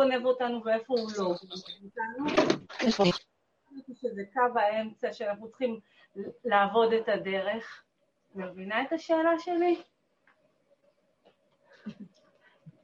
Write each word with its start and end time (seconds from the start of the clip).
גונב 0.00 0.26
אותנו 0.26 0.64
ואיפה 0.64 0.94
הוא 0.98 1.10
לא. 1.18 1.34
שזה 3.94 4.22
קו 4.32 4.58
האמצע 4.58 5.12
שאנחנו 5.12 5.48
צריכים 5.48 5.80
לעבוד 6.44 6.92
את 6.92 7.08
הדרך. 7.08 7.84
מבינה 8.34 8.82
את 8.82 8.92
השאלה 8.92 9.30
שלי? 9.38 9.82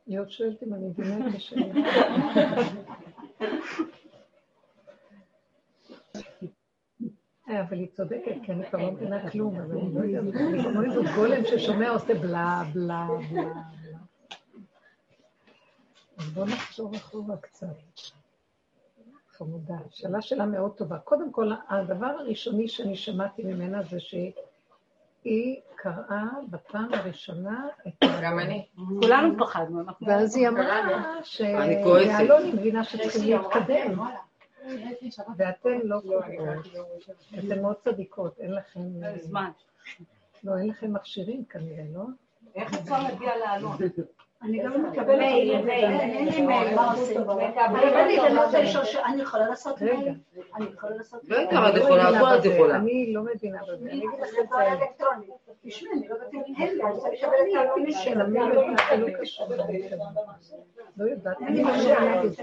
אני 0.07 0.17
עוד 0.17 0.31
שואלת 0.31 0.63
אם 0.63 0.75
אני 0.75 0.87
מבינה 0.87 1.29
את 1.29 1.35
השאלה. 1.35 1.65
אה, 7.49 7.61
אבל 7.61 7.79
היא 7.79 7.89
צודקת, 7.93 8.35
כי 8.43 8.53
אני 8.53 8.67
כבר 8.71 8.79
לא 8.79 8.93
מבינה 8.93 9.31
כלום, 9.31 9.61
אז 9.61 9.73
אני 9.73 9.95
לא 9.95 10.01
יודעת, 10.01 10.35
כמו 10.63 10.83
איזה 10.83 11.01
גולם 11.17 11.45
ששומע 11.45 11.91
עושה 11.91 12.15
בלה, 12.15 12.63
בלה, 12.75 13.07
בלה. 13.33 13.84
אז 16.19 16.31
בואו 16.31 16.47
נחזור 16.47 16.97
אחורה 16.97 17.37
קצת. 17.37 17.67
חמודה. 19.37 19.75
שאלה 19.91 20.23
שלה 20.23 20.47
מאוד 20.47 20.77
טובה. 20.77 20.99
קודם 20.99 21.33
כל, 21.33 21.53
הדבר 21.69 22.07
הראשוני 22.07 22.69
שאני 22.69 22.97
שמעתי 22.97 23.43
ממנה 23.43 23.83
זה 23.83 24.01
שהיא 24.01 25.61
קראה 25.77 26.25
בפעם 26.51 26.95
הראשונה 26.95 27.67
את... 27.89 28.05
גם 28.23 28.39
אני. 28.39 28.67
כולנו 29.01 29.39
פחדנו. 29.39 29.83
ואז 30.01 30.37
היא 30.37 30.49
אמרה 30.49 31.25
שיעלון 31.25 32.43
היא 32.43 32.55
מבינה 32.55 32.85
שצריכים 32.85 33.39
להתקדם. 33.39 34.01
ואתן 35.37 35.79
לא 35.85 36.01
קוראות. 36.01 36.67
אתן 37.39 37.63
מאוד 37.63 37.77
צדיקות, 37.85 38.39
אין 38.39 38.55
לכם... 38.55 38.81
זמן. 39.21 39.51
לא, 40.45 40.59
אין 40.59 40.69
לכם 40.69 40.93
מכשירים 40.93 41.45
כנראה, 41.45 41.85
לא? 41.95 42.05
איך 42.55 42.75
אפשר 42.75 43.03
להגיע 43.03 43.37
לעלון? 43.37 43.77
אני 44.43 44.63
גם 44.63 44.85
מקבלת 44.85 45.19
מייל, 45.19 45.69
אין 45.69 46.29
לי 46.29 46.43
מייל, 46.43 46.75
מה 46.75 46.93
עושים? 46.93 47.21
אני 49.05 49.23
יכולה 49.23 49.49
לעשות 49.49 49.83
מייל? 49.83 50.15
אני 50.57 50.67
יכולה 50.73 50.97
לעשות 50.97 51.25
מייל? 51.29 51.47
בטח, 51.47 51.59
את 51.69 51.77
יכולה, 51.77 52.09
הכל 52.09 52.39
את 52.39 52.45
יכולה. 52.45 52.77
אני 52.77 53.13
לא 53.13 53.23
מבינה 53.23 53.59
בזה, 53.63 53.91
אני 53.91 53.99
אגיד 53.99 54.21
לך 54.21 54.29
את 54.41 54.49
זה. 54.49 54.73
אלקטרונית. 54.73 55.31
תשמעי, 55.63 55.93
אני 55.93 56.09
לא 56.09 56.15
יודעת 56.15 56.35
אם 56.35 56.43
אין 56.59 56.77
לי, 56.77 56.83
אני 56.83 56.93
רוצה 56.93 57.09
לקבל 57.09 57.35
את 57.39 57.53
לא 60.97 61.05
יודעת, 61.05 61.37
אני 61.43 61.63
לא 61.63 61.71
מבינה 61.73 62.23
בזה. 62.23 62.43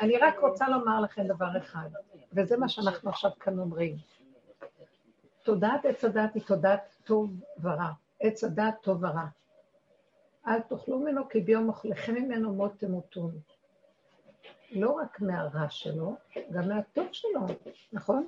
אני 0.00 0.16
רק 0.16 0.38
רוצה 0.40 0.68
לומר 0.68 1.00
לכם 1.00 1.22
דבר 1.22 1.56
אחד, 1.58 1.88
וזה 2.32 2.56
מה 2.56 2.68
שאנחנו 2.68 3.10
עכשיו 3.10 3.30
כאן 3.40 3.58
אומרים. 3.58 4.15
תודעת 5.46 5.84
עץ 5.84 6.04
הדת 6.04 6.34
היא 6.34 6.42
תודעת 6.46 6.96
טוב 7.04 7.30
ורע. 7.62 7.90
עץ 8.20 8.44
הדת 8.44 8.74
טוב 8.82 9.02
ורע. 9.02 9.26
אל 10.46 10.60
תאכלו 10.60 10.98
ממנו 10.98 11.28
כי 11.28 11.40
ביום 11.40 11.68
אוכלכם 11.68 12.14
ממנו 12.14 12.54
מות 12.54 12.72
תמותון. 12.78 13.30
לא 14.72 14.90
רק 14.90 15.20
מהרע 15.20 15.66
שלו, 15.70 16.16
גם 16.50 16.68
מהטוב 16.68 17.06
שלו, 17.12 17.40
נכון? 17.92 18.26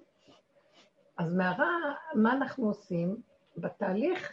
אז 1.17 1.35
מהרע, 1.35 1.71
מה 2.15 2.33
אנחנו 2.33 2.67
עושים? 2.67 3.17
בתהליך 3.57 4.33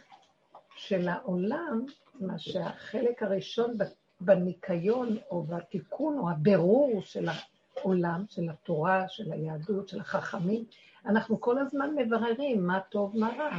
של 0.76 1.08
העולם, 1.08 1.84
מה 2.14 2.38
שהחלק 2.38 3.22
הראשון 3.22 3.74
בניקיון 4.20 5.16
או 5.30 5.42
בתיקון 5.42 6.18
או 6.18 6.30
הבירור 6.30 7.02
של 7.02 7.28
העולם, 7.28 8.24
של 8.28 8.50
התורה, 8.50 9.08
של 9.08 9.32
היהדות, 9.32 9.88
של 9.88 10.00
החכמים, 10.00 10.64
אנחנו 11.06 11.40
כל 11.40 11.58
הזמן 11.58 11.94
מבררים 11.96 12.66
מה 12.66 12.80
טוב, 12.80 13.16
מה 13.18 13.30
רע, 13.38 13.50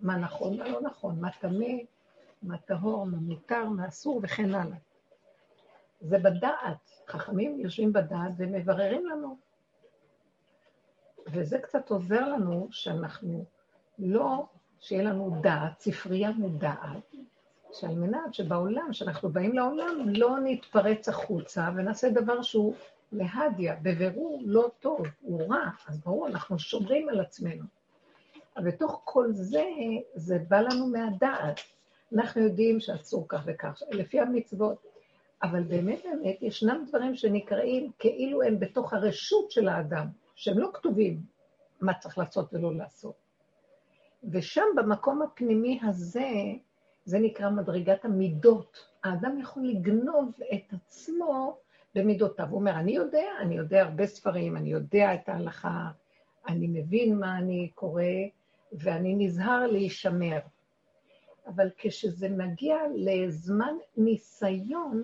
מה 0.00 0.16
נכון, 0.16 0.56
מה 0.56 0.68
לא 0.68 0.80
נכון, 0.80 1.20
מה 1.20 1.30
טמא, 1.40 1.74
מה 2.42 2.58
טהור, 2.58 3.06
מה 3.06 3.16
מותר, 3.16 3.68
מה 3.68 3.88
אסור 3.88 4.20
וכן 4.22 4.54
הלאה. 4.54 4.76
זה 6.00 6.18
בדעת. 6.18 6.90
חכמים 7.08 7.60
יושבים 7.60 7.92
בדעת 7.92 8.32
ומבררים 8.36 9.06
לנו. 9.06 9.36
וזה 11.26 11.58
קצת 11.58 11.90
עוזר 11.90 12.28
לנו 12.28 12.68
שאנחנו 12.70 13.44
לא, 13.98 14.46
שיהיה 14.80 15.02
לנו 15.02 15.38
דעת, 15.40 15.80
ספרייה 15.80 16.30
מודעת, 16.30 17.14
שעל 17.72 17.94
מנת 17.94 18.34
שבעולם, 18.34 18.92
שאנחנו 18.92 19.28
באים 19.28 19.52
לעולם, 19.52 20.08
לא 20.08 20.36
נתפרץ 20.44 21.08
החוצה 21.08 21.68
ונעשה 21.76 22.10
דבר 22.10 22.42
שהוא 22.42 22.74
להדיה, 23.14 23.76
בבירור 23.82 24.42
לא 24.44 24.70
טוב, 24.80 25.00
הוא 25.20 25.42
רע, 25.48 25.70
אז 25.88 26.00
ברור, 26.00 26.26
אנחנו 26.26 26.58
שומרים 26.58 27.08
על 27.08 27.20
עצמנו. 27.20 27.64
אבל 28.56 28.70
בתוך 28.70 29.00
כל 29.04 29.32
זה, 29.32 29.64
זה 30.14 30.38
בא 30.48 30.60
לנו 30.60 30.86
מהדעת. 30.86 31.60
אנחנו 32.14 32.42
יודעים 32.42 32.80
שאסור 32.80 33.24
כך 33.28 33.42
וכך, 33.46 33.82
לפי 33.90 34.20
המצוות, 34.20 34.86
אבל 35.42 35.62
באמת 35.62 36.02
באמת 36.04 36.42
ישנם 36.42 36.84
דברים 36.88 37.14
שנקראים 37.14 37.90
כאילו 37.98 38.42
הם 38.42 38.60
בתוך 38.60 38.92
הרשות 38.92 39.50
של 39.50 39.68
האדם, 39.68 40.06
שהם 40.34 40.58
לא 40.58 40.70
כתובים 40.74 41.20
מה 41.80 41.94
צריך 41.94 42.18
לעשות 42.18 42.54
ולא 42.54 42.76
לעשות. 42.76 43.14
ושם, 44.32 44.64
במקום 44.76 45.22
הפנימי 45.22 45.80
הזה, 45.82 46.30
זה 47.04 47.18
נקרא 47.18 47.50
מדרגת 47.50 48.04
המידות. 48.04 48.86
האדם 49.04 49.38
יכול 49.40 49.68
לגנוב 49.68 50.32
את 50.54 50.72
עצמו 50.72 51.58
במידותיו. 51.94 52.46
הוא 52.50 52.58
אומר, 52.60 52.72
אני 52.72 52.92
יודע, 52.92 53.26
אני 53.40 53.56
יודע 53.56 53.82
הרבה 53.82 54.06
ספרים, 54.06 54.56
אני 54.56 54.72
יודע 54.72 55.14
את 55.14 55.28
ההלכה, 55.28 55.90
אני 56.48 56.66
מבין 56.68 57.18
מה 57.18 57.38
אני 57.38 57.70
קורא, 57.74 58.02
ואני 58.72 59.14
נזהר 59.18 59.66
להישמר. 59.66 60.38
אבל 61.46 61.70
כשזה 61.78 62.28
מגיע 62.28 62.76
לזמן 62.94 63.74
ניסיון, 63.96 65.02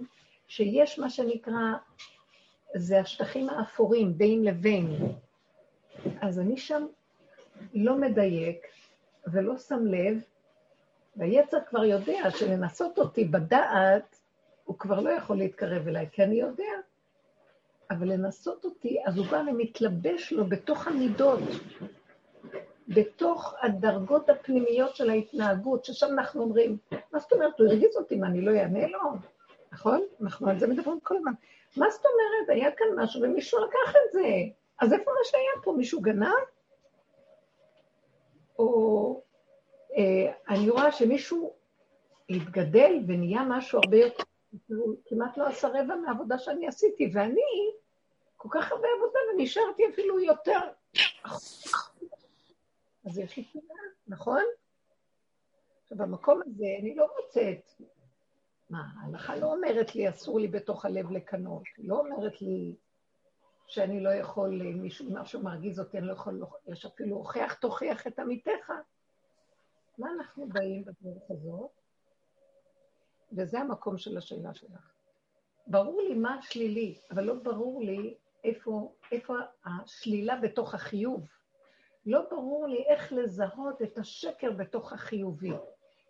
שיש 0.49 0.99
מה 0.99 1.11
שנקרא, 1.11 1.73
זה 2.77 3.01
השטחים 3.01 3.49
האפורים 3.49 4.19
בין 4.19 4.45
לבין. 4.45 4.97
אז 6.21 6.39
אני 6.39 6.57
שם 6.57 6.87
לא 7.75 7.97
מדייק 7.97 8.67
ולא 9.27 9.59
שם 9.59 9.87
לב, 9.87 10.23
והיצר 11.17 11.59
כבר 11.69 11.85
יודע 11.85 12.31
שלנסות 12.31 12.99
אותי 12.99 13.25
בדעת, 13.25 14.20
הוא 14.71 14.79
כבר 14.79 15.01
לא 15.01 15.11
יכול 15.11 15.37
להתקרב 15.37 15.89
אליי, 15.89 16.09
כי 16.13 16.23
אני 16.23 16.35
יודע. 16.35 16.73
אבל 17.91 18.13
לנסות 18.13 18.65
אותי, 18.65 18.99
אז 19.07 19.19
הוא 19.19 19.27
בא 19.27 19.43
ומתלבש 19.47 20.33
לו 20.33 20.45
בתוך 20.45 20.87
המידות, 20.87 21.41
בתוך 22.89 23.55
הדרגות 23.63 24.31
הפנימיות 24.31 24.97
של 24.97 25.11
ההתנהגות, 25.11 25.85
ששם 25.85 26.07
אנחנו 26.07 26.43
אומרים, 26.43 26.79
מה 27.13 27.19
זאת 27.19 27.33
אומרת, 27.33 27.61
הוא 27.61 27.69
הרגיז 27.69 27.97
אותי, 27.97 28.17
מה, 28.17 28.27
אני 28.27 28.41
לא 28.41 28.51
אענה 28.51 28.87
לו? 28.87 29.01
נכון? 29.73 30.01
אנחנו 30.23 30.49
על 30.49 30.59
זה 30.59 30.67
מדברים 30.67 31.01
כל 31.03 31.17
הזמן. 31.17 31.33
מה 31.77 31.91
זאת 31.91 32.05
אומרת, 32.05 32.59
היה 32.59 32.71
כאן 32.77 32.87
משהו 32.97 33.23
ומישהו 33.23 33.59
לקח 33.65 33.91
את 33.91 34.13
זה. 34.13 34.27
אז 34.81 34.93
איפה 34.93 35.11
מה 35.11 35.25
שהיה 35.25 35.63
פה? 35.65 35.73
מישהו 35.73 36.01
גנב? 36.01 36.27
או 38.59 39.23
אה, 39.97 40.33
אני 40.49 40.71
רואה 40.71 40.93
שמישהו 40.93 41.53
התגדל 42.31 42.93
ונהיה 43.07 43.43
משהו 43.49 43.79
הרבה 43.79 43.97
יותר, 43.97 44.23
הוא 44.69 44.97
כמעט 45.05 45.37
לא 45.37 45.47
עשה 45.47 45.69
רבע 45.69 45.95
מהעבודה 45.95 46.39
שאני 46.39 46.69
עשיתי, 46.69 47.11
ואני, 47.15 47.73
כל 48.37 48.49
כך 48.53 48.73
הרבה 48.73 48.89
עבודה, 48.97 49.19
ונשארתי 49.35 49.83
אפילו 49.89 50.21
יותר. 50.21 50.59
אז 53.05 53.19
יש 53.19 53.37
לי 53.37 53.45
תמונה, 53.45 53.75
נכון? 54.07 54.43
עכשיו, 55.83 55.99
במקום 55.99 56.43
הזה 56.43 56.65
אני 56.81 56.95
לא 56.95 57.09
מוצאת. 57.21 57.73
מה, 58.71 58.83
ההלכה 59.01 59.37
לא 59.37 59.47
אומרת 59.47 59.95
לי, 59.95 60.09
אסור 60.09 60.41
לי 60.41 60.49
בתוך 60.49 60.85
הלב 60.85 61.11
לקנות. 61.11 61.63
היא 61.77 61.89
לא 61.89 61.99
אומרת 61.99 62.43
לי 62.43 62.75
שאני 63.67 64.01
לא 64.01 64.11
יכול, 64.11 64.63
אם 64.63 64.83
מישהו, 64.83 65.13
משהו 65.13 65.43
מרגיז 65.43 65.81
אותי, 65.81 65.99
אני 65.99 66.07
לא 66.07 66.13
יכול, 66.13 66.43
יש 66.67 66.87
אפילו 66.87 67.17
הוכיח, 67.17 67.55
תוכיח 67.55 68.07
את 68.07 68.19
עמיתך. 68.19 68.73
מה 69.99 70.11
אנחנו 70.11 70.49
באים 70.49 70.85
בדרך 70.85 71.31
הזאת? 71.31 71.80
וזה 73.33 73.61
המקום 73.61 73.99
של 73.99 74.19
השאלה 74.19 74.55
שלך. 74.55 74.93
ברור 75.67 76.03
לי 76.03 76.15
מה 76.15 76.35
השלילי, 76.35 76.99
אבל 77.11 77.25
לא 77.25 77.35
ברור 77.35 77.83
לי 77.83 78.15
איפה, 78.45 78.95
איפה 79.13 79.35
השלילה 79.65 80.37
בתוך 80.37 80.75
החיוב. 80.75 81.29
לא 82.07 82.21
ברור 82.31 82.67
לי 82.67 82.85
איך 82.89 83.13
לזהות 83.13 83.83
את 83.83 83.99
השקר 83.99 84.53
בתוך 84.53 84.93
החיובי, 84.93 85.53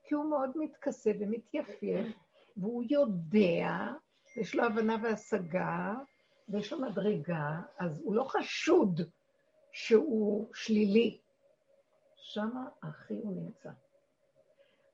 כי 0.04 0.14
הוא 0.14 0.30
מאוד 0.30 0.50
מתכסה 0.54 1.10
ומתייפייף, 1.20 2.06
והוא 2.56 2.84
יודע, 2.90 3.88
יש 4.36 4.54
לו 4.54 4.64
הבנה 4.64 4.96
והשגה, 5.02 5.94
ויש 6.48 6.72
לו 6.72 6.80
מדרגה, 6.80 7.60
אז 7.78 8.00
הוא 8.04 8.14
לא 8.14 8.24
חשוד 8.24 9.00
שהוא 9.72 10.48
שלילי. 10.54 11.20
שמה 12.16 12.68
הכי 12.82 13.14
הוא 13.14 13.44
נמצא. 13.44 13.70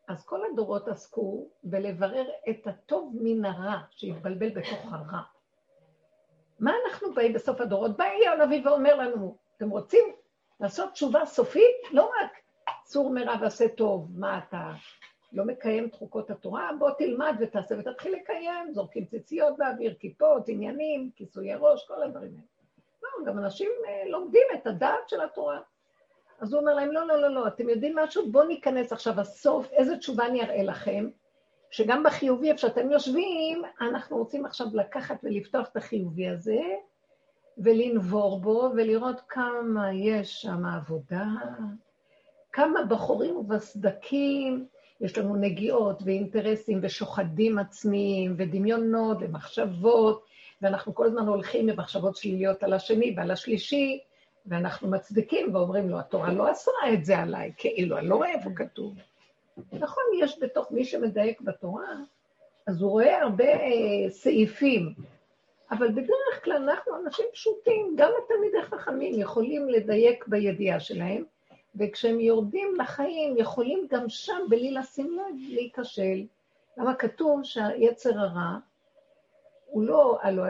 אז 0.08 0.24
כל 0.24 0.40
הדורות 0.52 0.88
עסקו 0.88 1.48
בלברר 1.62 2.26
את 2.50 2.66
הטוב 2.66 3.16
מן 3.20 3.44
הרע, 3.44 3.78
שהתבלבל 3.90 4.48
בתוך 4.48 4.92
הרע. 4.92 5.22
מה 6.60 6.72
אנחנו 6.84 7.14
באים 7.14 7.32
בסוף 7.32 7.60
הדורות? 7.60 7.96
בא 7.96 8.04
אליהו 8.04 8.32
הנביא 8.32 8.68
ואומר 8.68 8.94
לנו, 8.94 9.36
אתם 9.56 9.70
רוצים 9.70 10.04
לעשות 10.60 10.92
תשובה 10.92 11.26
סופית? 11.26 11.76
לא 11.92 12.10
רק 12.22 12.30
צור 12.84 13.10
מרע 13.10 13.34
ועשה 13.40 13.68
טוב, 13.68 14.08
מה 14.14 14.38
אתה 14.38 14.72
לא 15.32 15.44
מקיים 15.44 15.86
את 15.86 15.94
חוקות 15.94 16.30
התורה, 16.30 16.70
בוא 16.78 16.90
תלמד 16.90 17.36
ותעשה 17.40 17.74
ותתחיל 17.78 18.14
לקיים, 18.14 18.72
זורקים 18.72 19.04
ציציות 19.04 19.56
באוויר, 19.56 19.94
כיפות, 20.00 20.48
עניינים, 20.48 21.10
כיסויי 21.16 21.54
ראש, 21.54 21.86
כל 21.88 22.02
הדברים 22.02 22.32
האלה. 22.34 22.46
לא, 23.02 23.26
גם 23.26 23.38
אנשים 23.38 23.70
אה, 23.88 24.08
לומדים 24.08 24.46
את 24.54 24.66
הדעת 24.66 25.08
של 25.08 25.20
התורה. 25.20 25.60
אז 26.40 26.52
הוא 26.52 26.60
אומר 26.60 26.74
להם, 26.74 26.92
לא, 26.92 27.06
לא, 27.06 27.22
לא, 27.22 27.34
לא, 27.34 27.46
אתם 27.46 27.68
יודעים 27.68 27.96
משהו? 27.96 28.32
בואו 28.32 28.46
ניכנס 28.46 28.92
עכשיו 28.92 29.20
הסוף, 29.20 29.70
איזה 29.72 29.96
תשובה 29.96 30.26
אני 30.26 30.42
אראה 30.42 30.62
לכם, 30.62 31.08
שגם 31.70 32.02
בחיובי, 32.02 32.48
איפה 32.48 32.60
שאתם 32.60 32.90
יושבים, 32.90 33.62
אנחנו 33.80 34.16
רוצים 34.16 34.46
עכשיו 34.46 34.66
לקחת 34.74 35.16
ולפתוח 35.22 35.68
את 35.68 35.76
החיובי 35.76 36.28
הזה, 36.28 36.60
ולנבור 37.58 38.40
בו, 38.40 38.70
ולראות 38.76 39.20
כמה 39.28 39.92
יש 39.92 40.42
שם 40.42 40.66
עבודה, 40.66 41.24
כמה 42.52 42.82
בחורים 42.84 43.36
ובסדקים, 43.36 44.66
יש 45.00 45.18
לנו 45.18 45.36
נגיעות 45.36 46.02
ואינטרסים 46.04 46.80
ושוחדים 46.82 47.58
עצמיים 47.58 48.34
ודמיונות 48.38 49.16
ומחשבות, 49.20 50.24
ואנחנו 50.62 50.94
כל 50.94 51.06
הזמן 51.06 51.26
הולכים 51.26 51.66
במחשבות 51.66 52.16
שליליות 52.16 52.62
על 52.62 52.72
השני 52.72 53.14
ועל 53.16 53.30
השלישי, 53.30 54.00
ואנחנו 54.46 54.88
מצדיקים 54.88 55.54
ואומרים 55.54 55.88
לו, 55.88 55.98
התורה 55.98 56.32
לא 56.32 56.52
אסרה 56.52 56.92
את 56.94 57.04
זה 57.04 57.18
עליי, 57.18 57.52
כאילו, 57.56 57.98
אני 57.98 58.08
לא 58.08 58.16
רואה 58.16 58.30
איפה 58.30 58.50
כתוב. 58.56 58.94
נכון, 59.72 60.04
יש 60.18 60.38
בתוך 60.42 60.72
מי 60.72 60.84
שמדייק 60.84 61.40
בתורה, 61.40 61.94
אז 62.66 62.82
הוא 62.82 62.90
רואה 62.90 63.22
הרבה 63.22 63.44
אה, 63.44 64.10
סעיפים, 64.10 64.94
אבל 65.70 65.92
בדרך 65.92 66.44
כלל 66.44 66.56
אנחנו 66.56 66.92
אנשים 66.96 67.26
פשוטים, 67.32 67.94
גם 67.96 68.10
התלמידי 68.24 68.62
חכמים 68.62 69.20
יכולים 69.20 69.68
לדייק 69.68 70.26
בידיעה 70.28 70.80
שלהם, 70.80 71.24
וכשהם 71.76 72.20
יורדים 72.20 72.76
לחיים, 72.78 73.36
יכולים 73.36 73.86
גם 73.90 74.08
שם, 74.08 74.38
בלי 74.48 74.70
לשים 74.70 75.18
לב, 75.18 75.36
להיכשל. 75.48 76.24
למה 76.76 76.94
כתוב 76.94 77.44
שהיצר 77.44 78.18
הרע, 78.18 78.58
הוא 79.66 79.82
לא, 79.82 80.18
הלוא 80.22 80.46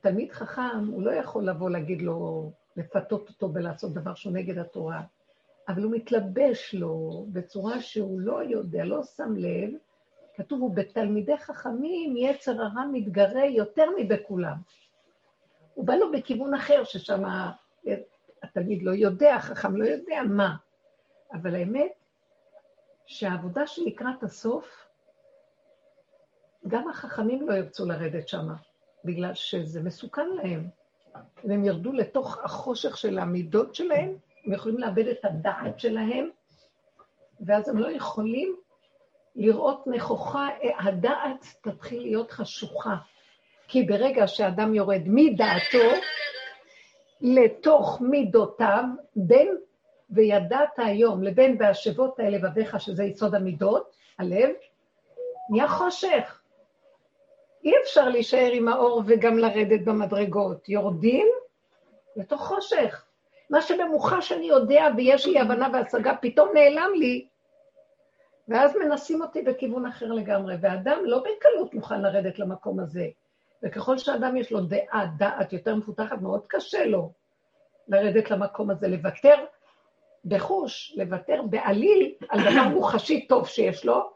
תלמיד 0.00 0.32
חכם, 0.32 0.86
הוא 0.92 1.02
לא 1.02 1.10
יכול 1.10 1.48
לבוא 1.48 1.70
להגיד 1.70 2.02
לו, 2.02 2.50
לפתות 2.78 3.28
אותו 3.28 3.54
ולעשות 3.54 3.94
דבר 3.94 4.14
שהוא 4.14 4.32
נגד 4.32 4.58
התורה, 4.58 5.02
אבל 5.68 5.82
הוא 5.82 5.92
מתלבש 5.92 6.74
לו 6.74 7.26
בצורה 7.32 7.80
שהוא 7.80 8.20
לא 8.20 8.44
יודע, 8.44 8.84
לא 8.84 9.02
שם 9.02 9.36
לב, 9.36 9.70
כתוב, 10.34 10.60
הוא 10.60 10.74
בתלמידי 10.74 11.38
חכמים, 11.38 12.16
יצר 12.16 12.62
הרע 12.62 12.84
מתגרה 12.92 13.46
יותר 13.46 13.86
מבכולם. 13.98 14.56
הוא 15.74 15.86
בא 15.86 15.94
לו 15.94 16.12
בכיוון 16.12 16.54
אחר, 16.54 16.84
ששם 16.84 17.22
התלמיד 18.42 18.82
לא 18.82 18.90
יודע, 18.90 19.34
החכם 19.34 19.76
לא 19.76 19.84
יודע 19.84 20.22
מה. 20.28 20.56
אבל 21.32 21.54
האמת 21.54 21.92
שהעבודה 23.06 23.66
שלקראת 23.66 24.22
הסוף, 24.22 24.88
גם 26.68 26.88
החכמים 26.88 27.48
לא 27.48 27.54
ירצו 27.54 27.86
לרדת 27.86 28.28
שמה, 28.28 28.54
בגלל 29.04 29.34
שזה 29.34 29.82
מסוכן 29.82 30.28
להם. 30.28 30.68
אם 31.44 31.50
הם 31.50 31.64
ירדו 31.64 31.92
לתוך 31.92 32.38
החושך 32.44 32.96
של 32.96 33.18
המידות 33.18 33.74
שלהם, 33.74 34.16
הם 34.44 34.52
יכולים 34.52 34.78
לאבד 34.78 35.06
את 35.06 35.24
הדעת 35.24 35.80
שלהם, 35.80 36.30
ואז 37.40 37.68
הם 37.68 37.78
לא 37.78 37.90
יכולים 37.90 38.56
לראות 39.36 39.86
נכוחה, 39.86 40.48
הדעת 40.78 41.46
תתחיל 41.60 42.02
להיות 42.02 42.30
חשוכה. 42.30 42.96
כי 43.68 43.82
ברגע 43.82 44.26
שאדם 44.26 44.74
יורד 44.74 45.02
מדעתו 45.06 46.00
לתוך 47.20 48.00
מידותיו, 48.00 48.84
בין 49.16 49.56
וידעת 50.10 50.78
היום 50.78 51.22
לבין 51.22 51.56
והשבות 51.60 52.18
האלה 52.18 52.38
לבביך, 52.38 52.80
שזה 52.80 53.04
יסוד 53.04 53.34
המידות, 53.34 53.96
הלב, 54.18 54.50
נהיה 55.50 55.68
חושך. 55.68 56.37
אי 57.64 57.72
אפשר 57.82 58.08
להישאר 58.08 58.50
עם 58.52 58.68
האור 58.68 59.02
וגם 59.06 59.38
לרדת 59.38 59.80
במדרגות. 59.84 60.68
יורדים 60.68 61.26
לתוך 62.16 62.40
חושך. 62.40 63.04
מה 63.50 63.62
שבמוחש 63.62 64.32
אני 64.32 64.46
יודע 64.46 64.88
ויש 64.96 65.26
לי 65.26 65.40
הבנה 65.40 65.68
והשגה, 65.72 66.16
פתאום 66.20 66.48
נעלם 66.54 66.90
לי, 66.94 67.26
ואז 68.48 68.76
מנסים 68.76 69.22
אותי 69.22 69.42
בכיוון 69.42 69.86
אחר 69.86 70.06
לגמרי, 70.06 70.56
ואדם 70.60 70.98
לא 71.04 71.18
בקלות 71.18 71.74
מוכן 71.74 72.02
לרדת 72.02 72.38
למקום 72.38 72.80
הזה. 72.80 73.06
וככל 73.62 73.98
שאדם 73.98 74.36
יש 74.36 74.52
לו 74.52 74.60
דעה, 74.60 75.06
דעת 75.18 75.52
יותר 75.52 75.74
מפותחת, 75.74 76.20
מאוד 76.20 76.40
קשה 76.46 76.84
לו 76.84 77.12
לרדת 77.88 78.30
למקום 78.30 78.70
הזה, 78.70 78.88
לוותר 78.88 79.34
בחוש, 80.24 80.94
לוותר 80.96 81.42
בעליל 81.42 82.14
על 82.28 82.40
דבר 82.40 82.68
מוחשי 82.68 83.26
טוב 83.26 83.48
שיש 83.48 83.84
לו, 83.84 84.10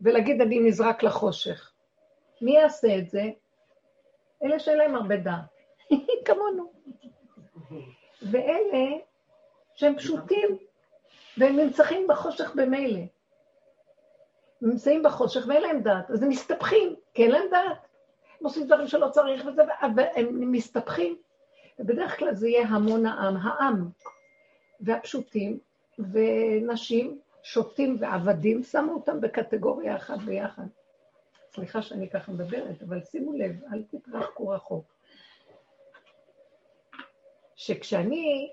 ולהגיד 0.00 0.40
אני 0.40 0.60
נזרק 0.60 1.02
לחושך. 1.02 1.73
מי 2.40 2.52
יעשה 2.52 2.98
את 2.98 3.10
זה? 3.10 3.22
אלה 4.42 4.58
שאין 4.58 4.78
להם 4.78 4.94
הרבה 4.94 5.16
דעת, 5.16 5.58
כמונו. 6.26 6.72
ואלה 8.22 8.96
שהם 9.74 9.96
פשוטים, 9.96 10.58
והם 11.38 11.56
נמצאים 11.56 12.06
בחושך 12.08 12.54
במילא. 12.54 13.00
נמצאים 14.62 15.02
בחושך 15.02 15.44
ואין 15.48 15.62
להם 15.62 15.80
דעת, 15.80 16.10
אז 16.10 16.22
הם 16.22 16.28
מסתבכים, 16.28 16.94
כי 17.14 17.22
אין 17.22 17.30
להם 17.30 17.46
דעת. 17.50 17.86
הם 18.40 18.46
עושים 18.46 18.66
דברים 18.66 18.86
שלא 18.86 19.08
צריך 19.08 19.46
וזה, 19.46 19.62
והם 19.96 20.52
מסתבכים. 20.52 21.16
ובדרך 21.78 22.18
כלל 22.18 22.34
זה 22.34 22.48
יהיה 22.48 22.68
המון 22.68 23.06
העם, 23.06 23.36
העם, 23.36 23.88
והפשוטים, 24.80 25.58
ונשים, 25.98 27.18
שופטים 27.42 27.96
ועבדים, 28.00 28.62
שמו 28.62 28.92
אותם 28.92 29.20
בקטגוריה 29.20 29.96
אחת 29.96 30.18
ביחד. 30.18 30.66
סליחה 31.54 31.82
שאני 31.82 32.10
ככה 32.10 32.32
מדברת, 32.32 32.82
אבל 32.82 33.00
שימו 33.04 33.32
לב, 33.32 33.52
אל 33.72 33.82
תתרחקו 33.90 34.48
רחוק. 34.48 34.94
שכשאני, 37.54 38.52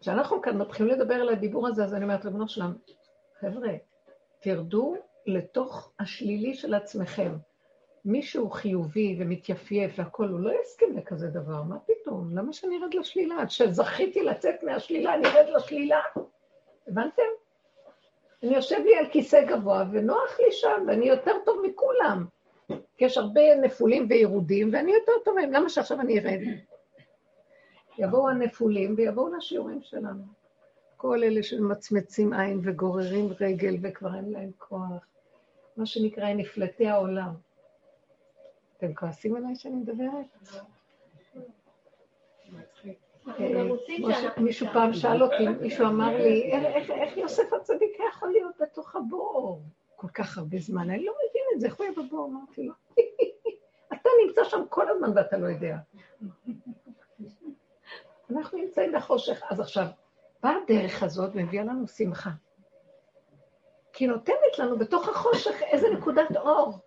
כשאנחנו 0.00 0.42
כאן 0.42 0.58
מתחילים 0.58 0.92
לדבר 0.92 1.14
על 1.14 1.28
הדיבור 1.28 1.68
הזה, 1.68 1.84
אז 1.84 1.94
אני 1.94 2.04
אומרת, 2.04 2.24
ריבונו 2.24 2.48
שלם, 2.48 2.74
חבר'ה, 3.40 3.72
תרדו 4.40 4.94
לתוך 5.26 5.92
השלילי 6.00 6.54
של 6.54 6.74
עצמכם. 6.74 7.36
מישהו 8.04 8.50
חיובי 8.50 9.16
ומתייפייף 9.20 9.98
והכול, 9.98 10.28
הוא 10.28 10.40
לא 10.40 10.52
יסכים 10.62 10.96
לכזה 10.96 11.28
דבר, 11.28 11.62
מה 11.62 11.78
פתאום? 11.78 12.38
למה 12.38 12.52
שאני 12.52 12.78
ארד 12.82 12.94
לשלילה? 12.94 13.40
עד 13.40 13.50
שזכיתי 13.50 14.22
לצאת 14.22 14.62
מהשלילה, 14.62 15.14
אני 15.14 15.26
ארד 15.26 15.48
לשלילה. 15.56 16.00
הבנתם? 16.88 17.22
אני 18.42 18.54
יושב 18.54 18.78
לי 18.84 18.96
על 18.96 19.06
כיסא 19.08 19.44
גבוה 19.44 19.84
ונוח 19.92 20.40
לי 20.40 20.52
שם, 20.52 20.84
ואני 20.86 21.06
יותר 21.08 21.32
טוב 21.44 21.62
מכולם. 21.66 22.26
כי 22.68 23.04
יש 23.04 23.18
הרבה 23.18 23.40
נפולים 23.62 24.06
וירודים, 24.10 24.70
ואני 24.72 24.92
יותר 24.92 25.12
טוב 25.24 25.34
מהם, 25.34 25.52
למה 25.52 25.68
שעכשיו 25.68 26.00
אני 26.00 26.18
ארד? 26.18 26.40
יבואו 27.98 28.28
הנפולים 28.28 28.94
ויבואו 28.96 29.34
לשיעורים 29.34 29.82
שלנו. 29.82 30.24
כל 30.96 31.22
אלה 31.24 31.42
שמצמצים 31.42 32.32
עין 32.32 32.60
וגוררים 32.64 33.28
רגל 33.40 33.76
וכבר 33.82 34.14
אין 34.14 34.30
להם 34.30 34.50
כוח. 34.58 35.06
מה 35.76 35.86
שנקרא 35.86 36.32
נפלטי 36.32 36.86
העולם. 36.86 37.34
אתם 38.76 38.94
כועסים 38.94 39.36
עליי 39.36 39.56
שאני 39.56 39.74
מדברת? 39.74 40.26
אה, 40.54 40.60
מישהו 44.36 44.66
פעם 44.72 44.92
שאל 44.92 45.22
אותי, 45.22 45.48
מישהו 45.60 45.86
אמר 45.86 46.16
לי, 46.16 46.52
איך 46.90 47.16
יוסף 47.16 47.52
הצדיק 47.52 47.98
יכול 48.08 48.28
להיות 48.32 48.54
בתוך 48.60 48.96
הבור 48.96 49.62
כל 49.96 50.08
כך 50.08 50.38
הרבה 50.38 50.58
זמן? 50.58 50.90
אני 50.90 51.04
לא 51.04 51.12
מבין 51.12 51.42
את 51.54 51.60
זה, 51.60 51.66
איך 51.66 51.76
הוא 51.76 51.86
יהיה 51.86 51.96
בבור? 51.96 52.26
אמרתי 52.26 52.62
לו, 52.62 52.72
אתה 53.92 54.08
נמצא 54.26 54.44
שם 54.44 54.62
כל 54.68 54.88
הזמן 54.88 55.12
ואתה 55.16 55.36
לא 55.36 55.46
יודע. 55.46 55.76
אנחנו 58.30 58.58
נמצאים 58.58 58.92
בחושך. 58.92 59.42
אז 59.50 59.60
עכשיו, 59.60 59.86
באה 60.42 60.56
הדרך 60.64 61.02
הזאת 61.02 61.34
מביאה 61.34 61.64
לנו 61.64 61.86
שמחה. 61.86 62.30
כי 63.92 64.04
היא 64.04 64.10
נותנת 64.10 64.58
לנו 64.58 64.78
בתוך 64.78 65.08
החושך 65.08 65.62
איזה 65.62 65.90
נקודת 65.90 66.36
אור. 66.36 66.78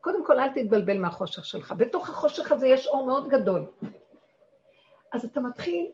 קודם 0.00 0.26
כל, 0.26 0.40
אל 0.40 0.48
תתבלבל 0.48 0.98
מהחושך 0.98 1.44
שלך. 1.44 1.74
בתוך 1.76 2.08
החושך 2.08 2.52
הזה 2.52 2.66
יש 2.68 2.86
אור 2.86 3.06
מאוד 3.06 3.28
גדול. 3.28 3.66
אז 5.12 5.24
אתה 5.24 5.40
מתחיל, 5.40 5.90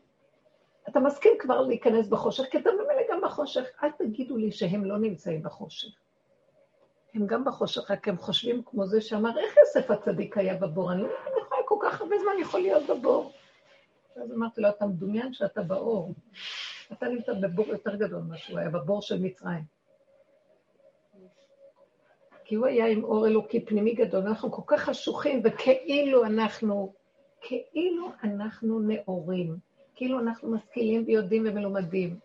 אתה 0.89 1.01
מסכים 1.01 1.33
כבר 1.39 1.61
להיכנס 1.61 2.09
בחושך, 2.09 2.45
כי 2.51 2.59
אתה 2.59 2.71
ממילא 2.73 3.03
גם 3.13 3.21
בחושך. 3.25 3.65
אל 3.83 3.91
תגידו 3.91 4.37
לי 4.37 4.53
שהם 4.53 4.85
לא 4.85 4.99
נמצאים 4.99 5.43
בחושך. 5.43 5.89
הם 7.15 7.27
גם 7.27 7.45
בחושך, 7.45 7.91
רק 7.91 8.09
הם 8.09 8.19
חושבים 8.19 8.63
כמו 8.67 8.87
זה 8.87 9.01
שאמר, 9.01 9.39
איך 9.39 9.57
יוסף 9.57 9.91
הצדיק 9.91 10.39
היה 10.39 10.57
בבור? 10.57 10.93
אני 10.93 11.03
לא 11.03 11.09
יכולה 11.43 11.61
כל 11.65 11.79
כך 11.83 12.01
הרבה 12.01 12.17
זמן 12.19 12.33
יכול 12.41 12.61
להיות 12.61 12.83
בבור. 12.89 13.33
ואז 14.17 14.33
אמרתי 14.33 14.61
לו, 14.61 14.69
אתה 14.69 14.87
מדומיין 14.87 15.33
שאתה 15.33 15.63
באור. 15.63 16.15
אתה 16.93 17.09
נמצא 17.09 17.33
בבור 17.33 17.67
יותר 17.67 17.95
גדול 17.95 18.21
ממה 18.21 18.37
שהוא 18.37 18.59
היה, 18.59 18.71
בבור 18.71 19.03
של 19.03 19.21
מצרים. 19.21 19.65
כי 22.45 22.55
הוא 22.55 22.67
היה 22.67 22.87
עם 22.87 23.05
אור 23.05 23.27
אלוקי 23.27 23.65
פנימי 23.65 23.95
גדול, 23.95 24.27
אנחנו 24.27 24.53
כל 24.53 24.63
כך 24.67 24.81
חשוכים, 24.81 25.43
וכאילו 25.45 26.25
אנחנו, 26.25 26.95
כאילו 27.45 28.11
אנחנו 28.25 28.81
נאורים, 28.81 29.57
כאילו 29.95 30.21
אנחנו 30.21 30.51
משכילים 30.51 31.05
ויודעים 31.07 31.43
ומלומדים. 31.47 32.19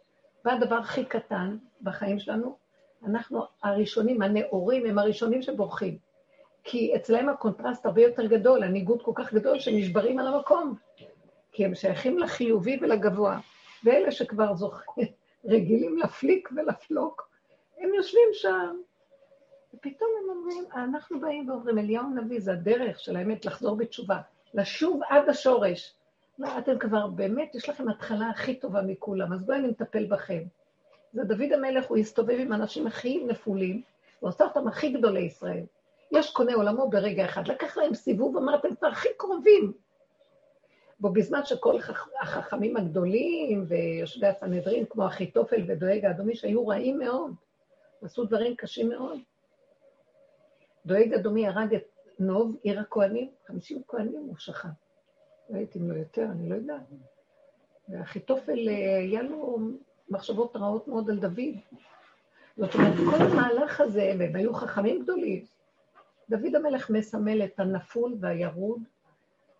בא 0.46 0.52
הדבר 0.52 0.76
הכי 0.76 1.06
קטן 1.06 1.58
בחיים 1.82 2.20
שלנו, 2.20 2.58
אנחנו 3.06 3.44
הראשונים, 3.64 4.22
הנאורים, 4.22 4.86
הם 4.86 5.00
הראשונים 5.00 5.42
שבורחים. 5.42 5.98
כי 6.64 6.96
אצלהם 6.96 7.30
הקונטרסט 7.30 7.86
הרבה 7.86 8.02
יותר 8.02 8.26
גדול, 8.26 8.64
הניגוד 8.64 9.02
כל 9.02 9.12
כך 9.16 9.34
גדול, 9.34 9.60
שנשברים 9.60 10.20
על 10.20 10.28
המקום. 10.28 10.76
כי 11.52 11.66
הם 11.66 11.76
שייכים 11.76 12.20
לחיובי 12.20 12.78
ולגבוה. 12.82 13.40
ואלה 13.84 14.12
שכבר 14.12 14.56
זוכרים, 14.56 15.08
רגילים 15.52 15.98
לפליק 15.98 16.50
ולפלוק, 16.56 17.30
הם 17.78 17.94
יושבים 17.94 18.30
שם, 18.34 18.76
ופתאום 19.74 20.10
הם 20.24 20.38
אומרים, 20.38 20.64
אנחנו 20.76 21.20
באים 21.20 21.50
ואומרים, 21.50 21.78
אליהו 21.78 22.06
הנביא, 22.06 22.40
זה 22.40 22.54
הדרך 22.54 23.00
של 23.00 23.16
האמת 23.16 23.46
לחזור 23.46 23.76
בתשובה, 23.76 24.22
לשוב 24.54 25.02
עד 25.10 25.30
השורש. 25.30 25.94
לא, 26.40 26.58
אתם 26.58 26.80
כבר 26.80 27.08
באמת, 27.08 27.56
יש 27.56 27.70
לכם 27.70 27.90
התחלה 27.90 28.30
הכי 28.30 28.56
טובה 28.56 28.82
מכולם, 28.82 29.34
אז 29.34 29.44
בואו 29.44 29.58
אני 29.58 29.68
מטפל 29.68 30.06
בכם. 30.06 30.44
זה 31.14 31.24
דוד 31.24 31.54
המלך, 31.54 31.86
הוא 31.86 31.98
הסתובב 31.98 32.36
עם 32.40 32.54
אנשים 32.54 32.88
הכי 32.88 33.24
נפולים, 33.28 33.82
ועושה 34.22 34.44
אותם 34.44 34.68
הכי 34.68 34.90
גדולי 34.90 35.22
ישראל. 35.22 35.64
יש 36.12 36.32
קונה 36.32 36.54
עולמו 36.54 36.90
ברגע 36.90 37.26
אחד, 37.26 37.48
לקח 37.48 37.78
להם 37.78 37.94
סיבוב, 37.94 38.38
אמר, 38.38 38.56
אתם 38.56 38.76
כבר 38.76 38.88
הכי 38.88 39.10
קרובים. 39.18 39.74
בו 41.00 41.10
בזמן 41.10 41.46
שכל 41.46 41.78
החכמים 42.22 42.78
הגדולים 42.78 43.66
ויושבי 43.68 44.28
הסנהדרין, 44.28 44.86
כמו 44.86 45.08
אחיתופל 45.08 45.62
ודואג 45.68 46.06
האדומי, 46.06 46.36
שהיו 46.36 46.68
רעים 46.68 47.00
מאוד, 47.00 47.34
עשו 48.02 48.26
דברים 48.26 48.56
קשים 48.56 48.90
מאוד. 48.90 49.20
דואג 50.86 51.14
אדומי 51.14 51.48
הרג 51.48 51.76
את 51.76 51.84
נוב, 52.20 52.56
עיר 52.64 52.80
הכהנים, 52.80 53.30
50 53.48 53.82
כהנים 53.88 54.24
הוא 54.28 54.36
שחט. 54.38 54.70
לא 55.50 55.58
הייתי 55.58 55.80
אם 55.80 55.92
לא 55.92 55.98
יותר, 55.98 56.26
אני 56.32 56.50
לא 56.50 56.56
יודעת. 56.56 56.82
ואחיתופל, 57.90 58.70
אה, 58.70 58.98
היה 58.98 59.24
לו 59.24 59.60
מחשבות 60.10 60.56
רעות 60.56 60.88
מאוד 60.88 61.10
על 61.10 61.20
דוד. 61.20 61.56
זאת 62.58 62.76
אומרת, 62.76 62.94
כל 63.10 63.24
המהלך 63.24 63.82
הזה, 63.82 64.14
והם 64.20 64.36
היו 64.36 64.54
חכמים 64.54 65.04
גדולים, 65.04 65.46
דוד 66.30 66.56
המלך 66.56 66.90
מסמל 66.90 67.44
את 67.44 67.60
הנפול 67.60 68.16
והירוד, 68.20 68.82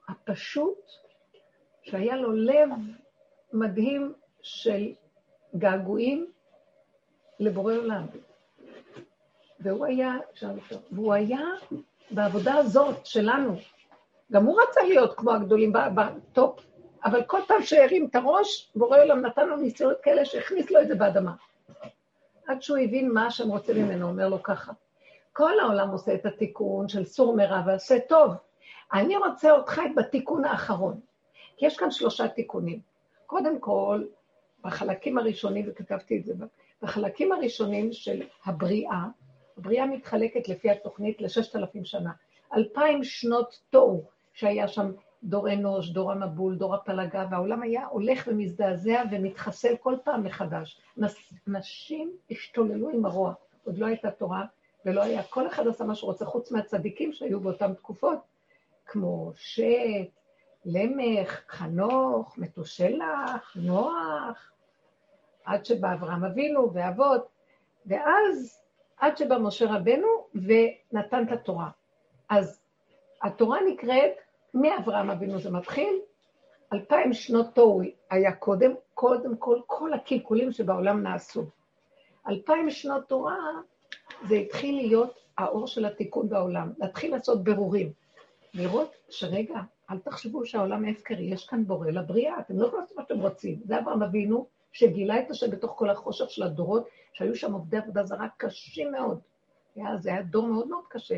הפשוט, 0.10 0.92
שהיה 1.82 2.16
לו 2.16 2.32
לב 2.32 2.70
מדהים 3.54 4.14
של 4.42 4.94
געגועים 5.58 6.32
לבורא 7.40 7.74
עולם. 7.74 8.06
והוא 9.60 9.86
היה, 9.86 10.14
והוא 10.92 11.14
היה 11.14 11.40
בעבודה 12.12 12.56
הזאת 12.56 13.06
שלנו. 13.06 13.56
גם 14.32 14.46
הוא 14.46 14.62
רצה 14.62 14.84
להיות 14.84 15.14
כמו 15.18 15.32
הגדולים 15.32 15.74
בטופ, 15.74 16.60
אבל 17.06 17.24
כל 17.24 17.40
פעם 17.48 17.62
שהרים 17.64 18.06
את 18.06 18.16
הראש, 18.16 18.72
בורא 18.76 19.00
עולם 19.00 19.26
נתן 19.26 19.48
לו 19.48 19.58
ניסיונות 19.58 19.98
כאלה 20.04 20.26
שהכניס 20.26 20.72
לו 20.72 20.82
את 20.82 20.88
זה 20.88 20.96
באדמה. 20.96 21.34
עד 22.48 22.62
שהוא 22.62 22.78
הבין 22.78 23.12
מה 23.12 23.32
שהם 23.32 23.50
רוצים 23.50 23.86
ממנו, 23.86 24.08
אומר 24.08 24.30
לו 24.30 24.44
ככה. 24.44 24.72
כל 25.34 25.60
העולם 25.60 25.90
עושה 25.90 26.14
את 26.14 26.26
התיקון 26.26 26.88
של 26.88 27.06
סור 27.06 27.36
מרע 27.36 27.62
ועשה 27.66 28.00
טוב. 28.00 28.32
אני 28.94 29.18
רוצה 29.18 29.52
אותך 29.52 29.82
בתיקון 29.96 30.46
האחרון. 30.46 31.00
כי 31.58 31.66
יש 31.66 31.78
כאן 31.78 31.92
שלושה 31.92 32.28
תיקונים. 32.28 32.80
קודם 33.26 33.60
כל, 33.60 34.04
בחלקים 34.64 35.18
הראשונים, 35.18 35.66
וכתבתי 35.68 36.18
את 36.18 36.26
זה, 36.26 36.34
בחלקים 36.82 37.32
הראשונים 37.32 37.94
של 37.94 38.22
הבריאה, 38.46 39.04
הבריאה 39.60 39.86
מתחלקת 39.86 40.50
לפי 40.50 40.70
התוכנית 40.70 41.22
לששת 41.22 41.56
אלפים 41.56 41.86
שנה. 41.86 42.12
אלפיים 42.54 43.04
שנות 43.04 43.60
תוהו, 43.70 44.04
שהיה 44.34 44.68
שם 44.68 44.92
דור 45.24 45.54
אנוש, 45.54 45.90
דור 45.90 46.12
המבול, 46.12 46.56
דור 46.56 46.76
הפלגה, 46.76 47.26
והעולם 47.32 47.62
היה 47.62 47.86
הולך 47.88 48.28
ומזדעזע 48.28 49.04
ומתחסל 49.12 49.76
כל 49.78 49.96
פעם 50.04 50.24
מחדש. 50.24 50.82
נשים 51.48 52.12
השתוללו 52.32 52.90
עם 52.90 53.06
הרוע, 53.06 53.34
עוד 53.66 53.78
לא 53.78 53.86
הייתה 53.86 54.12
תורה, 54.12 54.46
ולא 54.86 55.02
היה, 55.02 55.24
כל 55.24 55.48
אחד 55.48 55.68
עשה 55.68 55.84
מה 55.84 55.96
שרוצה, 55.96 56.26
חוץ 56.26 56.52
מהצדיקים 56.52 57.14
שהיו 57.14 57.40
באותן 57.40 57.74
תקופות, 57.74 58.20
כמו 58.86 59.32
שט, 59.36 59.64
למך, 60.66 61.42
חנוך, 61.48 62.38
מתושלח, 62.38 63.56
נוח, 63.56 64.52
עד 65.46 65.66
שבא 65.66 65.94
אברהם 65.94 66.26
אבינו 66.26 66.74
ואבות, 66.74 67.28
ואז 67.86 68.62
עד 69.00 69.18
שבא 69.18 69.38
משה 69.38 69.66
רבנו 69.66 70.08
ונתן 70.36 71.24
את 71.28 71.32
התורה. 71.32 71.70
אז 72.30 72.62
התורה 73.24 73.60
נקראת, 73.68 74.12
מאברהם 74.54 75.10
אבינו 75.10 75.40
זה 75.40 75.52
מתחיל, 75.52 76.00
אלפיים 76.74 77.14
שנות 77.14 77.46
תוהו 77.54 77.82
היה 78.10 78.36
קודם, 78.36 78.72
קודם 78.94 79.38
כל, 79.38 79.60
כל 79.68 79.94
הקלקולים 79.94 80.52
שבעולם 80.52 81.04
נעשו. 81.04 81.44
אלפיים 82.28 82.70
שנות 82.70 83.08
תורה 83.08 83.38
זה 84.28 84.36
התחיל 84.36 84.76
להיות 84.76 85.20
האור 85.38 85.68
של 85.68 85.86
התיקון 85.86 86.30
בעולם, 86.30 86.72
להתחיל 86.78 87.12
לעשות 87.12 87.44
ברורים. 87.44 87.92
לראות 88.54 88.96
שרגע, 89.10 89.60
אל 89.92 90.00
תחשבו 90.00 90.46
שהעולם 90.46 90.86
הפקרי, 90.86 91.24
יש 91.24 91.48
כאן 91.48 91.66
בורא 91.66 91.88
לבריאה, 91.88 92.40
אתם 92.40 92.60
לא 92.60 92.66
יכולים 92.66 92.82
לעשות 92.82 92.98
מה 92.98 93.04
שאתם 93.04 93.20
רוצים. 93.20 93.60
זה 93.64 93.80
אברהם 93.80 94.04
אבינו, 94.04 94.48
שגילה 94.72 95.20
את 95.20 95.32
השם 95.32 95.52
בתוך 95.52 95.72
כל 95.76 95.90
החושך 95.90 96.30
של 96.30 96.44
הדורות, 96.44 96.88
שהיו 97.14 97.36
שם 97.36 97.54
עובדי 97.54 97.78
עבודה 97.78 98.04
זרה 98.04 98.28
קשים 98.38 98.92
מאוד. 98.92 99.20
היה, 99.76 99.98
זה 99.98 100.10
היה 100.10 100.22
דור 100.22 100.48
מאוד 100.48 100.68
מאוד 100.68 100.84
קשה. 100.90 101.16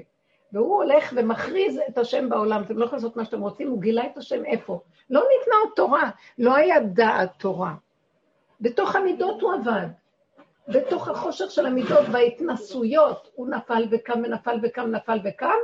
והוא 0.54 0.76
הולך 0.76 1.14
ומכריז 1.16 1.80
את 1.90 1.98
השם 1.98 2.30
בעולם, 2.30 2.62
אתם 2.64 2.78
לא 2.78 2.86
יכולים 2.86 3.04
לעשות 3.04 3.18
מה 3.18 3.26
שאתם 3.26 3.42
רוצים, 3.42 3.70
הוא 3.70 3.82
גילה 3.82 4.06
את 4.06 4.18
השם 4.18 4.46
איפה? 4.46 4.80
לא 5.10 5.20
ניתנה 5.20 5.56
עוד 5.64 5.72
תורה, 5.76 6.10
לא 6.38 6.56
היה 6.56 6.80
דעת 6.80 7.32
תורה. 7.38 7.74
בתוך 8.62 8.96
המידות 8.96 9.42
הוא 9.42 9.54
עבד. 9.54 9.88
בתוך 10.68 11.08
החושך 11.08 11.52
של 11.52 11.66
המידות 11.66 12.06
וההתנסויות, 12.12 13.32
הוא 13.36 13.48
נפל 13.48 13.88
וקם 13.92 14.22
ונפל 14.24 14.60
וקם, 14.64 14.92
נפל 14.92 15.20
וקם, 15.24 15.58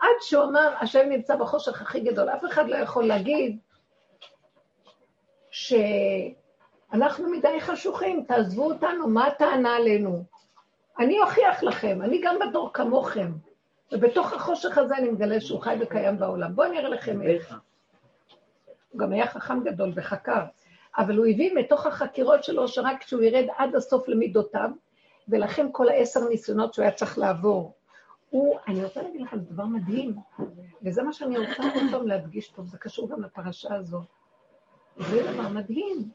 עד 0.00 0.08
שהוא 0.20 0.44
אמר, 0.44 0.74
השם 0.80 1.08
נמצא 1.08 1.36
בחושך 1.36 1.82
הכי 1.82 2.00
גדול. 2.00 2.28
אף 2.28 2.44
אחד 2.44 2.68
לא 2.68 2.76
יכול 2.76 3.04
להגיד 3.06 3.58
שאנחנו 6.92 7.30
מדי 7.30 7.60
חשוכים, 7.60 8.24
תעזבו 8.28 8.64
אותנו, 8.64 9.08
מה 9.08 9.26
הטענה 9.26 9.76
עלינו? 9.76 10.24
אני 10.98 11.20
אוכיח 11.20 11.62
לכם, 11.62 12.02
אני 12.02 12.20
גם 12.24 12.36
בדור 12.40 12.70
כמוכם, 12.72 13.32
ובתוך 13.92 14.32
החושך 14.32 14.78
הזה 14.78 14.96
אני 14.96 15.10
מגלה 15.10 15.40
שהוא 15.40 15.60
חי 15.60 15.76
וקיים 15.80 16.18
בעולם. 16.18 16.54
בואו 16.54 16.68
אני 16.68 16.78
אראה 16.78 16.88
לכם 16.88 17.22
איך. 17.22 17.54
הוא 18.90 19.00
גם 19.00 19.12
היה 19.12 19.26
חכם 19.26 19.64
גדול 19.64 19.92
וחקר. 19.94 20.44
אבל 20.98 21.16
הוא 21.16 21.26
הביא 21.26 21.54
מתוך 21.54 21.86
החקירות 21.86 22.44
שלו 22.44 22.68
שרק 22.68 23.00
כשהוא 23.00 23.22
ירד 23.22 23.46
עד 23.56 23.74
הסוף 23.74 24.08
למידותיו, 24.08 24.70
ולכן 25.28 25.66
כל 25.72 25.88
העשר 25.88 26.28
ניסיונות 26.28 26.74
שהוא 26.74 26.82
היה 26.82 26.92
צריך 26.92 27.18
לעבור. 27.18 27.74
הוא, 28.30 28.58
אני 28.68 28.84
רוצה 28.84 29.02
להגיד 29.02 29.20
לכם 29.20 29.38
דבר 29.38 29.64
מדהים, 29.64 30.16
וזה 30.82 31.02
מה 31.02 31.12
שאני 31.12 31.38
רוצה 31.38 31.62
עוד 31.62 31.82
פעם 31.90 32.06
להדגיש 32.06 32.50
פה, 32.50 32.62
זה 32.62 32.78
קשור 32.78 33.08
גם 33.08 33.22
לפרשה 33.22 33.74
הזו. 33.74 34.00
זה 34.96 35.32
דבר 35.32 35.48
מדהים, 35.48 36.08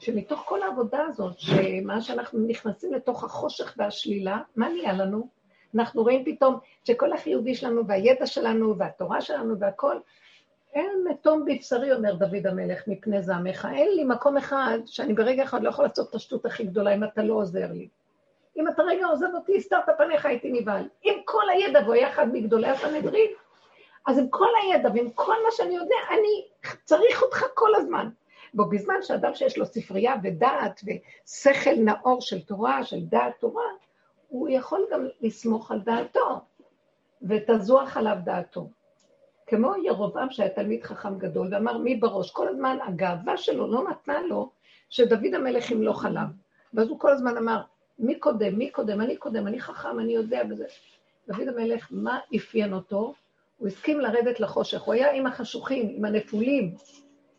שמתוך 0.00 0.42
כל 0.46 0.62
העבודה 0.62 1.04
הזאת, 1.08 1.38
שמה 1.38 2.00
שאנחנו 2.00 2.38
נכנסים 2.46 2.92
לתוך 2.92 3.24
החושך 3.24 3.74
והשלילה, 3.76 4.38
מה 4.56 4.68
נהיה 4.68 4.92
לנו? 4.92 5.28
אנחנו 5.74 6.02
רואים 6.02 6.24
פתאום 6.24 6.58
שכל 6.84 7.12
החיובי 7.12 7.54
שלנו 7.54 7.86
והידע 7.86 8.26
שלנו 8.26 8.78
והתורה 8.78 9.20
שלנו 9.20 9.58
והכל, 9.58 9.96
אין 10.74 11.04
מתום 11.10 11.44
בבשרי, 11.44 11.92
אומר 11.92 12.14
דוד 12.14 12.46
המלך, 12.46 12.82
מפני 12.86 13.22
זעמך. 13.22 13.68
אין 13.74 13.88
לי 13.96 14.04
מקום 14.04 14.36
אחד 14.36 14.78
שאני 14.86 15.14
ברגע 15.14 15.42
אחד 15.42 15.62
לא 15.62 15.68
יכול 15.68 15.84
לעשות 15.84 16.10
את 16.10 16.14
השטות 16.14 16.46
הכי 16.46 16.64
גדולה 16.64 16.94
אם 16.94 17.04
אתה 17.04 17.22
לא 17.22 17.34
עוזר 17.34 17.72
לי. 17.72 17.88
אם 18.56 18.68
אתה 18.68 18.82
רגע 18.82 19.06
עוזב 19.06 19.26
אותי, 19.34 19.56
הסתרת 19.56 19.84
פניך, 19.98 20.26
הייתי 20.26 20.52
נבהל. 20.52 20.88
עם 21.02 21.14
כל 21.24 21.50
הידע, 21.52 21.80
והוא 21.82 21.94
היה 21.94 22.08
אחד 22.08 22.28
מגדולי 22.32 22.68
הסנהדרין, 22.68 23.30
אז 24.06 24.18
עם 24.18 24.28
כל 24.28 24.48
הידע 24.62 24.88
ועם 24.94 25.10
כל 25.10 25.34
מה 25.44 25.50
שאני 25.50 25.76
יודע, 25.76 25.96
אני 26.10 26.46
צריך 26.84 27.22
אותך 27.22 27.44
כל 27.54 27.74
הזמן. 27.74 28.08
ובזמן 28.54 28.94
שאדם 29.02 29.34
שיש 29.34 29.58
לו 29.58 29.66
ספרייה 29.66 30.14
ודעת 30.22 30.80
ושכל 30.84 31.74
נאור 31.76 32.20
של 32.20 32.42
תורה, 32.42 32.84
של 32.84 33.00
דעת 33.00 33.32
תורה, 33.40 33.64
הוא 34.28 34.48
יכול 34.48 34.86
גם 34.92 35.06
לסמוך 35.20 35.70
על 35.70 35.80
דעתו, 35.80 36.40
ותזוח 37.22 37.96
עליו 37.96 38.16
דעתו. 38.24 38.68
כמו 39.46 39.72
ירובעם 39.84 40.30
שהיה 40.30 40.48
תלמיד 40.48 40.82
חכם 40.82 41.18
גדול, 41.18 41.48
ואמר 41.52 41.78
מי 41.78 41.96
בראש, 41.96 42.30
כל 42.30 42.48
הזמן 42.48 42.78
הגאווה 42.86 43.36
שלו 43.36 43.72
לא 43.72 43.84
נתנה 43.90 44.22
לו 44.22 44.50
שדוד 44.90 45.34
המלך 45.34 45.70
ימלוך 45.70 46.04
עליו. 46.04 46.26
ואז 46.74 46.88
הוא 46.88 47.00
כל 47.00 47.10
הזמן 47.10 47.36
אמר, 47.36 47.62
מי 47.98 48.18
קודם, 48.18 48.58
מי 48.58 48.70
קודם, 48.70 49.00
אני 49.00 49.16
קודם, 49.16 49.46
אני 49.46 49.60
חכם, 49.60 50.00
אני 50.00 50.12
יודע 50.12 50.44
בזה. 50.44 50.64
דוד 51.28 51.48
המלך, 51.48 51.88
מה 51.90 52.18
אפיין 52.36 52.72
אותו? 52.72 53.14
הוא 53.58 53.68
הסכים 53.68 54.00
לרדת 54.00 54.40
לחושך, 54.40 54.82
הוא 54.82 54.94
היה 54.94 55.12
עם 55.12 55.26
החשוכים, 55.26 55.88
עם 55.96 56.04
הנפולים, 56.04 56.74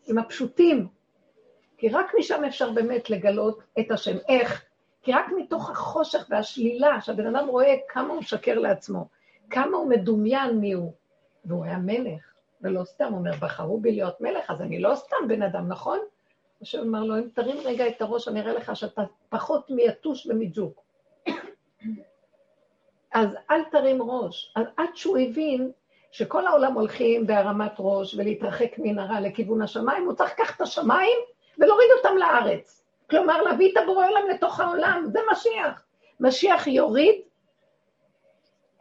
עם 0.06 0.18
הפשוטים, 0.18 0.86
כי 1.82 1.88
רק 1.88 2.12
משם 2.18 2.44
אפשר 2.44 2.70
באמת 2.70 3.10
לגלות 3.10 3.62
את 3.80 3.90
השם. 3.90 4.16
איך? 4.28 4.64
כי 5.02 5.12
רק 5.12 5.26
מתוך 5.36 5.70
החושך 5.70 6.26
והשלילה, 6.30 7.00
שהבן 7.00 7.36
אדם 7.36 7.48
רואה 7.48 7.74
כמה 7.88 8.14
הוא 8.14 8.22
שקר 8.22 8.58
לעצמו, 8.58 9.08
כמה 9.50 9.76
הוא 9.76 9.88
מדומיין 9.88 10.58
מי 10.58 10.72
הוא, 10.72 10.92
והוא 11.44 11.64
היה 11.64 11.78
מלך, 11.78 12.32
ולא 12.60 12.84
סתם, 12.84 13.14
אומר, 13.14 13.30
בחרו 13.40 13.80
בי 13.80 13.92
להיות 13.92 14.20
מלך, 14.20 14.50
אז 14.50 14.60
אני 14.60 14.80
לא 14.80 14.94
סתם 14.94 15.16
בן 15.28 15.42
אדם, 15.42 15.68
נכון? 15.68 15.98
השם 16.62 16.80
אמר 16.80 17.04
לו, 17.04 17.18
אם 17.18 17.28
תרים 17.34 17.56
רגע 17.64 17.88
את 17.88 18.02
הראש, 18.02 18.28
אני 18.28 18.40
אראה 18.40 18.52
לך 18.52 18.76
שאתה 18.76 19.02
פחות 19.28 19.70
מיתוש 19.70 20.26
ומג'וק. 20.26 20.82
אז 23.14 23.28
אל 23.50 23.64
תרים 23.70 24.02
ראש. 24.02 24.52
אז 24.56 24.66
עד 24.76 24.88
שהוא 24.94 25.18
הבין 25.18 25.72
שכל 26.12 26.46
העולם 26.46 26.74
הולכים 26.74 27.26
בהרמת 27.26 27.72
ראש 27.78 28.14
ולהתרחק 28.14 28.78
מן 28.78 28.98
הרע 28.98 29.20
לכיוון 29.20 29.62
השמיים, 29.62 30.04
הוא 30.04 30.12
צריך 30.12 30.32
לקחת 30.32 30.56
את 30.56 30.60
השמיים 30.60 31.18
ולהוריד 31.58 31.88
אותם 31.96 32.16
לארץ. 32.16 32.84
כלומר, 33.10 33.42
להביא 33.42 33.72
את 33.72 33.76
הבורא 33.76 34.06
עולם 34.06 34.28
לתוך 34.30 34.60
העולם, 34.60 35.04
זה 35.06 35.18
משיח. 35.32 35.82
משיח 36.20 36.66
יוריד 36.66 37.14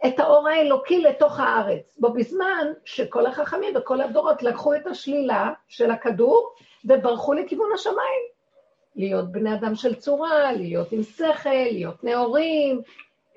את 0.05 0.19
האור 0.19 0.47
האלוקי 0.47 1.01
לתוך 1.01 1.39
הארץ. 1.39 1.97
בו 1.99 2.13
בזמן 2.13 2.67
שכל 2.85 3.25
החכמים 3.25 3.73
וכל 3.75 4.01
הדורות 4.01 4.43
לקחו 4.43 4.75
את 4.75 4.87
השלילה 4.87 5.51
של 5.67 5.91
הכדור 5.91 6.53
וברחו 6.85 7.33
לכיוון 7.33 7.69
השמיים. 7.73 8.23
להיות 8.95 9.31
בני 9.31 9.53
אדם 9.53 9.75
של 9.75 9.95
צורה, 9.95 10.51
להיות 10.51 10.91
עם 10.91 11.03
שכל, 11.03 11.49
להיות 11.71 12.03
נאורים, 12.03 12.81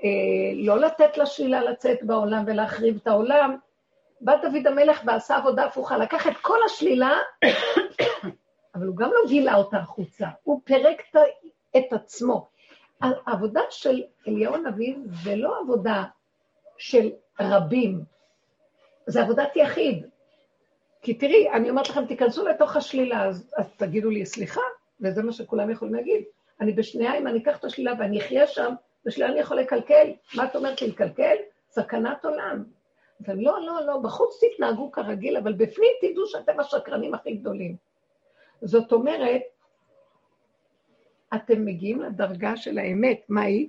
אה, 0.05 0.09
לא 0.55 0.79
לתת 0.79 1.19
לשלילה 1.19 1.63
לצאת 1.63 1.99
בעולם 2.03 2.45
ולהחריב 2.47 2.99
את 3.03 3.07
העולם. 3.07 3.57
בא 4.21 4.37
דוד 4.37 4.67
המלך 4.67 5.03
ועשה 5.07 5.37
עבודה 5.37 5.65
הפוכה, 5.65 5.99
לקח 5.99 6.27
את 6.27 6.37
כל 6.43 6.59
השלילה, 6.67 7.19
אבל 8.75 8.87
הוא 8.87 8.97
גם 8.97 9.11
לא 9.11 9.29
גילה 9.29 9.55
אותה 9.55 9.77
החוצה, 9.77 10.27
הוא 10.43 10.61
פירק 10.65 11.03
את 11.77 11.93
עצמו. 11.93 12.49
העבודה 13.01 13.61
של 13.71 14.03
אליהו 14.29 14.55
הנביא 14.55 14.97
זה 15.25 15.37
לא 15.37 15.61
עבודה 15.61 16.05
של 16.79 17.11
רבים, 17.41 18.05
זה 19.07 19.23
עבודת 19.23 19.57
יחיד. 19.57 20.07
כי 21.03 21.15
תראי, 21.15 21.51
אני 21.51 21.71
אומרת 21.71 21.89
לכם, 21.89 22.07
תיכנסו 22.07 22.47
לתוך 22.47 22.77
השלילה, 22.77 23.25
אז, 23.25 23.51
אז 23.57 23.73
תגידו 23.77 24.11
לי, 24.11 24.27
סליחה, 24.27 24.61
וזה 25.01 25.23
מה 25.23 25.33
שכולם 25.33 25.71
יכולים 25.71 25.95
להגיד. 25.95 26.25
אני 26.61 26.73
בשנייה, 26.73 27.19
אם 27.19 27.27
אני 27.27 27.39
אקח 27.39 27.59
את 27.59 27.65
השלילה 27.65 27.93
ואני 27.99 28.21
אחיה 28.21 28.47
שם, 28.47 28.75
בשלילה 29.05 29.31
אני 29.31 29.41
יכול 29.41 29.57
לקלקל. 29.57 30.13
מה 30.37 30.45
את 30.45 30.57
אומרת 30.57 30.83
לי, 30.83 30.89
לקלקל? 30.89 31.35
סכנת 31.71 32.25
עולם. 32.25 32.65
אבל 33.27 33.37
לא, 33.37 33.61
לא, 33.67 33.87
לא, 33.87 33.97
בחוץ 33.99 34.41
תתנהגו 34.45 34.93
כרגיל, 34.93 35.37
אבל 35.37 35.53
בפנים 35.53 35.93
תדעו 36.01 36.27
שאתם 36.27 36.61
השקרנים 36.61 37.15
הכי 37.15 37.35
גדולים. 37.35 37.77
זאת 38.65 38.93
אומרת, 38.93 39.43
אתם 41.35 41.65
מגיעים 41.65 42.03
לדרגה 42.03 42.57
של 42.57 42.79
האמת, 42.79 43.21
מה 43.29 43.43
היא? 43.43 43.69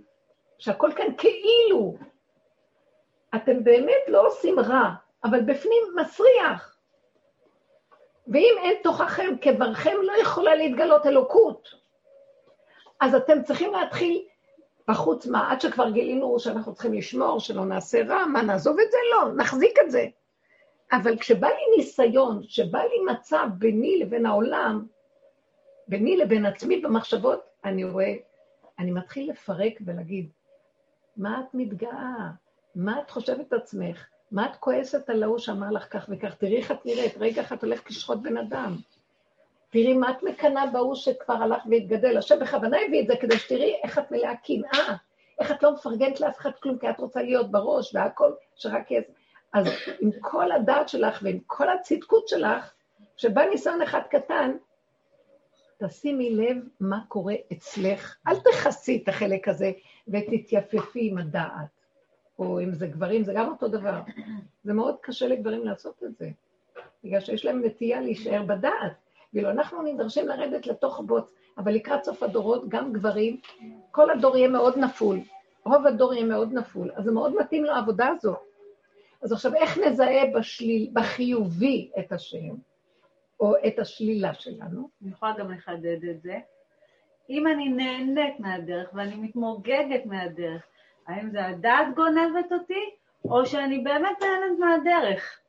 שהכל 0.58 0.92
כאן 0.96 1.08
כאילו. 1.18 1.98
אתם 3.36 3.64
באמת 3.64 4.04
לא 4.08 4.28
עושים 4.28 4.60
רע, 4.60 4.90
אבל 5.24 5.42
בפנים 5.42 5.84
מסריח. 5.96 6.78
ואם 8.28 8.56
אין 8.64 8.76
תוככם 8.84 9.34
כברכם, 9.42 9.96
לא 10.04 10.14
יכולה 10.22 10.56
להתגלות 10.56 11.06
אלוקות. 11.06 11.70
אז 13.02 13.16
אתם 13.16 13.44
צריכים 13.44 13.74
להתחיל 13.74 14.26
בחוץ, 14.88 15.28
מה, 15.28 15.52
עד 15.52 15.62
שכבר 15.62 15.90
גילינו 15.90 16.40
שאנחנו 16.40 16.74
צריכים 16.74 16.94
לשמור, 16.94 17.40
שלא 17.40 17.66
נעשה 17.66 18.04
רע, 18.08 18.26
מה, 18.26 18.42
נעזוב 18.42 18.80
את 18.80 18.92
זה? 18.92 18.98
לא, 19.12 19.34
נחזיק 19.36 19.80
את 19.86 19.92
זה. 19.92 20.06
אבל 20.92 21.18
כשבא 21.18 21.48
לי 21.48 21.78
ניסיון, 21.78 22.42
כשבא 22.48 22.80
לי 22.80 23.14
מצב 23.14 23.48
ביני 23.58 23.98
לבין 24.00 24.26
העולם, 24.26 24.86
ביני 25.88 26.18
לבין 26.18 26.46
עצמי 26.46 26.82
במחשבות, 26.82 27.42
אני 27.66 27.84
רואה, 27.84 28.14
אני 28.80 28.92
מתחיל 28.92 29.30
לפרק 29.32 29.74
ולהגיד, 29.86 30.30
מה 31.18 31.40
את 31.40 31.54
מתגאה? 31.54 32.30
מה 32.76 33.02
את 33.02 33.12
חושבת 33.12 33.54
עצמך? 33.54 34.06
מה 34.32 34.46
את 34.46 34.56
כועסת 34.56 35.10
על 35.10 35.24
ההוא 35.24 35.38
שאמר 35.38 35.72
לך 35.72 35.88
כך 35.90 36.06
וכך? 36.10 36.36
תראי 36.36 36.58
איך 36.58 36.72
את 36.72 36.86
נראית, 36.86 37.14
רגע 37.18 37.44
את 37.54 37.64
הולכת 37.64 37.90
לשחוט 37.90 38.18
בן 38.22 38.38
אדם. 38.38 38.76
תראי 39.70 39.94
מה 39.94 40.12
את 40.12 40.24
מקנאה 40.24 40.68
בהוא 40.68 40.96
שכבר 40.96 41.34
הלך 41.34 41.64
והתגדל. 41.70 42.18
השם 42.18 42.40
בכוונה 42.40 42.78
הביא 42.88 43.02
את 43.02 43.08
זה 43.08 43.14
כדי 43.22 43.38
שתראי 43.38 43.76
איך 43.84 44.00
את 44.00 44.12
מלאה 44.12 44.36
קנאה, 44.36 44.96
איך 45.40 45.52
את 45.52 45.64
לא 45.64 45.74
מפרגנת 45.74 46.22
לאף 46.22 46.38
אחד 46.38 46.52
כלום, 46.52 46.78
כי 46.78 46.90
את 46.90 47.00
רוצה 47.00 47.22
להיות 47.22 47.52
בראש 47.52 47.96
והכל, 47.96 48.32
שרק 48.56 48.92
יש... 48.92 49.04
אז 49.56 49.68
עם 50.00 50.10
כל 50.22 50.52
הדעת 50.52 50.90
שלך 50.90 51.20
ועם 51.24 51.40
כל 51.46 51.70
הצדקות 51.70 52.28
שלך, 52.28 52.74
כשבא 53.18 53.46
ניסיון 53.46 53.82
אחד 53.82 54.02
קטן, 54.10 54.52
תשימי 55.84 56.30
לב 56.30 56.58
מה 56.80 57.00
קורה 57.08 57.34
אצלך, 57.54 58.16
אל 58.28 58.36
תכסי 58.40 59.02
את 59.04 59.10
החלק 59.10 59.48
הזה 59.48 59.72
ותתייפפי 60.08 61.10
עם 61.12 61.18
הדעת. 61.18 61.68
או 62.40 62.60
אם 62.60 62.74
זה 62.74 62.88
גברים, 62.88 63.24
זה 63.24 63.34
גם 63.36 63.52
אותו 63.52 63.68
דבר. 63.68 64.02
זה 64.64 64.74
מאוד 64.74 64.96
קשה 65.02 65.28
לגברים 65.28 65.66
לעשות 65.66 66.04
את 66.04 66.18
זה, 66.18 66.30
בגלל 67.04 67.20
שיש 67.20 67.46
להם 67.46 67.66
נטייה 67.66 68.02
להישאר 68.02 68.44
בדעת. 68.44 68.94
ואילו 69.34 69.50
אנחנו 69.50 69.82
נדרשים 69.82 70.28
לרדת 70.28 70.68
לתוך 70.68 71.00
הבוץ, 71.00 71.26
אבל 71.58 71.74
לקראת 71.74 72.04
סוף 72.04 72.24
הדורות, 72.24 72.70
גם 72.70 72.94
גברים, 72.94 73.40
כל 73.92 74.10
הדור 74.10 74.38
יהיה 74.38 74.48
מאוד 74.48 74.78
נפול. 74.78 75.20
רוב 75.66 75.88
הדור 75.88 76.14
יהיה 76.14 76.26
מאוד 76.26 76.54
נפול, 76.54 76.92
אז 76.96 77.06
זה 77.06 77.12
מאוד 77.12 77.36
מתאים 77.36 77.64
לעבודה 77.64 78.08
הזו. 78.08 78.36
אז 79.22 79.32
עכשיו, 79.32 79.56
איך 79.56 79.78
נזהה 79.78 80.26
בשליל, 80.34 80.90
בחיובי 80.94 81.92
את 82.00 82.12
השם, 82.12 82.56
או 83.40 83.54
את 83.68 83.80
השלילה 83.80 84.34
שלנו? 84.34 84.90
אני 85.04 85.12
יכולה 85.12 85.34
גם 85.38 85.52
לחדד 85.52 86.04
את 86.10 86.22
זה. 86.22 86.40
אם 87.30 87.48
אני 87.48 87.70
נהנית 87.70 88.40
מהדרך 88.40 88.90
ואני 88.94 89.16
מתמוגגת 89.16 90.06
מהדרך, 90.06 90.64
האם 91.08 91.30
זה 91.30 91.46
הדעת 91.46 91.96
גונבת 91.96 92.52
אותי, 92.52 92.90
או 93.26 93.46
שאני 93.46 93.80
באמת 93.80 94.22
נהנית 94.22 94.60
מהדרך? 94.60 95.40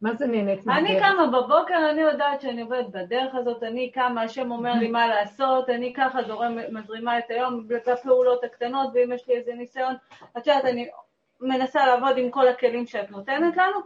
מה 0.00 0.14
זה 0.14 0.26
נהנית 0.26 0.66
מהדרך? 0.66 0.90
אני 0.90 1.00
קמה 1.00 1.26
בבוקר, 1.26 1.90
אני 1.90 2.00
יודעת 2.00 2.40
שאני 2.40 2.62
עובדת 2.62 2.88
בדרך 2.88 3.34
הזאת, 3.34 3.62
אני 3.62 3.90
קמה, 3.90 4.22
השם 4.22 4.50
אומר 4.50 4.72
לי 4.72 4.88
מה 4.88 5.06
לעשות, 5.06 5.70
אני 5.70 5.94
ככה 5.96 6.22
זורם, 6.22 6.58
מזרימה 6.70 7.18
את 7.18 7.24
היום 7.28 7.68
בפעולות 7.68 8.44
הקטנות, 8.44 8.90
ואם 8.94 9.12
יש 9.12 9.28
לי 9.28 9.34
איזה 9.34 9.54
ניסיון, 9.54 9.94
את 10.38 10.46
יודעת, 10.46 10.64
אני 10.64 10.88
מנסה 11.40 11.86
לעבוד 11.86 12.18
עם 12.18 12.30
כל 12.30 12.48
הכלים 12.48 12.86
שאת 12.86 13.10
נותנת 13.10 13.56
לנו, 13.56 13.80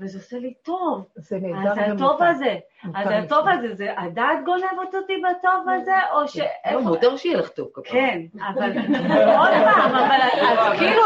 וזה 0.00 0.18
עושה 0.18 0.38
לי 0.38 0.54
טוב. 0.62 1.08
זה 1.16 1.38
נהדר 1.38 1.70
אז 1.70 1.78
הטוב 1.78 2.22
הזה, 2.22 2.56
אז 2.94 3.08
הטוב 3.10 3.48
הזה, 3.48 3.74
זה 3.74 3.98
הדעת 3.98 4.44
גונבת 4.44 4.94
אותי 4.94 5.12
בטוב 5.16 5.68
הזה, 5.68 5.96
או 6.12 6.28
ש... 6.28 6.38
לא, 6.72 6.80
מותר 6.80 7.16
שיהיה 7.16 7.38
לך 7.38 7.48
טוב 7.48 7.68
כפרה. 7.74 7.92
כן, 7.92 8.20
אבל 8.48 8.72
עוד 9.38 9.50
פעם, 9.50 9.94
אבל 9.94 10.18
אז 10.22 10.78
כאילו 10.78 11.02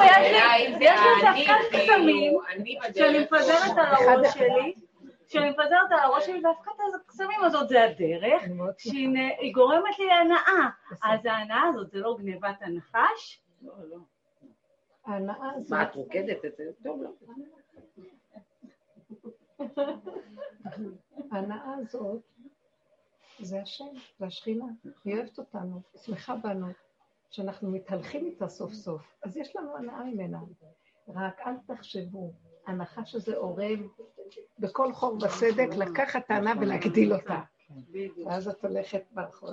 יש 0.80 1.00
לי 1.00 1.46
דווקא 1.46 1.54
קסמים 1.70 2.38
שאני 2.94 3.18
מפזרת 3.18 3.78
על 3.78 3.86
הראש 3.86 4.34
שלי, 4.34 4.74
שאני 5.28 5.50
מפזרת 5.50 5.90
על 5.90 5.98
הראש 5.98 6.26
שלי, 6.26 6.38
את 6.38 6.44
הקסמים 6.94 7.44
הזאת 7.44 7.68
זה 7.68 7.84
הדרך, 7.84 8.42
שהיא 8.78 9.54
גורמת 9.54 9.98
לי 9.98 10.06
להנאה. 10.06 10.68
אז 11.02 11.26
ההנאה 11.26 11.62
הזאת 11.68 11.90
זה 11.90 11.98
לא 11.98 12.16
גניבת 12.18 12.56
הנחש? 12.60 13.40
ההנאה 15.04 15.52
הזאת... 15.54 15.70
מה, 15.70 15.82
את 15.82 15.94
רוקדת 15.94 16.44
את 16.44 16.56
זה? 16.56 16.64
טוב, 16.82 17.02
לא. 17.02 17.10
ההנאה 21.30 21.74
הזאת 21.74 22.22
זה 23.40 23.62
השם, 23.62 23.84
זה 24.18 24.26
השכינה, 24.26 24.64
היא 25.04 25.14
אוהבת 25.16 25.38
אותנו, 25.38 25.80
שמחה 25.96 26.36
בנו, 26.36 26.66
שאנחנו 27.30 27.70
מתהלכים 27.70 28.26
איתה 28.26 28.48
סוף 28.48 28.72
סוף, 28.72 29.02
אז 29.22 29.36
יש 29.36 29.56
לנו 29.56 29.76
הנאה 29.76 30.04
ממנה. 30.04 30.38
רק 31.08 31.40
אל 31.46 31.54
תחשבו, 31.66 32.32
הנחש 32.66 33.14
הזה 33.14 33.36
אורב 33.36 33.78
בכל 34.58 34.92
חור 34.92 35.18
בסדק, 35.18 35.68
לקחת 35.76 36.26
טענה 36.26 36.52
ולהגדיל 36.60 37.12
אותה. 37.14 37.40
ואז 38.26 38.48
את 38.48 38.64
הולכת 38.64 39.02
ברחוב, 39.10 39.50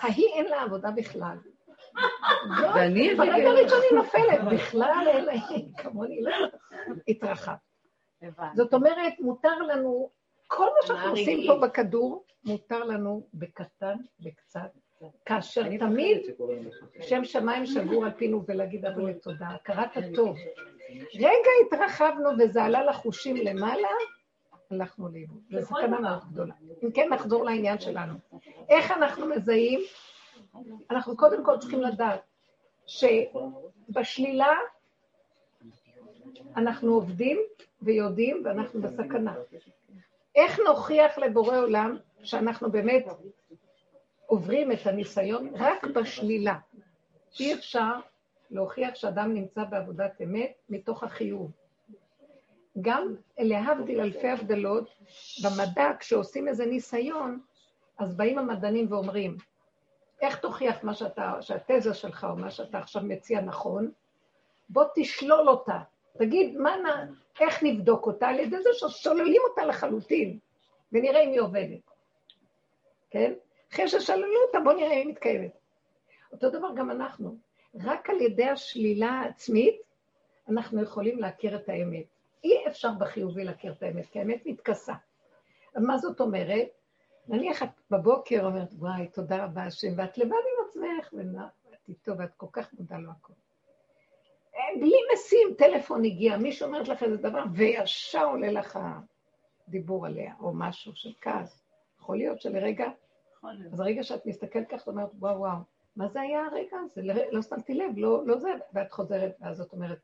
ההיא 0.00 0.28
אין 0.34 0.46
לה 0.46 0.62
עבודה 0.62 0.90
בכלל. 0.90 1.36
ואני... 2.74 3.14
ברגע 3.14 3.50
הראשון 3.50 3.80
היא 3.90 3.98
נופלת, 3.98 4.40
בכלל 4.52 5.04
אין 5.08 5.24
לה, 5.24 5.32
כמוני 5.78 6.22
לא 6.22 6.32
התרחב. 7.08 7.54
זאת 8.54 8.74
אומרת, 8.74 9.20
מותר 9.20 9.58
לנו, 9.58 10.10
כל 10.46 10.64
מה 10.64 10.86
שאנחנו 10.86 11.10
עושים 11.10 11.46
פה 11.46 11.66
בכדור, 11.66 12.24
מותר 12.44 12.84
לנו 12.84 13.26
בקטן, 13.34 13.96
בקצת, 14.20 14.70
כאשר 15.24 15.76
תמיד 15.78 16.20
שם 17.00 17.24
שמיים 17.24 17.66
שגור 17.66 18.04
על 18.04 18.10
פינו 18.10 18.44
ולהגיד 18.48 18.86
אבו 18.86 19.06
תודה, 19.22 19.48
הכרת 19.48 19.96
הטוב. 19.96 20.36
רגע 21.14 21.50
התרחבנו 21.66 22.28
וזה 22.38 22.62
עלה 22.62 22.84
לחושים 22.84 23.36
למעלה, 23.36 23.88
הלכנו 24.70 25.08
לאיבוד. 25.08 25.40
זו 25.50 25.66
סכנה 25.66 26.00
מאוד 26.00 26.24
גדולה. 26.32 26.54
אם 26.84 26.90
כן, 26.92 27.08
נחזור 27.10 27.44
לעניין 27.44 27.78
שלנו. 27.78 28.14
איך 28.68 28.90
אנחנו 28.90 29.26
מזהים? 29.26 29.80
אנחנו 30.90 31.16
קודם 31.16 31.44
כל 31.44 31.58
צריכים 31.58 31.80
לדעת 31.80 32.20
שבשלילה 32.86 34.54
אנחנו 36.56 36.94
עובדים 36.94 37.38
ויודעים 37.82 38.42
ואנחנו 38.44 38.82
בסכנה. 38.82 39.34
איך 40.34 40.60
נוכיח 40.68 41.18
לבורא 41.18 41.58
עולם 41.58 41.96
שאנחנו 42.22 42.70
באמת 42.70 43.04
עוברים 44.26 44.72
את 44.72 44.86
הניסיון 44.86 45.48
רק 45.54 45.84
בשלילה? 45.84 46.58
אי 47.40 47.54
אפשר 47.54 47.92
להוכיח 48.50 48.94
שאדם 48.94 49.34
נמצא 49.34 49.64
בעבודת 49.64 50.20
אמת 50.22 50.52
מתוך 50.68 51.02
החיוב. 51.02 51.50
גם 52.80 53.14
להבדיל 53.38 54.00
אלפי 54.00 54.28
הבדלות, 54.28 54.90
במדע, 55.44 55.90
כשעושים 55.98 56.48
איזה 56.48 56.66
ניסיון, 56.66 57.40
אז 57.98 58.16
באים 58.16 58.38
המדענים 58.38 58.92
ואומרים, 58.92 59.36
איך 60.20 60.38
תוכיח 60.38 60.84
מה 60.84 60.94
שאתה, 60.94 61.32
שהתזה 61.40 61.94
שלך 61.94 62.26
או 62.30 62.36
מה 62.36 62.50
שאתה 62.50 62.78
עכשיו 62.78 63.02
מציע 63.02 63.40
נכון? 63.40 63.90
בוא 64.68 64.84
תשלול 64.94 65.48
אותה. 65.48 65.78
תגיד, 66.18 66.56
מה 66.56 66.76
נ... 66.76 66.86
איך 67.40 67.62
נבדוק 67.62 68.06
אותה? 68.06 68.28
על 68.28 68.38
ידי 68.38 68.56
זה 68.62 68.70
ששוללים 68.72 69.42
אותה 69.50 69.64
לחלוטין, 69.64 70.38
ונראה 70.92 71.20
אם 71.20 71.30
היא 71.30 71.40
עובדת. 71.40 71.90
כן? 73.10 73.32
אחרי 73.72 73.88
ששללו 73.88 74.42
אותה, 74.46 74.60
בוא 74.60 74.72
נראה 74.72 74.92
אם 74.92 74.98
היא 74.98 75.06
מתקיימת. 75.06 75.50
אותו 76.32 76.50
דבר 76.50 76.68
גם 76.76 76.90
אנחנו. 76.90 77.36
רק 77.84 78.10
על 78.10 78.20
ידי 78.20 78.48
השלילה 78.48 79.10
העצמית, 79.10 79.80
אנחנו 80.48 80.82
יכולים 80.82 81.18
להכיר 81.18 81.56
את 81.56 81.68
האמת. 81.68 82.04
אי 82.44 82.66
אפשר 82.68 82.90
בחיובי 82.98 83.44
להכיר 83.44 83.72
את 83.72 83.82
האמת, 83.82 84.06
כי 84.10 84.18
האמת 84.18 84.46
מתכסה. 84.46 84.94
מה 85.76 85.98
זאת 85.98 86.20
אומרת? 86.20 86.68
נניח 87.28 87.62
את 87.62 87.68
בבוקר 87.90 88.46
אומרת, 88.46 88.68
וואי, 88.72 89.08
תודה 89.08 89.44
רבה 89.44 89.62
השם, 89.62 89.88
ואת 89.96 90.18
לבד 90.18 90.30
עם 90.32 90.66
עצמך, 90.68 91.12
ואת 91.12 91.88
איתו, 91.88 92.18
ואת 92.18 92.34
כל 92.34 92.46
כך 92.52 92.72
מודה 92.72 92.98
לו 92.98 93.10
הכול. 93.10 93.36
אה, 94.56 94.80
בלי 94.80 94.96
משים, 95.14 95.54
טלפון 95.58 96.04
הגיע, 96.04 96.36
מישהו 96.36 96.66
אומרת 96.66 96.88
לך 96.88 97.02
איזה 97.02 97.16
דבר, 97.16 97.44
וישר 97.54 98.24
עולה 98.24 98.50
לך 98.52 98.78
דיבור 99.68 100.06
עליה, 100.06 100.34
או 100.40 100.52
משהו 100.54 100.92
של 100.94 101.12
כעס. 101.20 101.62
יכול 102.00 102.16
להיות 102.16 102.40
שלרגע, 102.40 102.88
אז 103.72 103.80
הרגע 103.80 104.02
שאת 104.02 104.26
מסתכלת 104.26 104.68
ככה, 104.68 104.82
את 104.82 104.88
אומרת, 104.88 105.10
וואו, 105.18 105.38
וואו, 105.38 105.58
מה 105.96 106.08
זה 106.08 106.20
היה 106.20 106.46
הרגע 106.46 106.76
הזה? 106.84 107.02
לא 107.32 107.42
שמתי 107.42 107.74
לב, 107.74 107.92
לא, 107.96 108.26
לא 108.26 108.38
זה, 108.38 108.50
ואת 108.72 108.92
חוזרת, 108.92 109.36
ואז 109.40 109.60
את 109.60 109.72
אומרת, 109.72 109.98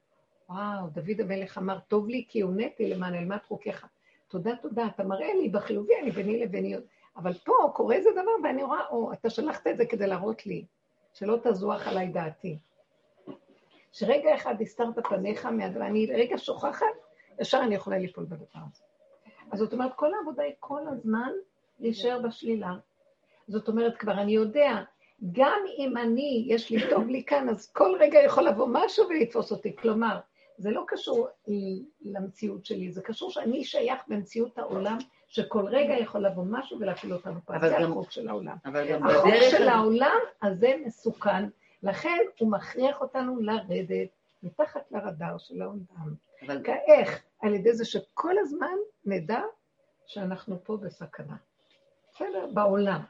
וואו, 0.49 0.87
דוד 0.87 1.21
המלך 1.21 1.59
אמר, 1.59 1.79
טוב 1.79 2.09
לי 2.09 2.25
כי 2.29 2.41
הונאתי 2.41 2.89
למען 2.89 3.15
אלמד 3.15 3.39
חוקיך. 3.49 3.87
תודה, 4.29 4.57
תודה, 4.57 4.87
אתה 4.87 5.05
מראה 5.05 5.35
לי 5.35 5.49
בחיובי, 5.49 5.93
אני 6.03 6.11
ביני 6.11 6.41
לביני. 6.41 6.75
אבל 7.17 7.35
פה 7.35 7.53
קורה 7.75 7.95
איזה 7.95 8.11
דבר, 8.13 8.31
ואני 8.45 8.63
רואה, 8.63 8.87
או, 8.91 9.13
אתה 9.13 9.31
שלחת 9.31 9.67
את 9.67 9.77
זה 9.77 9.87
כדי 9.87 10.07
להראות 10.07 10.47
לי, 10.47 10.65
שלא 11.15 11.39
תזוח 11.43 11.89
עליי 11.89 12.09
דעתי. 12.09 12.59
שרגע 13.93 14.35
אחד 14.35 14.63
הסתרת 14.63 15.07
פניך, 15.07 15.49
ואני 15.75 16.07
רגע 16.07 16.39
שוכחת, 16.39 16.87
ישר 17.41 17.61
אני 17.63 17.75
יכולה 17.75 17.99
ליפול 17.99 18.25
בדבר 18.25 18.47
הזה. 18.55 18.83
אז 19.51 19.59
זאת 19.59 19.73
אומרת, 19.73 19.95
כל 19.95 20.15
העבודה 20.15 20.43
היא 20.43 20.55
כל 20.61 20.83
הזמן 20.89 21.33
להישאר 21.81 22.21
בשלילה. 22.23 22.75
זאת 23.49 23.69
אומרת, 23.69 23.97
כבר 23.97 24.13
אני 24.13 24.33
יודע, 24.33 24.83
גם 25.33 25.61
אם 25.79 25.97
אני, 25.97 26.45
יש 26.49 26.71
לי 26.71 26.91
טוב 26.91 27.09
לי 27.09 27.25
כאן, 27.25 27.49
אז 27.49 27.73
כל 27.73 27.97
רגע 28.01 28.19
יכול 28.19 28.45
לבוא 28.45 28.67
משהו 28.71 29.09
ולתפוס 29.09 29.53
אותי. 29.53 29.77
כלומר, 29.77 30.21
זה 30.59 30.71
לא 30.71 30.85
קשור 30.87 31.29
למציאות 32.01 32.65
שלי, 32.65 32.93
זה 32.93 33.03
קשור 33.03 33.31
שאני 33.31 33.65
שייך 33.65 33.99
במציאות 34.09 34.59
העולם, 34.59 34.99
שכל 35.29 35.67
רגע 35.67 35.95
יכול 35.99 36.27
לבוא 36.27 36.45
משהו 36.51 36.81
ולהפעיל 36.81 37.13
אותנו 37.13 37.41
פה. 37.45 37.59
זה 37.59 37.77
גם, 37.81 37.91
החוק 37.91 38.11
של 38.11 38.29
העולם. 38.29 38.57
החוק. 38.65 39.31
של 39.51 39.69
העולם 39.69 40.19
הזה 40.43 40.75
מסוכן, 40.87 41.49
לכן 41.83 42.19
הוא 42.39 42.53
מכריח 42.53 43.01
אותנו 43.01 43.41
לרדת 43.41 44.09
מתחת 44.43 44.83
לרדאר 44.91 45.39
של 45.39 45.63
העולם. 45.63 46.15
אבל... 46.43 46.63
איך? 46.87 47.23
על 47.43 47.55
ידי 47.55 47.73
זה 47.73 47.85
שכל 47.85 48.39
הזמן 48.39 48.77
נדע 49.05 49.41
שאנחנו 50.07 50.65
פה 50.65 50.77
בסכנה. 50.77 51.37
בסדר? 52.15 52.47
בעולם. 52.55 53.01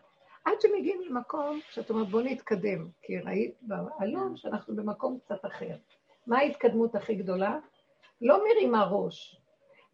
עד 0.45 0.61
שמגיעים 0.61 1.01
למקום 1.09 1.61
שאת 1.71 1.91
אומרת, 1.91 2.09
בוא 2.09 2.23
נתקדם, 2.23 2.89
כי 3.03 3.19
ראית 3.19 3.55
בעלון 3.63 4.37
שאנחנו 4.37 4.77
במקום 4.77 5.19
קצת 5.25 5.47
אחר. 5.47 5.77
מה 6.27 6.39
ההתקדמות 6.39 6.95
הכי 6.95 7.15
גדולה? 7.15 7.59
לא 8.21 8.45
מרימה 8.45 8.85
ראש. 8.85 9.41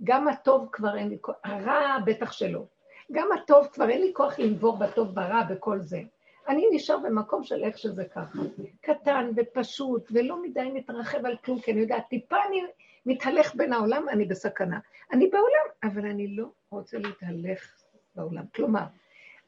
גם 0.05 0.29
הטוב 0.29 0.69
כבר 0.73 0.97
אין 0.97 1.09
לי 1.09 1.19
כוח, 1.21 1.35
הרע 1.45 1.99
בטח 2.07 2.33
שלא. 2.33 2.65
גם 3.13 3.29
הטוב 3.33 3.67
כבר 3.67 3.89
אין 3.89 4.01
לי 4.01 4.11
כוח 4.15 4.39
לנבור 4.39 4.77
בטוב 4.77 5.15
ברע 5.15 5.43
בכל 5.43 5.81
זה. 5.81 6.03
אני 6.49 6.67
נשאר 6.73 6.99
במקום 6.99 7.45
של 7.45 7.65
איך 7.65 7.79
שזה 7.79 8.05
ככה. 8.05 8.39
קטן 8.81 9.31
ופשוט, 9.37 10.09
ולא 10.13 10.43
מדי 10.43 10.71
מתרחב 10.75 11.27
על 11.27 11.37
כלום, 11.37 11.61
כי 11.61 11.73
אני 11.73 11.81
יודעת, 11.81 12.09
טיפה 12.09 12.37
אני 12.49 12.63
מתהלך 13.07 13.55
בין 13.55 13.73
העולם, 13.73 14.09
אני 14.09 14.25
בסכנה. 14.25 14.79
אני 15.13 15.29
בעולם, 15.29 15.69
אבל 15.83 16.07
אני 16.07 16.37
לא 16.37 16.47
רוצה 16.71 16.99
להתהלך 16.99 17.83
בעולם. 18.15 18.45
כלומר, 18.55 18.85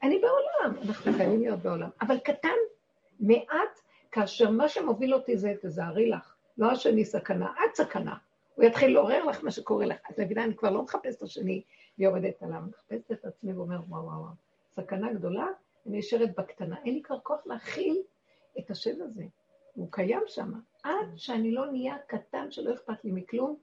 אני 0.03 0.18
בעולם, 0.18 0.79
אנחנו 0.88 1.12
חייבים 1.12 1.40
להיות 1.40 1.59
בעולם, 1.59 1.88
אבל 2.01 2.18
קטן, 2.18 2.49
מעט, 3.20 3.81
כאשר 4.12 4.51
מה 4.51 4.68
שמוביל 4.68 5.14
אותי 5.14 5.37
זה, 5.37 5.55
תזהרי 5.62 6.11
לך, 6.11 6.34
לא 6.59 6.71
השני 6.71 7.05
סכנה, 7.05 7.53
את 7.64 7.77
סכנה. 7.77 8.17
הוא 8.55 8.64
יתחיל 8.64 8.95
לעורר 8.95 9.25
לך 9.25 9.45
מה 9.45 9.51
שקורה 9.51 9.87
לך. 9.87 9.99
את 10.11 10.21
מבינה, 10.21 10.45
אני 10.45 10.57
כבר 10.57 10.71
לא 10.71 10.83
מחפשת 10.83 11.19
את 11.19 11.23
השני 11.23 11.62
ויורדת 11.99 12.43
עליו, 12.43 12.61
מחפשת 12.71 13.12
את 13.12 13.25
עצמי 13.25 13.53
ואומר, 13.53 13.81
וואו, 13.88 14.05
וואו, 14.05 14.25
סכנה 14.77 15.12
גדולה, 15.12 15.47
אני 15.87 15.99
נשארת 15.99 16.35
בקטנה. 16.37 16.77
אין 16.85 16.95
לי 16.95 17.03
כבר 17.03 17.19
כוח 17.19 17.47
להכיל 17.47 18.03
את 18.59 18.71
השד 18.71 19.01
הזה. 19.01 19.25
הוא 19.75 19.88
קיים 19.90 20.23
שם. 20.27 20.53
עד 20.83 21.07
שאני 21.17 21.53
לא 21.53 21.67
נהיה 21.67 21.97
קטן 22.07 22.51
שלא 22.51 22.75
אכפת 22.75 23.05
לי 23.05 23.11
מכלום, 23.12 23.57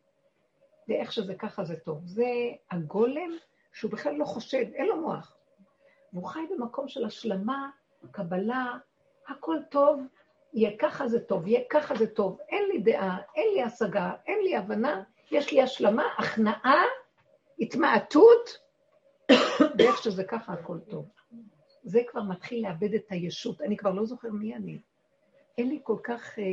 ואיך 0.88 1.12
שזה 1.12 1.36
ככה 1.36 1.64
זה 1.64 1.80
טוב. 1.80 2.02
זה 2.06 2.26
הגולם 2.72 3.32
שהוא 3.74 3.92
בכלל 3.92 4.16
לא 4.16 4.26
חושד, 4.26 4.66
אין 4.74 4.88
לו 4.88 5.02
מוח. 5.02 5.38
והוא 6.14 6.28
חי 6.28 6.40
במקום 6.52 6.88
של 6.88 7.06
השלמה, 7.06 7.70
קבלה, 8.12 8.78
הכל 9.28 9.58
טוב, 9.70 10.02
יהיה 10.54 10.72
ככה 10.80 11.08
זה 11.08 11.20
טוב, 11.20 11.48
יהיה 11.48 11.62
ככה 11.70 11.96
זה 11.96 12.08
טוב, 12.08 12.38
אין 12.50 12.70
לי 12.72 12.80
דעה, 12.80 13.18
אין 13.36 13.54
לי 13.54 13.62
השגה, 13.64 14.14
אין 14.28 14.40
לי 14.44 14.56
הבנה, 14.56 15.04
יש 15.32 15.52
לי 15.52 15.62
השלמה, 15.62 16.04
הכנעה, 16.18 16.84
התמעטות, 17.60 18.58
ואיך 19.78 20.04
שזה 20.04 20.24
ככה 20.24 20.54
הכל 20.54 20.80
טוב. 20.90 21.10
זה 21.84 22.02
כבר 22.08 22.22
מתחיל 22.22 22.68
לאבד 22.68 22.94
את 22.94 23.06
הישות, 23.10 23.62
אני 23.62 23.78
כבר 23.78 23.92
לא 23.92 24.06
זוכר 24.06 24.30
מי 24.32 24.56
אני. 24.56 24.80
אין 25.58 25.70
לי 25.70 25.80
כל 25.84 25.98
כך 26.04 26.40
אה, 26.40 26.44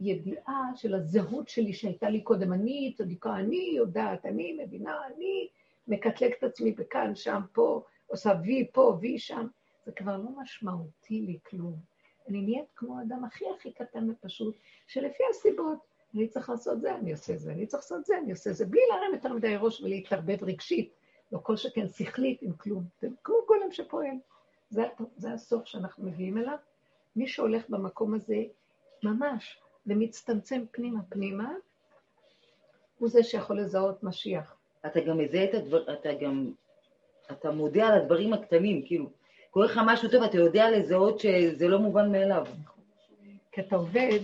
ידיעה 0.00 0.70
של 0.76 0.94
הזהות 0.94 1.48
שלי 1.48 1.72
שהייתה 1.72 2.10
לי 2.10 2.20
קודם. 2.20 2.52
אני 2.52 2.92
צדיקה, 2.96 3.36
אני 3.36 3.72
יודעת, 3.76 4.26
אני 4.26 4.58
מבינה, 4.64 4.98
אני 5.06 5.48
מקטלג 5.88 6.32
את 6.38 6.44
עצמי 6.44 6.72
בכאן, 6.72 7.14
שם, 7.14 7.40
פה, 7.52 7.82
עושה 8.06 8.32
וי 8.42 8.68
פה, 8.72 8.98
וי 9.00 9.18
שם. 9.18 9.46
זה 9.86 9.92
כבר 9.92 10.16
לא 10.16 10.30
משמעותי 10.42 11.20
לי 11.20 11.38
כלום. 11.50 11.93
אני 12.28 12.42
נהיית 12.42 12.68
כמו 12.76 12.98
האדם 12.98 13.24
הכי 13.24 13.44
הכי 13.56 13.72
קטן 13.72 14.10
ופשוט, 14.10 14.56
שלפי 14.86 15.22
הסיבות, 15.30 15.78
אני 16.14 16.28
צריך 16.28 16.50
לעשות 16.50 16.80
זה, 16.80 16.94
אני 16.94 17.12
עושה 17.12 17.36
זה, 17.36 17.52
אני 17.52 17.66
צריך 17.66 17.82
לעשות 17.82 18.04
זה, 18.04 18.18
אני 18.18 18.30
עושה 18.30 18.52
זה, 18.52 18.66
בלי 18.66 18.80
להרים 18.90 19.14
יותר 19.14 19.32
מדי 19.32 19.56
ראש 19.56 19.80
ולהתערבב 19.80 20.44
רגשית, 20.44 20.94
לא 21.32 21.38
כל 21.42 21.56
שכן 21.56 21.88
שכלית 21.88 22.42
עם 22.42 22.52
כלום, 22.52 22.84
כמו 23.24 23.36
גולם 23.46 23.72
שפועל. 23.72 24.16
זה, 24.70 24.82
זה 25.16 25.32
הסוף 25.32 25.66
שאנחנו 25.66 26.04
מגיעים 26.04 26.38
אליו. 26.38 26.56
מי 27.16 27.26
שהולך 27.26 27.68
במקום 27.68 28.14
הזה, 28.14 28.42
ממש, 29.02 29.60
ומצטמצם 29.86 30.64
פנימה 30.70 31.02
פנימה, 31.08 31.52
הוא 32.98 33.08
זה 33.08 33.22
שיכול 33.22 33.60
לזהות 33.60 34.02
משיח. 34.02 34.56
אתה 34.86 35.00
גם 35.00 35.18
מזהה 35.18 35.44
את 35.44 35.54
הדבר, 35.54 35.92
אתה 35.92 36.08
גם, 36.14 36.52
אתה 37.32 37.50
מודה 37.50 37.86
על 37.86 38.00
הדברים 38.00 38.32
הקטנים, 38.32 38.86
כאילו, 38.86 39.10
קורה 39.54 39.66
לך 39.66 39.80
משהו 39.86 40.08
טוב, 40.08 40.22
אתה 40.22 40.36
יודע 40.36 40.70
לזהות 40.70 41.20
שזה 41.20 41.68
לא 41.68 41.78
מובן 41.78 42.12
מאליו. 42.12 42.46
כי 43.52 43.60
אתה 43.60 43.76
עובד 43.76 44.18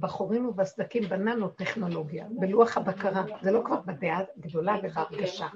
בחורים 0.00 0.46
ובסדקים 0.46 1.02
בננו-טכנולוגיה, 1.02 2.26
בלוח 2.30 2.76
הבקרה. 2.76 3.22
זה 3.42 3.50
לא 3.50 3.62
כבר 3.64 3.80
בדעה 3.86 4.20
גדולה 4.38 4.76
ובהרגשה, 4.82 5.46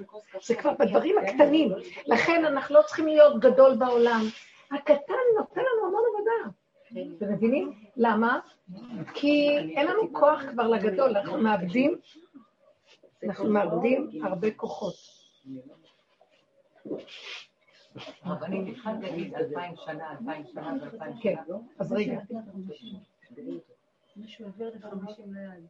זה 0.43 0.55
כבר 0.55 0.73
בדברים 0.79 1.15
הקטנים. 1.17 1.71
לכן 2.05 2.45
אנחנו 2.45 2.75
לא 2.75 2.81
צריכים 2.81 3.07
להיות 3.07 3.39
גדול 3.39 3.75
בעולם. 3.75 4.21
הקטן 4.71 5.13
נותן 5.37 5.61
לנו 5.61 5.87
המון 5.87 6.03
עבודה. 6.09 6.51
אתם 7.17 7.33
מבינים? 7.33 7.73
למה? 7.97 8.39
כי 9.13 9.57
אין 9.75 9.87
לנו 9.87 10.13
כוח 10.13 10.41
כבר 10.51 10.67
לגדול, 10.67 11.17
אנחנו 11.17 11.37
מאבדים, 11.37 11.99
אנחנו 13.23 13.49
מאבדים 13.49 14.09
הרבה 14.23 14.51
כוחות. 14.51 14.95
רבנים, 18.25 18.67
התחלת 18.67 19.01
להגיד 19.01 19.35
אלפיים 19.35 19.75
שנה, 19.85 20.11
אלפיים 20.11 20.45
שנה 20.53 20.73
ואלפיים 20.81 21.13
כן, 21.21 21.35
שנה. 21.47 21.57
כן, 21.57 21.63
אז 21.79 21.93
רגע. 21.93 22.19
מישהו 24.15 24.45
העביר 24.45 24.71
לך 24.75 24.85
חמישים 24.85 25.33
ליד. 25.33 25.65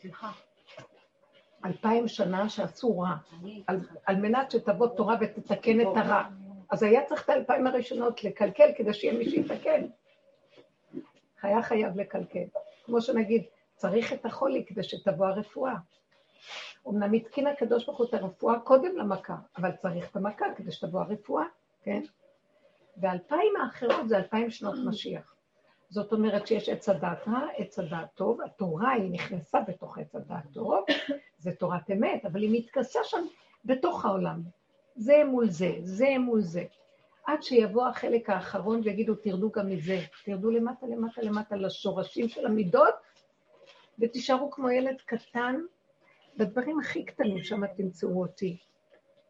סליחה. 0.00 0.32
אלפיים 1.64 2.08
שנה 2.08 2.48
שעשו 2.48 2.98
רע, 2.98 3.14
על, 3.66 3.80
על 4.06 4.16
מנת 4.16 4.50
שתבוא 4.50 4.86
תורה 4.86 5.16
ותתקן 5.20 5.80
את 5.80 5.96
הרע. 5.96 6.24
אז 6.70 6.82
היה 6.82 7.04
צריך 7.04 7.24
את 7.24 7.28
האלפיים 7.28 7.66
הראשונות 7.66 8.24
לקלקל 8.24 8.70
כדי 8.76 8.94
שיהיה 8.94 9.18
מי 9.18 9.30
שיתקן. 9.30 9.86
היה 11.42 11.62
חייב 11.62 12.00
לקלקל. 12.00 12.44
כמו 12.84 13.00
שנגיד, 13.00 13.44
צריך 13.76 14.12
את 14.12 14.26
החולי 14.26 14.64
כדי 14.66 14.82
שתבוא 14.82 15.26
הרפואה. 15.26 15.74
אמנם 16.88 17.12
התקין 17.12 17.46
הקדוש 17.46 17.86
ברוך 17.86 17.98
הוא 17.98 18.06
את 18.06 18.14
הרפואה 18.14 18.60
קודם 18.60 18.96
למכה, 18.96 19.36
אבל 19.56 19.70
צריך 19.72 20.10
את 20.10 20.16
המכה 20.16 20.46
כדי 20.56 20.72
שתבוא 20.72 21.00
הרפואה, 21.00 21.44
כן? 21.82 22.02
ואלפיים 22.96 23.52
האחרות 23.62 24.08
זה 24.08 24.16
אלפיים 24.16 24.50
שנות 24.50 24.74
משיח. 24.86 25.34
זאת 25.90 26.12
אומרת 26.12 26.46
שיש 26.46 26.68
עץ 26.68 26.88
הדעת 26.88 27.28
רע, 27.28 27.40
עץ 27.56 27.78
הדעת 27.78 28.08
טוב, 28.14 28.40
התורה 28.40 28.90
היא 28.90 29.10
נכנסה 29.10 29.60
בתוך 29.60 29.98
עץ 29.98 30.14
הדעת 30.14 30.44
טוב, 30.52 30.84
זה 31.38 31.52
תורת 31.52 31.90
אמת, 31.90 32.24
אבל 32.24 32.42
היא 32.42 32.60
מתכסה 32.60 33.00
שם 33.04 33.24
בתוך 33.64 34.04
העולם. 34.04 34.42
זה 34.96 35.22
מול 35.26 35.50
זה, 35.50 35.70
זה 35.80 36.08
מול 36.18 36.40
זה. 36.40 36.64
עד 37.26 37.42
שיבוא 37.42 37.86
החלק 37.86 38.30
האחרון 38.30 38.80
ויגידו, 38.84 39.14
תרדו 39.14 39.50
גם 39.50 39.68
מזה, 39.68 40.00
תרדו 40.24 40.50
למטה, 40.50 40.86
למטה, 40.86 41.22
למטה, 41.22 41.56
לשורשים 41.56 42.28
של 42.28 42.46
המידות, 42.46 42.94
ותישארו 43.98 44.50
כמו 44.50 44.70
ילד 44.70 44.96
קטן, 45.06 45.60
בדברים 46.36 46.78
הכי 46.78 47.04
קטנים 47.04 47.44
שם 47.44 47.66
תמצאו 47.66 48.20
אותי. 48.20 48.58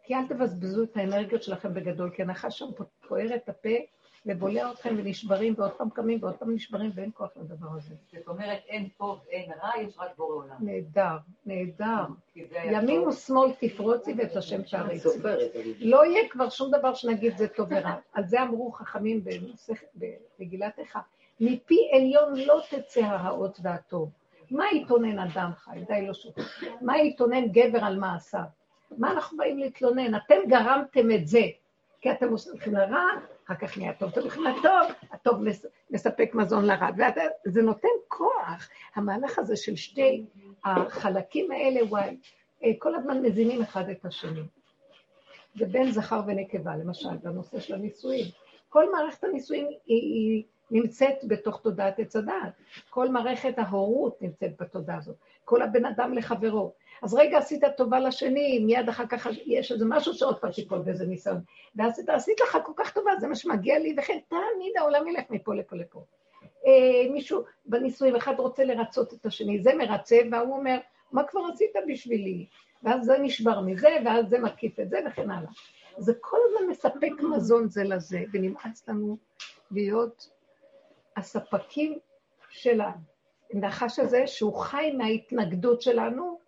כי 0.03 0.15
אל 0.15 0.27
תבזבזו 0.29 0.83
את 0.83 0.97
האנרגיות 0.97 1.43
שלכם 1.43 1.75
בגדול, 1.75 2.11
כי 2.11 2.23
הנחש 2.23 2.59
שם 2.59 2.67
פוער 3.09 3.35
את 3.35 3.49
הפה 3.49 3.69
ובולע 4.27 4.71
אתכם 4.73 4.95
ונשברים, 4.99 5.55
ועוד 5.57 5.73
פעם 5.73 5.91
קמים 5.91 6.19
ועוד 6.23 6.35
פעם 6.35 6.55
נשברים, 6.55 6.91
ואין 6.95 7.11
כוח 7.15 7.31
לדבר 7.37 7.67
הזה. 7.77 7.95
זאת 8.13 8.29
אומרת, 8.29 8.59
אין 8.69 8.89
טוב, 8.99 9.21
אין 9.31 9.53
רע, 9.63 9.71
יש 9.83 9.95
רק 9.99 10.17
בורא 10.17 10.35
עולם. 10.35 10.57
נהדר, 10.61 11.17
נהדר. 11.47 12.05
ימין. 12.37 13.01
ושמאל 13.01 13.53
תפרוצי 13.61 14.15
ואת 14.19 14.37
השם 14.37 14.63
תעריצי. 14.63 15.09
לא 15.79 16.07
יהיה 16.07 16.29
כבר 16.29 16.49
שום 16.49 16.71
דבר 16.79 16.95
שנגיד 16.95 17.37
זה 17.37 17.49
טוב 17.49 17.69
ורע. 17.71 17.95
על 18.13 18.27
זה 18.27 18.43
אמרו 18.43 18.73
חכמים 18.73 19.25
במגילת 20.39 20.79
איכה. 20.79 21.01
מפי 21.41 21.79
עליון 21.93 22.35
לא 22.47 22.61
תצא 22.71 23.01
הרעות 23.01 23.59
והטוב. 23.63 24.11
מה 24.51 24.65
יתונן 24.73 25.19
אדם 25.19 25.51
חי? 25.57 25.79
די 25.89 26.07
לא 26.07 26.15
שותף. 26.15 26.43
מה 26.81 26.99
יתונן 26.99 27.49
גבר 27.49 27.85
על 27.85 27.99
מעשיו? 27.99 28.41
מה 28.99 29.13
אנחנו 29.13 29.37
באים 29.39 29.59
להתלונן? 29.59 30.15
אתם 30.15 30.35
גרמתם 30.49 31.11
את 31.11 31.27
זה, 31.27 31.41
כי 32.01 32.11
אתם 32.13 32.29
הולכים 32.29 32.75
לרע, 32.75 33.05
אחר 33.47 33.55
כך 33.55 33.79
נהיה 33.79 33.93
טוב, 33.93 34.09
אתם 34.13 34.21
הולכים 34.21 34.45
לטוב, 34.45 34.93
הטוב 35.13 35.43
מס- 35.43 35.67
מספק 35.91 36.31
מזון 36.35 36.65
לרע. 36.65 36.89
וזה 37.47 37.63
נותן 37.63 37.89
כוח, 38.09 38.69
המהלך 38.95 39.39
הזה 39.39 39.57
של 39.57 39.77
שתי 39.77 40.25
החלקים 40.65 41.53
האלה, 41.53 41.81
וואי, 41.89 42.17
אה, 42.65 42.71
כל 42.79 42.95
הזמן 42.95 43.23
מזינים 43.23 43.63
אחד 43.63 43.89
את 43.89 44.05
השני. 44.05 44.41
זה 45.55 45.67
בין 45.67 45.91
זכר 45.93 46.21
ונקבה, 46.27 46.77
למשל, 46.77 47.17
בנושא 47.23 47.61
של 47.61 47.75
הנישואים. 47.75 48.25
כל 48.69 48.93
מערכת 48.93 49.25
הנישואים 49.25 49.67
היא, 49.67 49.77
היא 49.87 50.45
נמצאת 50.75 51.25
בתוך 51.29 51.61
תודעת 51.61 51.99
עץ 51.99 52.17
הדעת. 52.17 52.53
כל 52.91 53.09
מערכת 53.09 53.55
ההורות 53.57 54.23
נמצאת 54.23 54.51
בתודעה 54.61 54.99
הזאת. 54.99 55.17
כל 55.45 55.63
הבן 55.63 55.85
אדם 55.85 56.15
לחברו. 56.15 56.73
אז 57.03 57.15
רגע 57.15 57.39
עשית 57.39 57.63
טובה 57.77 58.01
לשני, 58.01 58.59
מיד 58.59 58.89
אחר 58.89 59.07
כך 59.07 59.29
יש 59.47 59.73
איזה 59.73 59.85
משהו 59.89 60.15
שעוד 60.15 60.39
פעם 60.39 60.51
תיפול 60.51 60.79
באיזה 60.79 61.07
ניסיון. 61.07 61.41
ואז 61.77 61.99
אתה 61.99 62.15
עשית 62.15 62.41
לך 62.41 62.59
כל 62.65 62.73
כך 62.77 62.93
טובה, 62.93 63.11
זה 63.21 63.29
מה 63.29 63.35
שמגיע 63.35 63.79
לי, 63.79 63.95
וכן 63.99 64.19
תמיד 64.29 64.73
העולם 64.79 65.09
ילך 65.09 65.25
מפה 65.31 65.55
לפה 65.55 65.77
לפה. 65.77 66.05
אה, 66.67 67.13
מישהו 67.13 67.43
בנישואים, 67.67 68.17
אחד 68.17 68.35
רוצה 68.39 68.65
לרצות 68.65 69.13
את 69.13 69.27
השני, 69.27 69.63
זה 69.63 69.75
מרצה, 69.75 70.17
והוא 70.33 70.57
אומר, 70.57 70.79
מה 71.13 71.25
כבר 71.25 71.41
עשית 71.53 71.73
בשבילי? 71.89 72.47
ואז 72.83 73.05
זה 73.05 73.19
נשבר 73.19 73.61
מזה, 73.61 73.89
ואז 74.05 74.29
זה 74.29 74.39
מקיף 74.39 74.81
את 74.81 74.91
זה, 74.91 74.99
וכן 75.07 75.31
הלאה. 75.31 75.51
זה 75.99 76.13
כל 76.21 76.37
הזמן 76.47 76.71
מספק 76.71 77.23
מזון 77.35 77.69
זה 77.69 77.85
לזה, 77.85 78.25
ונמאס 78.33 78.89
לנו 78.89 79.17
להיות 79.71 80.34
הספקים 81.17 81.99
של 82.51 82.81
הנחש 83.53 83.99
הזה, 83.99 84.27
שהוא 84.27 84.57
חי 84.57 84.93
מההתנגדות 84.99 85.83
שלנו, 85.83 86.39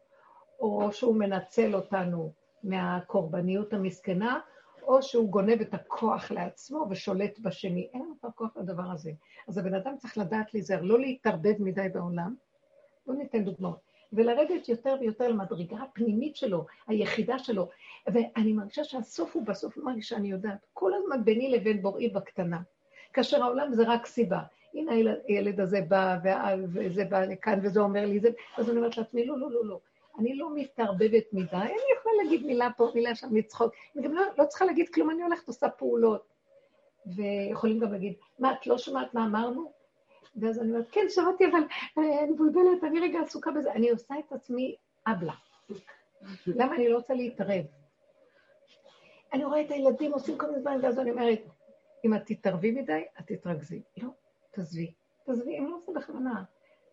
או 0.61 0.93
שהוא 0.93 1.17
מנצל 1.17 1.75
אותנו 1.75 2.33
מהקורבניות 2.63 3.73
המסכנה, 3.73 4.41
או 4.83 5.03
שהוא 5.03 5.31
גונב 5.31 5.61
את 5.61 5.75
הכוח 5.75 6.31
לעצמו 6.31 6.87
ושולט 6.91 7.39
בשני. 7.39 7.89
אין 7.95 8.15
כבר 8.21 8.31
כוח 8.35 8.57
לדבר 8.57 8.91
הזה. 8.93 9.11
אז 9.49 9.59
הבן 9.59 9.75
אדם 9.75 9.97
צריך 9.97 10.19
לדעת 10.19 10.55
להיזהר, 10.55 10.83
לא 10.83 11.01
להתערבב 11.01 11.55
מדי 11.59 11.89
בעולם. 11.95 12.35
לא 13.07 13.15
ניתן 13.15 13.45
דוגמאות. 13.45 13.87
ולרדת 14.13 14.69
יותר 14.69 14.97
ויותר 15.01 15.29
למדרגה 15.29 15.77
הפנימית 15.77 16.37
שלו, 16.37 16.67
היחידה 16.87 17.39
שלו. 17.39 17.69
ואני 18.07 18.53
מרגישה 18.53 18.85
שהסוף 18.85 19.37
הוא 19.37 19.47
בסוף, 19.47 19.77
מרגישה, 19.77 20.17
אני 20.17 20.31
יודעת, 20.31 20.67
כל 20.73 20.93
הזמן 20.95 21.25
ביני 21.25 21.51
לבין 21.51 21.83
בוראי 21.83 22.09
בקטנה. 22.09 22.61
כאשר 23.17 23.43
העולם 23.43 23.75
זה 23.75 23.83
רק 23.87 24.07
סיבה. 24.07 24.41
הנה 24.75 24.93
הילד, 25.29 25.61
הזה 25.61 25.81
בא, 25.89 26.17
וזה 26.75 27.05
בא 27.05 27.25
לכאן, 27.25 27.59
וזה 27.63 27.81
אומר 27.81 28.07
לי 28.07 28.21
זה, 28.21 28.29
אז 28.57 28.71
אני 28.71 28.79
אומרת 28.79 28.97
לעצמי, 28.97 29.27
לא, 29.27 29.39
לא, 29.39 29.51
לא, 29.51 29.67
לא. 29.67 29.81
אני 30.19 30.35
לא 30.37 30.55
מתערבבת 30.55 31.25
מדי, 31.33 31.57
אני 31.57 31.93
יכולה 31.99 32.15
להגיד 32.23 32.47
מילה 32.47 32.69
פה, 32.77 32.91
מילה 32.95 33.15
שם, 33.15 33.37
לצחוק. 33.37 33.73
אני 33.97 34.05
גם 34.05 34.15
לא, 34.15 34.23
לא 34.39 34.45
צריכה 34.45 34.65
להגיד 34.65 34.89
כלום, 34.89 35.11
אני 35.11 35.23
הולכת 35.23 35.49
עושה 35.49 35.69
פעולות. 35.69 36.33
ויכולים 37.07 37.79
גם 37.79 37.93
להגיד, 37.93 38.15
מה, 38.39 38.53
את 38.53 38.67
לא 38.67 38.79
שומעת 38.79 39.15
מה 39.15 39.25
אמרנו? 39.25 39.73
ואז 40.37 40.59
אני 40.59 40.71
אומרת, 40.71 40.87
כן, 40.91 41.07
שמעתי, 41.09 41.47
אבל 41.47 41.61
אה, 41.99 42.23
אני 42.23 42.31
מבולבלת, 42.31 42.85
אני 42.85 43.01
רגע 43.01 43.21
עסוקה 43.21 43.51
בזה. 43.51 43.73
אני 43.73 43.91
עושה 43.91 44.15
את 44.19 44.33
עצמי 44.33 44.77
אבלה. 45.07 45.35
למה 46.47 46.75
אני 46.75 46.89
לא 46.89 46.97
רוצה 46.97 47.15
להתערב? 47.15 47.65
אני 49.33 49.45
רואה 49.45 49.61
את 49.61 49.71
הילדים 49.71 50.13
עושים 50.13 50.39
כל 50.39 50.47
מיני 50.47 50.61
דברים, 50.61 50.81
ואז 50.83 50.99
אני 50.99 51.11
אומרת, 51.11 51.41
אם 52.07 52.15
את 52.15 52.23
תתערבי 52.27 52.71
מדי, 52.71 53.05
את 53.21 53.27
תתרכזי. 53.27 53.83
לא, 53.97 54.09
תעזבי. 54.51 54.93
תעזבי, 55.25 55.59
הם 55.59 55.71
לא 55.71 55.77
עושים 55.77 55.95
בכוונה. 55.95 56.45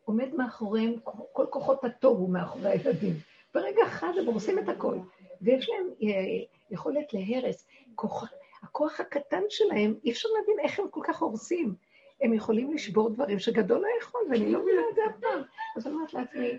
עומד 0.05 0.33
מאחוריהם, 0.33 0.93
כל 1.31 1.45
כוחות 1.49 1.83
הטוב 1.83 2.19
הוא 2.19 2.29
מאחורי 2.29 2.69
הילדים. 2.69 3.13
ברגע 3.53 3.81
אחד 3.87 4.11
הם 4.19 4.25
הורסים 4.25 4.59
את 4.59 4.69
הכל. 4.69 4.97
ויש 5.41 5.69
להם 5.69 5.89
אה, 6.03 6.43
יכולת 6.71 7.13
להרס. 7.13 7.67
כוח, 7.95 8.33
הכוח 8.63 8.99
הקטן 8.99 9.41
שלהם, 9.49 9.95
אי 10.03 10.11
אפשר 10.11 10.29
להבין 10.37 10.59
איך 10.59 10.79
הם 10.79 10.85
כל 10.89 11.01
כך 11.03 11.21
הורסים. 11.21 11.75
הם 12.21 12.33
יכולים 12.33 12.73
לשבור 12.73 13.09
דברים 13.09 13.39
שגדול 13.39 13.81
לא 13.81 13.87
יכול, 14.01 14.21
ואני 14.29 14.51
לא 14.51 14.61
מבינה 14.61 14.81
את 14.89 14.95
זה 14.95 15.01
אף 15.09 15.19
פעם. 15.21 15.41
אז 15.77 15.87
אני 15.87 15.95
אומרת 15.95 16.13
לעצמי, 16.13 16.57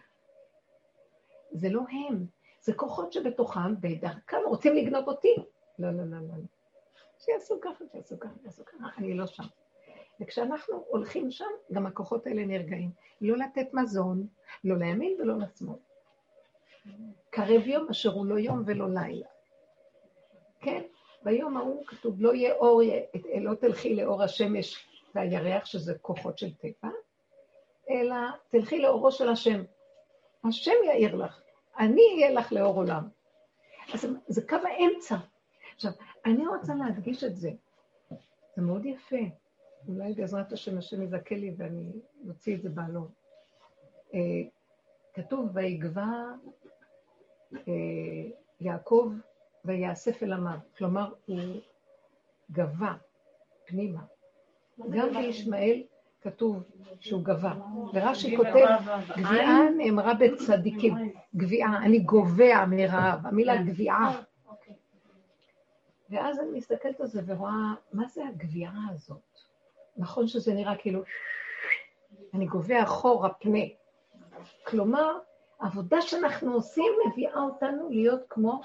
זה 1.52 1.68
לא 1.68 1.80
הם, 1.90 2.26
זה 2.60 2.72
כוחות 2.72 3.12
שבתוכם, 3.12 3.80
בדרכם 3.80 4.36
רוצים 4.46 4.74
לגנוב 4.74 5.08
אותי. 5.08 5.34
לא, 5.78 5.90
לא, 5.90 6.04
לא, 6.04 6.16
לא. 6.16 6.34
שיעשו 7.24 7.60
ככה, 7.60 7.84
שיעשו 7.92 8.20
ככה, 8.20 8.32
שיעשו 8.42 8.64
ככה, 8.64 8.86
אני 8.98 9.14
לא 9.14 9.26
שם. 9.26 9.42
וכשאנחנו 10.20 10.84
הולכים 10.88 11.30
שם, 11.30 11.50
גם 11.72 11.86
הכוחות 11.86 12.26
האלה 12.26 12.44
נרגעים. 12.46 12.90
לא 13.20 13.36
לתת 13.36 13.74
מזון, 13.74 14.26
לא 14.64 14.76
לימין 14.76 15.16
ולא 15.20 15.34
לשמאל. 15.38 15.78
קרב 17.30 17.66
יום 17.66 17.88
אשר 17.90 18.12
הוא 18.12 18.26
לא 18.26 18.38
יום 18.38 18.62
ולא 18.66 18.86
לילה. 18.88 19.26
כן? 20.60 20.82
ביום 21.22 21.56
ההוא 21.56 21.86
כתוב, 21.86 22.14
לא 22.18 22.34
יהיה 22.34 22.54
אור, 22.54 22.82
לא 23.40 23.54
תלכי 23.54 23.94
לאור 23.94 24.22
השמש 24.22 24.86
והירח, 25.14 25.64
שזה 25.64 25.94
כוחות 25.98 26.38
של 26.38 26.54
טבע, 26.54 26.90
אלא 27.90 28.16
תלכי 28.48 28.78
לאורו 28.78 29.12
של 29.12 29.28
השם. 29.28 29.62
השם 30.44 30.72
יאיר 30.84 31.14
לך, 31.14 31.40
אני 31.78 32.02
אהיה 32.14 32.30
לך 32.30 32.52
לאור 32.52 32.74
עולם. 32.76 33.08
אז 33.92 34.06
זה 34.26 34.48
קו 34.48 34.56
האמצע. 34.56 35.16
עכשיו, 35.74 35.92
אני 36.24 36.46
רוצה 36.46 36.74
להדגיש 36.74 37.24
את 37.24 37.36
זה. 37.36 37.50
זה 38.56 38.62
מאוד 38.62 38.86
יפה. 38.86 39.16
אולי 39.88 40.12
בעזרת 40.12 40.52
השם 40.52 40.78
השם 40.78 41.02
יזכה 41.02 41.34
לי 41.34 41.54
ואני 41.56 41.92
אוציא 42.28 42.56
את 42.56 42.62
זה 42.62 42.68
בעלון. 42.68 43.08
אה, 44.14 44.20
כתוב, 45.14 45.50
ויגבע 45.52 46.08
אה, 47.54 47.62
יעקב 48.60 49.12
ויאסף 49.64 50.22
אל 50.22 50.32
עמיו. 50.32 50.58
כלומר, 50.78 51.12
הוא 51.26 51.38
גבה 52.50 52.94
פנימה. 53.66 54.00
גם 54.90 55.08
בישמעאל 55.12 55.82
כתוב 56.20 56.62
שהוא 57.00 57.24
גבה. 57.24 57.54
ורש"י 57.94 58.36
כותב, 58.36 58.66
גביעה 59.18 59.70
נאמרה 59.76 60.14
בצדיקים. 60.14 60.94
גביעה, 61.36 61.84
אני 61.84 61.98
גובע 61.98 62.64
מרעב. 62.66 63.26
המילה 63.26 63.62
גביעה. 63.62 64.22
ואז 66.10 66.40
אני 66.40 66.50
מסתכלת 66.58 67.00
על 67.00 67.06
זה 67.06 67.22
ורואה, 67.26 67.74
מה 67.92 68.08
זה 68.08 68.22
הגביעה 68.28 68.78
הזאת? 68.90 69.38
נכון 69.96 70.28
שזה 70.28 70.54
נראה 70.54 70.76
כאילו, 70.76 71.02
אני 72.34 72.46
גובע 72.46 72.82
אחורה 72.82 73.34
פנה. 73.34 73.64
כלומר, 74.66 75.18
העבודה 75.60 76.00
שאנחנו 76.00 76.52
עושים 76.52 76.92
מביאה 77.06 77.40
אותנו 77.42 77.90
להיות 77.90 78.20
כמו, 78.28 78.60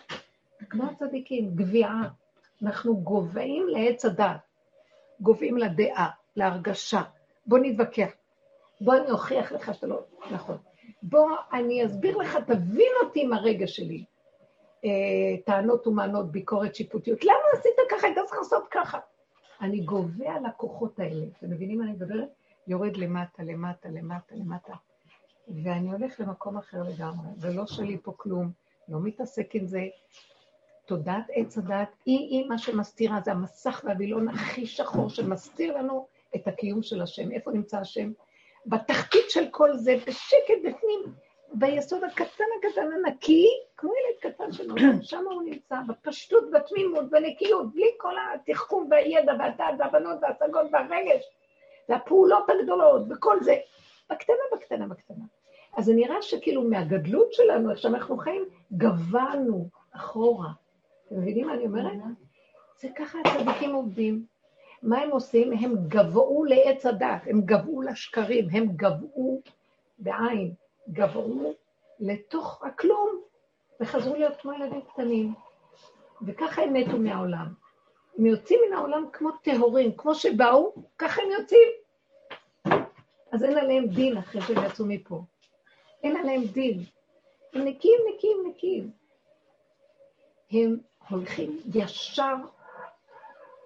כמו 0.70 0.84
הצדיקים, 0.84 1.56
גביעה. 1.56 2.10
אנחנו 2.64 2.98
גובעים 2.98 3.68
לעץ 3.68 4.06
הדעת, 4.06 4.40
גובעים 5.20 5.58
לדעה, 5.58 6.10
להרגשה. 6.36 7.02
בוא 7.46 7.60
נתווכח. 7.62 8.10
בוא 8.82 8.96
אני 8.96 9.12
אוכיח 9.12 9.52
לך 9.52 9.74
שאתה 9.74 9.88
לא... 9.88 10.02
נכון. 10.32 10.58
בוא 11.04 11.30
אני 11.54 11.86
אסביר 11.86 12.18
לך, 12.18 12.38
תבין 12.48 12.92
אותי 13.04 13.22
עם 13.22 13.34
הרגע 13.34 13.68
שלי. 13.68 14.04
אה, 14.86 15.42
טענות 15.46 15.88
ומענות, 15.88 16.32
ביקורת, 16.32 16.76
שיפוטיות. 16.76 17.24
למה 17.24 17.60
עשית 17.60 17.72
ככה? 17.92 18.08
היית 18.08 18.18
צריך 18.26 18.38
לעשות 18.38 18.64
ככה. 18.72 19.00
אני 19.62 19.80
גובה 19.80 20.34
על 20.34 20.46
הכוחות 20.46 21.00
האלה. 21.00 21.26
אתם 21.38 21.50
מבינים 21.50 21.78
מה 21.78 21.84
אני 21.84 21.92
מדברת? 21.92 22.30
יורד 22.68 22.98
למטה, 22.98 23.44
למטה, 23.44 23.90
למטה, 23.90 24.36
למטה. 24.36 24.74
ואני 25.64 25.92
הולך 25.92 26.20
למקום 26.20 26.58
אחר 26.58 26.84
לגמרי, 26.84 27.28
ולא 27.40 27.66
שלי 27.66 27.98
פה 28.04 28.12
כלום, 28.18 28.52
לא 28.90 29.00
מתעסק 29.00 29.56
עם 29.56 29.66
זה. 29.66 29.88
תודעת 30.86 31.26
עץ 31.34 31.58
הדעת 31.58 31.90
היא-היא 32.06 32.50
מה 32.50 32.58
שמסתירה, 32.58 33.22
זה 33.22 33.32
המסך 33.32 33.82
והווילון 33.86 34.28
הכי 34.28 34.66
שחור 34.66 35.10
שמסתיר 35.10 35.78
לנו 35.78 36.08
את 36.36 36.48
הקיום 36.48 36.84
של 36.84 37.02
השם. 37.02 37.32
איפה 37.32 37.52
נמצא 37.52 37.80
השם? 37.80 38.12
בתחתית 38.66 39.30
של 39.30 39.48
כל 39.52 39.78
זה, 39.78 39.96
בשקט 40.08 40.60
בפנים, 40.60 41.14
ביסוד 41.54 42.04
הקטן 42.04 42.44
הקטן 42.60 42.90
הנקי, 42.94 43.46
כמו 43.78 43.92
ילד 43.92 44.34
קטן 44.34 44.52
שנולד, 44.52 45.02
שם 45.10 45.24
הוא 45.32 45.44
נמצא, 45.44 45.76
בפשטות, 45.88 46.52
בתמימות, 46.52 47.10
בנקיות, 47.10 47.74
בלי 47.74 47.92
כל 47.98 48.14
התחכום 48.34 48.88
והידע 48.92 49.34
והדעת 49.40 49.76
והבנות 49.80 50.18
וההשגות 50.22 50.68
והרגש, 50.72 51.24
והפעולות 51.90 52.50
הגדולות 52.50 53.02
וכל 53.10 53.44
זה, 53.44 53.56
בקטנה, 54.10 54.36
בקטנה, 54.54 54.88
בקטנה. 54.88 55.26
אז 55.78 55.86
זה 55.86 55.94
נראה 55.94 56.22
שכאילו 56.22 56.64
מהגדלות 56.64 57.34
שלנו, 57.34 57.72
איך 57.72 57.80
שאנחנו 57.80 58.18
חיים, 58.18 58.46
גבלנו 58.74 59.68
אחורה. 59.92 60.50
אתם 61.08 61.16
מבינים 61.22 61.48
מה 61.48 61.54
אני 61.54 61.66
אומרת? 61.66 61.92
זה 62.80 62.88
ככה 62.96 63.20
הצדיקים 63.26 63.76
עובדים. 63.76 64.26
מה 64.84 65.02
הם 65.02 65.12
עושים? 65.12 65.54
הם 65.54 65.76
גבעו 65.88 66.46
לעץ 66.46 66.86
הדת, 66.86 67.22
הם 67.28 67.42
גבעו 67.42 67.82
לשקרים, 67.82 68.48
הם 68.52 68.68
גבעו 68.76 69.42
בעין, 70.00 70.54
גבעו 70.92 71.54
לתוך 72.00 72.64
הכלום, 72.64 73.22
וחזרו 73.82 74.16
להיות 74.16 74.42
כמו 74.42 74.54
ילדים 74.54 74.82
קטנים. 74.82 75.34
וככה 76.22 76.62
הם 76.62 76.74
מתו 76.74 76.98
מהעולם. 76.98 77.54
הם 78.18 78.26
יוצאים 78.26 78.60
מן 78.68 78.74
העולם 78.74 79.06
כמו 79.14 79.32
טהורים, 79.32 79.92
כמו 79.98 80.16
שבאו, 80.16 80.74
ככה 80.98 81.22
הם 81.22 81.30
יוצאים. 81.40 81.68
אז 83.32 83.44
אין 83.44 83.58
עליהם 83.58 83.88
דין 83.88 84.18
אחרי 84.18 84.42
שהם 84.42 84.66
יצאו 84.66 84.86
מפה. 84.86 85.22
אין 86.04 86.18
עליהם 86.18 86.44
דין. 86.44 86.84
הם 87.54 87.66
נקיים, 87.66 88.00
נקיים, 88.14 88.38
נקיים. 88.48 88.92
הם 90.52 90.78
הולכים 91.10 91.60
ישר, 91.74 92.36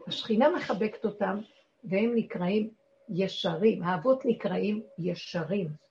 השכינה 0.07 0.49
מחבקת 0.49 1.05
אותם, 1.05 1.39
והם 1.83 2.15
נקראים 2.15 2.69
ישרים. 3.09 3.83
האבות 3.83 4.25
נקראים 4.25 4.83
ישרים. 4.99 5.82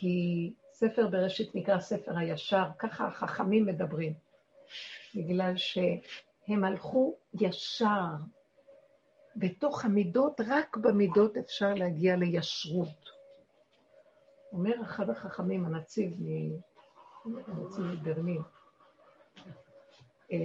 כי 0.00 0.52
ספר 0.72 1.06
בראשית 1.06 1.54
נקרא 1.54 1.80
ספר 1.80 2.18
הישר, 2.18 2.64
ככה 2.78 3.06
החכמים 3.06 3.66
מדברים. 3.66 4.12
בגלל 5.14 5.56
שהם 5.56 6.64
הלכו 6.64 7.16
ישר. 7.40 8.06
בתוך 9.36 9.84
המידות, 9.84 10.40
רק 10.48 10.76
במידות 10.76 11.36
אפשר 11.36 11.74
להגיע 11.74 12.16
לישרות. 12.16 13.10
אומר 14.52 14.82
אחד 14.82 15.10
החכמים, 15.10 15.64
הנציב, 15.64 16.12
הנציב 17.24 17.84
מברלין, 17.84 18.42
אה, 20.32 20.36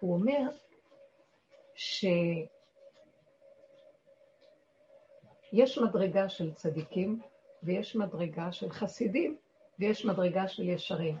הוא 0.00 0.14
אומר 0.14 0.40
שיש 1.74 2.48
מדרגה 5.78 6.28
של 6.28 6.54
צדיקים 6.54 7.20
ויש 7.62 7.96
מדרגה 7.96 8.52
של 8.52 8.70
חסידים 8.70 9.36
ויש 9.78 10.04
מדרגה 10.04 10.48
של 10.48 10.68
ישרים. 10.68 11.16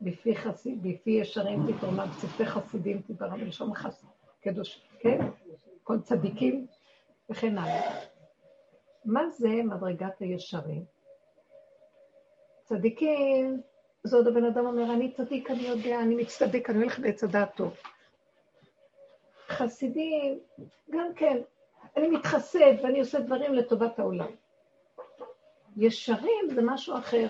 בפי, 0.00 0.36
חסיד, 0.36 0.82
בפי 0.82 1.10
ישרים 1.10 1.72
תתרומם, 1.72 2.06
צוותי 2.20 2.46
חסידים 2.46 3.02
תתרומם, 3.02 3.40
בלשון 3.40 3.74
חסיד, 3.74 4.08
קדוש, 4.40 4.80
כן? 4.98 5.18
כל 5.82 6.00
צדיקים 6.00 6.66
וכן 7.30 7.58
הלאה. 7.58 8.00
מה 9.04 9.30
זה 9.30 9.48
מדרגת 9.48 10.20
הישרים? 10.20 10.84
צדיקים, 12.64 13.60
זה 14.04 14.16
עוד 14.16 14.26
הבן 14.26 14.44
אדם 14.44 14.66
אומר, 14.66 14.92
אני 14.92 15.12
צדיק, 15.12 15.50
אני 15.50 15.62
יודע, 15.62 16.00
אני 16.00 16.14
מצטדק, 16.14 16.70
אני 16.70 16.78
הולך 16.78 16.98
בעץ 16.98 17.24
הדעת 17.24 17.56
טוב. 17.56 17.74
חסידים, 19.48 20.38
גם 20.90 21.14
כן, 21.16 21.38
אני 21.96 22.08
מתחסד 22.08 22.74
ואני 22.82 23.00
עושה 23.00 23.20
דברים 23.20 23.54
לטובת 23.54 23.98
העולם. 23.98 24.30
ישרים 25.76 26.50
זה 26.54 26.62
משהו 26.62 26.98
אחר. 26.98 27.26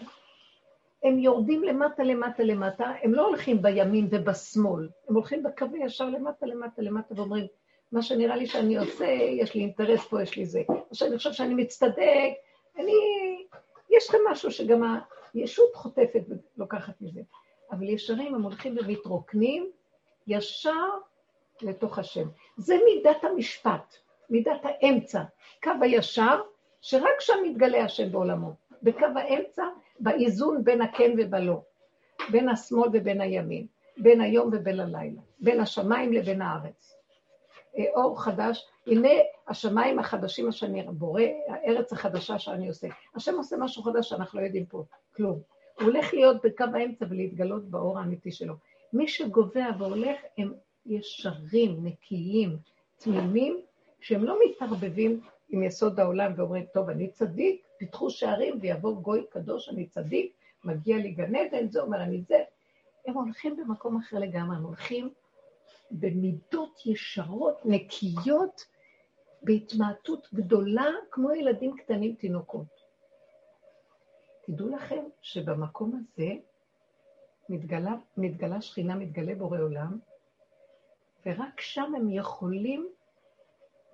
הם 1.03 1.19
יורדים 1.19 1.65
למטה, 1.65 2.03
למטה, 2.03 2.43
למטה, 2.43 2.93
הם 3.03 3.15
לא 3.15 3.27
הולכים 3.27 3.63
בימין 3.63 4.09
ובשמאל, 4.11 4.89
הם 5.09 5.15
הולכים 5.15 5.43
בקו 5.43 5.67
ישר 5.85 6.11
למטה, 6.11 6.47
למטה, 6.47 6.83
למטה, 6.83 7.15
ואומרים, 7.17 7.47
מה 7.93 8.03
שנראה 8.03 8.37
לי 8.37 8.47
שאני 8.47 8.79
עושה, 8.79 9.07
יש 9.31 9.55
לי 9.55 9.61
אינטרס 9.61 10.07
פה, 10.07 10.23
יש 10.23 10.37
לי 10.37 10.47
זה. 10.47 10.63
או 10.69 10.95
שאני 10.95 11.17
חושב 11.17 11.33
שאני 11.33 11.55
מצטדק, 11.55 12.33
אני... 12.79 12.93
יש 13.91 14.09
לכם 14.09 14.19
משהו 14.31 14.51
שגם 14.51 14.99
הישות 15.35 15.75
חוטפת 15.75 16.21
ולוקחת 16.57 16.95
מזה. 17.01 17.21
אבל 17.71 17.89
ישרים 17.89 18.35
הם 18.35 18.43
הולכים 18.43 18.77
ומתרוקנים 18.81 19.71
ישר 20.27 20.89
לתוך 21.63 21.99
השם. 21.99 22.29
זה 22.57 22.77
מידת 22.85 23.25
המשפט, 23.25 23.97
מידת 24.31 24.61
האמצע, 24.63 25.23
קו 25.63 25.71
הישר, 25.81 26.41
שרק 26.81 27.21
שם 27.21 27.35
מתגלה 27.45 27.85
השם 27.85 28.13
בעולמו. 28.13 28.55
בקו 28.83 29.07
האמצע, 29.17 29.65
באיזון 30.01 30.65
בין 30.65 30.83
הכן 30.83 31.15
ובלא, 31.19 31.61
בין 32.31 32.49
השמאל 32.49 32.89
ובין 32.93 33.21
הימין, 33.21 33.67
בין 33.97 34.21
היום 34.21 34.51
ובין 34.53 34.81
הלילה, 34.81 35.21
בין 35.41 35.61
השמיים 35.61 36.13
לבין 36.13 36.43
הארץ. 36.43 36.97
אה, 37.79 37.85
אור 37.95 38.23
חדש, 38.23 38.67
הנה 38.87 39.09
השמיים 39.49 39.99
החדשים 39.99 40.53
שאני 40.53 40.83
בורא, 40.83 41.23
הארץ 41.49 41.93
החדשה 41.93 42.39
שאני 42.39 42.69
עושה. 42.69 42.89
השם 43.15 43.35
עושה 43.35 43.57
משהו 43.59 43.83
חדש 43.83 44.09
שאנחנו 44.09 44.41
לא 44.41 44.45
יודעים 44.45 44.67
פה, 44.67 44.85
כלום. 45.17 45.41
הוא 45.75 45.85
הולך 45.85 46.15
להיות 46.15 46.37
בקו 46.45 46.65
האמצע 46.75 47.05
ולהתגלות 47.11 47.65
באור 47.65 47.99
האמיתי 47.99 48.33
שלו. 48.33 48.55
מי 48.93 49.09
שגובע 49.09 49.67
והולך 49.79 50.17
הם 50.39 50.53
ישרים, 50.87 51.77
נקיים, 51.83 52.57
תמימים, 52.97 53.61
שהם 54.01 54.25
לא 54.25 54.39
מתערבבים 54.45 55.21
עם 55.49 55.63
יסוד 55.63 56.01
העולם 56.01 56.33
ואומרים, 56.37 56.65
טוב, 56.75 56.89
אני 56.89 57.11
צדיק, 57.11 57.67
פיתחו 57.79 58.11
שערים 58.11 58.59
ויבוא 58.61 58.97
גוי 59.01 59.25
קדוש, 59.31 59.69
אני 59.69 59.87
צדיק, 59.87 60.33
מגיע 60.65 60.97
לי 60.97 61.11
גן 61.11 61.35
עדן, 61.35 61.69
זה 61.69 61.81
אומר 61.81 62.03
אני 62.03 62.23
זה. 62.23 62.45
הם 63.07 63.15
הולכים 63.15 63.57
במקום 63.57 63.97
אחר 63.97 64.19
לגמרי, 64.19 64.57
הם 64.57 64.63
הולכים 64.63 65.11
במידות 65.91 66.87
ישרות, 66.87 67.61
נקיות, 67.65 68.65
בהתמעטות 69.43 70.29
גדולה, 70.35 70.87
כמו 71.11 71.33
ילדים 71.33 71.77
קטנים 71.77 72.15
תינוקות. 72.15 72.87
תדעו 74.47 74.69
לכם 74.69 75.05
שבמקום 75.23 75.93
הזה 75.97 76.33
מתגלה, 77.49 77.95
מתגלה 78.17 78.61
שכינה, 78.61 78.95
מתגלה 78.95 79.35
בורא 79.35 79.59
עולם, 79.59 79.99
ורק 81.27 81.61
שם 81.61 81.93
הם 81.97 82.11
יכולים 82.11 82.89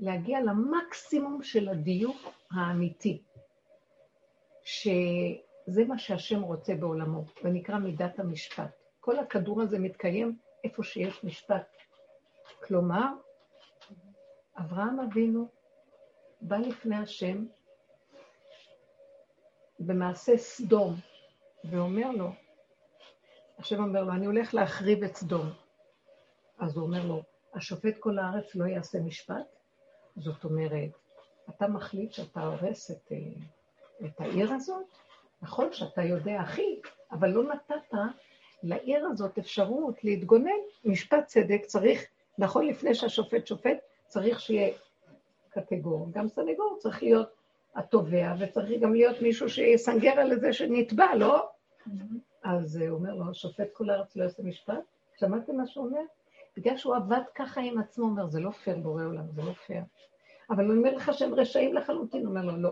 להגיע 0.02 0.40
למקסימום 0.40 1.42
של 1.42 1.68
הדיוק 1.68 2.16
האמיתי, 2.50 3.22
שזה 4.64 5.84
מה 5.88 5.98
שהשם 5.98 6.42
רוצה 6.42 6.74
בעולמו, 6.74 7.24
ונקרא 7.44 7.78
מידת 7.78 8.18
המשפט. 8.18 8.70
כל 9.00 9.18
הכדור 9.18 9.62
הזה 9.62 9.78
מתקיים 9.78 10.38
איפה 10.64 10.82
שיש 10.82 11.24
משפט. 11.24 11.76
כלומר, 12.66 13.06
אברהם 14.58 15.00
אבינו 15.00 15.48
בא 16.40 16.56
לפני 16.56 16.96
השם 16.96 17.44
במעשה 19.78 20.36
סדום, 20.36 20.94
ואומר 21.64 22.10
לו, 22.10 22.30
השם 23.58 23.82
אומר 23.82 24.04
לו, 24.04 24.12
אני 24.12 24.26
הולך 24.26 24.54
להחריב 24.54 25.02
את 25.04 25.16
סדום. 25.16 25.46
אז 26.58 26.76
הוא 26.76 26.86
אומר 26.86 27.06
לו, 27.06 27.22
השופט 27.54 27.98
כל 27.98 28.18
הארץ 28.18 28.54
לא 28.54 28.64
יעשה 28.64 29.00
משפט? 29.00 29.62
זאת 30.16 30.44
אומרת, 30.44 30.90
אתה 31.48 31.68
מחליט 31.68 32.12
שאתה 32.12 32.40
הורס 32.40 32.90
את, 32.90 33.12
אה, 33.12 33.18
את 34.07 34.20
העיר 34.20 34.53
הזאת? 34.53 34.87
נכון 35.42 35.72
שאתה 35.72 36.03
יודע 36.03 36.40
הכי, 36.40 36.81
אבל 37.12 37.31
לא 37.31 37.42
נתת 37.55 37.96
לעיר 38.62 39.07
הזאת 39.07 39.38
אפשרות 39.38 40.05
להתגונן. 40.05 40.51
משפט 40.85 41.27
צדק 41.27 41.62
צריך, 41.66 42.07
נכון 42.38 42.66
לפני 42.66 42.94
שהשופט 42.94 43.46
שופט, 43.46 43.79
צריך 44.07 44.40
שיהיה 44.40 44.75
קטגור. 45.51 46.09
גם 46.11 46.29
סנגור 46.29 46.77
צריך 46.79 47.03
להיות 47.03 47.29
התובע, 47.75 48.35
וצריך 48.38 48.83
גם 48.83 48.92
להיות 48.92 49.22
מישהו 49.22 49.48
שיסנגר 49.48 50.20
על 50.20 50.40
זה 50.40 50.53
שנתבע, 50.53 51.14
לא? 51.14 51.48
אז 52.44 52.77
הוא 52.77 52.88
אומר 52.88 53.14
לו, 53.14 53.31
השופט 53.31 53.68
כל 53.72 53.90
הארץ 53.90 54.16
לא 54.16 54.25
יעשה 54.25 54.42
משפט? 54.42 54.83
שמעתם 55.18 55.57
מה 55.57 55.66
שהוא 55.66 55.87
אומר? 55.87 56.03
בגלל 56.57 56.77
שהוא 56.77 56.96
עבד 56.96 57.22
ככה 57.35 57.61
עם 57.61 57.78
עצמו, 57.78 58.05
הוא 58.05 58.11
אומר, 58.11 58.26
זה 58.26 58.41
לא 58.41 58.51
פייר, 58.51 58.76
בורא 58.76 59.05
עולם, 59.05 59.24
זה 59.32 59.43
לא 59.43 59.53
פייר. 59.53 59.82
אבל 60.51 60.64
הוא 60.66 60.76
אומר 60.76 60.95
לך 60.95 61.11
שהם 61.14 61.34
רשעים 61.34 61.74
לחלוטין, 61.74 62.26
הוא 62.26 62.36
אומר 62.36 62.45
לו, 62.45 62.57
לא. 62.57 62.70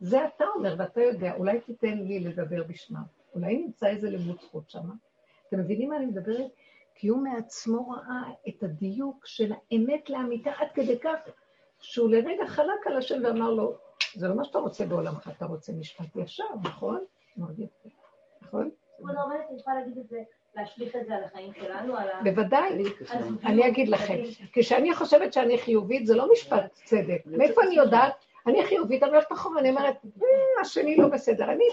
זה 0.00 0.26
אתה 0.26 0.44
אומר, 0.54 0.74
ואתה 0.78 1.00
יודע, 1.00 1.34
אולי 1.34 1.60
תיתן 1.60 1.98
לי 1.98 2.20
לדבר 2.20 2.62
בשמם. 2.62 3.02
אולי 3.34 3.56
נמצא 3.56 3.86
איזה 3.86 4.10
לימוד 4.10 4.40
זכות 4.40 4.70
שם. 4.70 4.90
אתם 5.48 5.58
מבינים 5.58 5.90
מה 5.90 5.96
אני 5.96 6.06
מדברת? 6.06 6.50
כי 6.94 7.08
הוא 7.08 7.22
מעצמו 7.22 7.90
ראה 7.90 8.32
את 8.48 8.62
הדיוק 8.62 9.26
של 9.26 9.52
האמת 9.52 10.10
לאמיתה 10.10 10.50
עד 10.50 10.68
כדי 10.74 10.98
כך 10.98 11.18
שהוא 11.78 12.10
לרגע 12.10 12.46
חלק 12.46 12.86
על 12.86 12.96
השם 12.96 13.20
ואמר 13.24 13.50
לו, 13.50 13.74
זה 14.14 14.28
לא 14.28 14.34
מה 14.34 14.44
שאתה 14.44 14.58
רוצה 14.58 14.86
בעולמך, 14.86 15.28
אתה 15.36 15.46
רוצה 15.46 15.72
משפט 15.72 16.16
ישר, 16.16 16.44
נכון? 16.64 17.04
נכון? 18.40 18.70
כבוד 18.98 19.16
הרבנית, 19.16 19.40
אני 19.50 19.58
יכולה 19.60 19.76
להגיד 19.76 19.98
את 19.98 20.08
זה, 20.08 20.22
להשליך 20.56 20.96
את 20.96 21.06
זה 21.06 21.14
על 21.14 21.24
החיים 21.24 21.52
שלנו, 21.60 21.96
על 21.96 22.08
ה... 22.08 22.22
בוודאי, 22.22 22.84
אני 23.44 23.68
אגיד 23.68 23.88
לכם, 23.88 24.18
כשאני 24.52 24.94
חושבת 24.94 25.32
שאני 25.32 25.58
חיובית, 25.58 26.06
זה 26.06 26.16
לא 26.16 26.32
משפט 26.32 26.72
צדק. 26.84 27.22
מאיפה 27.26 27.62
אני 27.62 27.74
יודעת? 27.74 28.12
אני 28.46 28.64
חיובית, 28.64 29.02
אני 29.02 29.12
הולכת 29.12 29.32
אחורה, 29.32 29.60
אני 29.60 29.70
אומרת, 29.70 29.96
השני 30.60 30.96
לא 30.96 31.08
בסדר. 31.08 31.44
אני, 31.44 31.64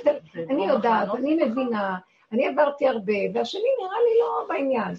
אני 0.50 0.68
יודעת, 0.68 1.08
אני 1.16 1.36
מבינה, 1.36 1.98
אני 2.32 2.48
עברתי 2.48 2.88
הרבה, 2.88 3.14
והשני 3.34 3.62
נראה 3.80 3.98
לי 4.00 4.20
לא 4.20 4.46
בעניין. 4.50 4.96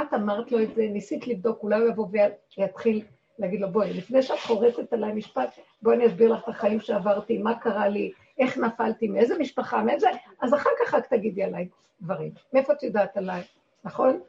את 0.00 0.14
אמרת 0.14 0.52
לו 0.52 0.62
את 0.62 0.74
זה, 0.74 0.82
ניסית 0.82 1.26
לבדוק, 1.26 1.62
אולי 1.62 1.80
הוא 1.80 1.88
יבוא 1.88 2.06
ויתחיל 2.58 3.02
להגיד 3.38 3.60
לו, 3.60 3.70
בואי, 3.70 3.92
לפני 3.92 4.22
שאת 4.22 4.38
חורצת 4.38 4.92
עליי 4.92 5.12
משפט, 5.12 5.58
בואי 5.82 5.96
אני 5.96 6.06
אסביר 6.06 6.32
לך 6.32 6.44
את 6.44 6.48
החיים 6.48 6.80
שעברתי, 6.80 7.38
מה 7.38 7.58
קרה 7.58 7.88
לי, 7.88 8.12
איך 8.38 8.58
נפלתי, 8.58 9.08
מאיזה 9.08 9.38
משפחה, 9.38 9.82
מאיזה... 9.82 10.08
אז 10.40 10.54
אחר 10.54 10.70
כך 10.80 10.94
רק 10.94 11.06
תגידי 11.06 11.42
עליי 11.42 11.68
דברים. 12.00 12.32
מאיפה 12.52 12.72
את 12.72 12.82
יודעת 12.82 13.16
עליי, 13.16 13.42
נכון? 13.84 14.20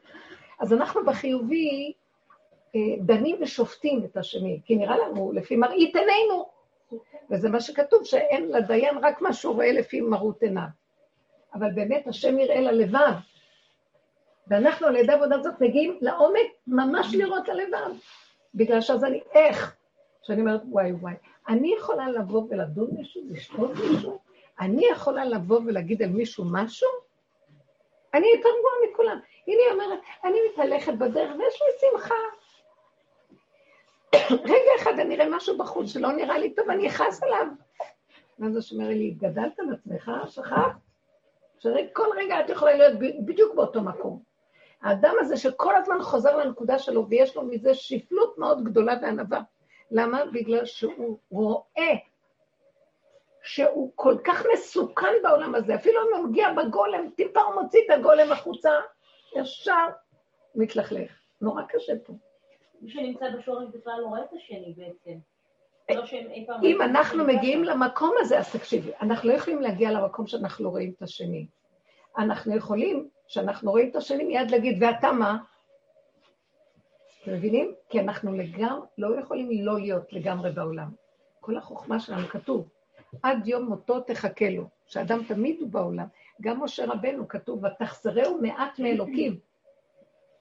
אז 0.60 0.74
אנחנו 0.74 1.06
בחיובי 1.06 1.94
אה, 2.76 2.80
דנים 3.00 3.36
ושופטים 3.42 4.06
את 4.06 4.18
השני, 4.18 4.60
כי 4.66 4.76
נראה 4.76 4.98
לנו 4.98 5.32
לפי 5.32 5.56
מראית 5.56 5.96
עינינו, 5.96 6.46
וזה 7.30 7.50
מה 7.50 7.62
שכתוב, 7.62 8.04
שאין 8.04 8.50
לדיין 8.52 8.98
רק 8.98 9.22
מה 9.22 9.34
שהוא 9.34 9.56
רואה 9.56 9.72
לפי 9.72 10.02
מרות 10.02 10.42
עיניו. 10.42 10.68
אבל 11.54 11.72
באמת 11.72 12.08
השם 12.08 12.40
יראה 12.40 12.62
ללבב, 12.62 13.14
ואנחנו 14.48 14.88
על 14.88 14.96
ידי 14.96 15.12
עבודה 15.14 15.38
זאת 15.40 15.62
מגיעים 15.62 15.98
לעומק 16.02 16.48
ממש 16.68 17.16
לראות 17.16 17.48
ללבב. 17.48 17.96
בגלל 18.56 18.82
שאז 18.82 19.04
אני, 19.04 19.22
איך? 19.34 19.76
שאני 20.28 20.42
אומרת, 20.42 20.62
וואי 20.70 20.92
וואי, 20.92 21.14
אני 21.48 21.74
יכולה 21.78 22.10
לבוא 22.10 22.44
ולדון 22.50 22.88
מישהו, 22.92 23.22
לשפוט 23.30 23.72
מישהו? 23.90 24.20
אני 24.60 24.86
יכולה 24.92 25.26
לבוא 25.26 25.60
ולהגיד 25.66 26.02
על 26.02 26.10
מישהו 26.10 26.46
משהו? 26.52 26.90
אני 28.14 28.28
יותר 28.28 28.50
גבוהה 28.60 28.92
מכולם. 28.92 29.20
הנה 29.48 29.62
היא 29.66 29.74
אומרת, 29.74 30.00
אני 30.24 30.38
מתהלכת 30.52 30.94
בדרך 30.94 31.32
ויש 31.40 31.62
לי 31.62 31.90
שמחה. 31.92 32.16
רגע 34.52 34.72
אחד 34.80 35.00
אני 35.00 35.16
אראה 35.16 35.30
משהו 35.30 35.58
בחוץ 35.58 35.90
שלא 35.90 36.12
נראה 36.12 36.38
לי 36.38 36.54
טוב, 36.54 36.70
אני 36.70 36.88
אכעס 36.88 37.24
עליו. 37.24 37.48
ואז 38.40 38.58
השם 38.58 38.76
אומר 38.76 38.88
לי, 38.88 39.12
גדלת 39.12 39.60
על 39.60 39.74
עצמך, 39.74 40.12
שכחת? 40.28 40.72
שכל 41.60 42.08
רגע 42.16 42.40
את 42.40 42.50
יכולה 42.50 42.74
להיות 42.74 43.00
בדיוק 43.26 43.56
באותו 43.56 43.82
מקום. 43.82 44.20
האדם 44.82 45.14
הזה 45.20 45.38
שכל 45.38 45.76
הזמן 45.76 46.02
חוזר 46.02 46.38
לנקודה 46.38 46.80
שלו 46.80 47.08
ויש 47.10 47.36
לו 47.36 47.44
מזה 47.44 47.74
שפלות 47.74 48.38
מאוד 48.38 48.64
גדולה 48.64 48.94
וענווה. 49.02 49.42
למה? 49.92 50.26
בגלל 50.26 50.66
שהוא 50.66 51.18
רואה 51.32 51.94
שהוא 53.44 53.92
כל 53.96 54.16
כך 54.24 54.44
מסוכן 54.54 55.14
בעולם 55.24 55.56
הזה, 55.56 55.76
אפילו 55.76 56.02
אם 56.02 56.16
הוא 56.16 56.28
מגיע 56.28 56.54
בגולם, 56.54 57.10
טיפה 57.16 57.42
הוא 57.42 57.62
מוציא 57.62 57.80
את 57.86 57.90
הגולם 57.90 58.32
החוצה, 58.32 58.72
ישר 59.36 59.88
מתלכלך. 60.56 61.12
נורא 61.42 61.62
קשה 61.70 61.94
פה. 62.06 62.14
מי 62.82 62.92
שנמצא 62.92 63.26
בשורש 63.30 63.68
בכלל 63.74 63.94
לא 64.02 64.06
רואה 64.06 64.22
את 64.22 64.34
השני 64.34 64.74
בעצם. 64.78 65.18
לא 65.90 66.04
אם 66.64 66.82
אנחנו 66.82 67.26
מגיעים 67.26 67.64
למקום 67.64 68.16
הזה, 68.20 68.40
אז 68.40 68.56
תקשיבי, 68.56 68.92
אנחנו 69.02 69.30
לא 69.30 69.34
יכולים 69.34 69.62
להגיע 69.62 69.92
למקום 69.92 70.28
שאנחנו 70.28 70.66
לא 70.66 70.70
רואים 70.70 70.94
את 70.98 71.02
השני. 71.02 71.48
אנחנו 72.18 72.56
יכולים, 72.56 73.10
כשאנחנו 73.28 73.72
רואים 73.72 73.90
את 73.90 73.96
השני, 73.96 74.24
מיד 74.24 74.52
להגיד, 74.52 74.84
ואתה 74.84 75.12
מה? 75.12 75.38
אתם 77.26 77.34
מבינים? 77.34 77.74
כי 77.90 78.00
אנחנו 78.00 78.34
לגמרי, 78.34 78.88
לא 78.98 79.20
יכולים 79.20 79.66
לא 79.66 79.80
להיות 79.80 80.14
לגמרי 80.14 80.52
בעולם. 80.52 80.92
כל 81.42 81.58
החוכמה 81.58 82.00
שלנו 82.00 82.28
כתוב, 82.28 82.68
עד 83.24 83.48
יום 83.48 83.66
מותו 83.66 84.00
תחכה 84.00 84.50
לו, 84.50 84.64
שאדם 84.88 85.24
תמיד 85.28 85.58
הוא 85.60 85.70
בעולם. 85.70 86.06
גם 86.42 86.64
משה 86.64 86.86
רבנו 86.86 87.28
כתוב, 87.28 87.64
ותחזרהו 87.64 88.42
מעט 88.42 88.80
מאלוקים, 88.80 89.40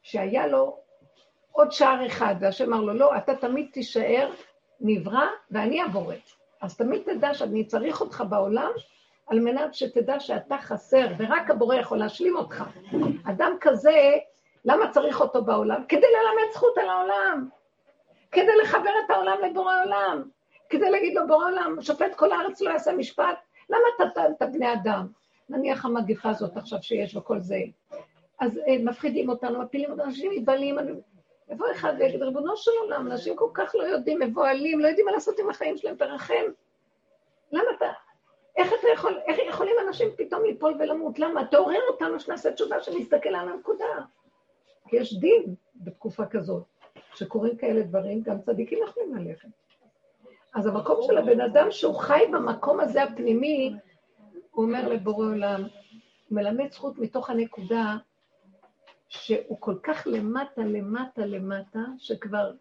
שהיה 0.02 0.46
לו 0.46 0.76
עוד 1.52 1.72
שער 1.72 2.06
אחד, 2.06 2.34
והשם 2.40 2.72
אמר 2.72 2.80
לו, 2.80 2.94
לא, 2.94 3.16
אתה 3.16 3.36
תמיד 3.36 3.68
תישאר 3.72 4.30
נברא 4.80 5.26
ואני 5.50 5.82
הבורא. 5.82 6.14
אז 6.60 6.76
תמיד 6.76 7.02
תדע 7.02 7.34
שאני 7.34 7.64
צריך 7.64 8.00
אותך 8.00 8.24
בעולם, 8.28 8.70
על 9.26 9.40
מנת 9.40 9.74
שתדע 9.74 10.20
שאתה 10.20 10.58
חסר, 10.58 11.06
ורק 11.18 11.50
הבורא 11.50 11.74
יכול 11.74 11.98
להשלים 11.98 12.36
אותך. 12.36 12.64
אדם 13.24 13.52
כזה, 13.60 14.16
למה 14.64 14.90
צריך 14.90 15.20
אותו 15.20 15.44
בעולם? 15.44 15.84
כדי 15.88 16.06
ללמד 16.06 16.52
זכות 16.52 16.78
על 16.78 16.88
העולם, 16.88 17.48
כדי 18.32 18.56
לחבר 18.62 18.90
את 19.04 19.10
העולם 19.10 19.38
לבורא 19.44 19.74
עולם, 19.84 20.22
כדי 20.68 20.90
להגיד 20.90 21.14
לו, 21.14 21.26
בורא 21.26 21.44
עולם, 21.44 21.76
שופט 21.82 22.14
כל 22.14 22.32
הארץ 22.32 22.60
לא 22.60 22.70
יעשה 22.70 22.92
משפט, 22.92 23.38
למה 23.70 23.84
אתה 23.96 24.22
אתה 24.36 24.46
בני 24.46 24.72
אדם? 24.72 25.06
נניח 25.48 25.84
המגיפה 25.84 26.30
הזאת 26.30 26.56
עכשיו 26.56 26.82
שיש 26.82 27.16
וכל 27.16 27.40
זה. 27.40 27.58
אז 28.40 28.58
אה, 28.58 28.76
מפחידים 28.84 29.28
אותנו, 29.28 29.62
מפילים 29.62 29.90
אותנו, 29.90 30.04
אנשים 30.04 30.30
מתבלים, 30.30 30.78
יבוא 31.48 31.66
אחד 31.72 31.92
ויגיד, 31.98 32.22
ריבונו 32.22 32.56
של 32.56 32.70
עולם, 32.80 33.06
אנשים 33.06 33.36
כל 33.36 33.48
כך 33.54 33.74
לא 33.74 33.82
יודעים, 33.82 34.18
מבוהלים, 34.20 34.80
לא 34.80 34.88
יודעים 34.88 35.06
מה 35.06 35.12
לעשות 35.12 35.38
עם 35.38 35.50
החיים 35.50 35.76
שלהם, 35.76 35.96
תרחם. 35.96 36.44
למה 37.52 37.70
אתה, 37.76 37.86
איך 38.56 38.72
אתה 38.80 38.88
יכול, 38.94 39.20
איך 39.26 39.38
יכולים 39.48 39.74
אנשים 39.86 40.08
פתאום 40.16 40.44
ליפול 40.44 40.76
ולמות? 40.78 41.18
למה? 41.18 41.44
תעורר 41.44 41.80
אותנו 41.88 42.20
שנעשה 42.20 42.52
תשובה 42.52 42.80
שנסתכל 42.80 43.28
על 43.28 43.48
הנקודה. 43.48 43.84
כי 44.88 44.96
יש 44.96 45.18
דין 45.18 45.54
בתקופה 45.76 46.26
כזאת, 46.26 46.64
שקורים 47.14 47.56
כאלה 47.56 47.82
דברים, 47.82 48.22
גם 48.22 48.40
צדיקים 48.40 48.78
יכולים 48.88 49.14
ללכת. 49.14 49.48
אז 50.54 50.66
המקום 50.66 51.00
של 51.06 51.18
הבן 51.18 51.40
אדם 51.40 51.66
שהוא 51.70 51.94
חי 51.94 52.22
במקום 52.32 52.80
הזה 52.80 53.02
הפנימי, 53.02 53.74
הוא 54.50 54.64
אומר 54.64 54.88
לבורא 54.88 55.26
עולם, 55.26 55.62
מלמד 56.30 56.72
זכות 56.72 56.98
מתוך 56.98 57.30
הנקודה 57.30 57.96
שהוא 59.08 59.56
כל 59.60 59.74
כך 59.82 60.06
למטה, 60.10 60.62
למטה, 60.62 61.26
למטה, 61.26 61.80
שכבר 61.98 62.52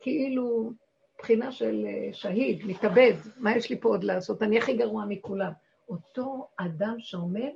כאילו 0.00 0.72
בחינה 1.18 1.52
של 1.52 1.86
אה, 1.86 2.08
שהיד, 2.12 2.66
מתאבד, 2.66 3.14
מה 3.36 3.56
יש 3.56 3.70
לי 3.70 3.80
פה 3.80 3.88
עוד 3.88 4.04
לעשות? 4.04 4.42
אני 4.42 4.58
הכי 4.58 4.76
גרוע 4.76 5.04
מכולם. 5.04 5.52
אותו 5.88 6.48
אדם 6.56 6.94
שעומד, 6.98 7.50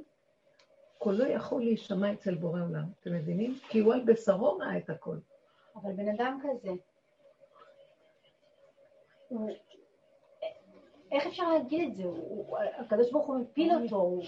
קולו 1.03 1.27
יכול 1.27 1.63
להישמע 1.63 2.13
אצל 2.13 2.35
בורא 2.35 2.61
עולם, 2.61 2.85
אתם 3.01 3.13
מבינים? 3.13 3.59
כי 3.69 3.79
הוא 3.79 3.95
על 3.95 4.01
בשרו 4.05 4.59
ראה 4.59 4.79
את 4.79 4.91
הכל. 4.91 5.17
אבל 5.77 5.93
בן 5.93 6.09
אדם 6.09 6.39
כזה, 6.43 6.71
הוא... 9.29 9.51
איך 11.13 11.27
אפשר 11.27 11.53
להגיד 11.53 11.91
את 11.91 11.97
זה? 11.97 12.05
הקדוש 12.79 13.13
ברוך 13.13 13.27
הוא 13.27 13.37
מפיל 13.39 13.73
אותו, 13.75 13.97
הוא, 13.97 14.25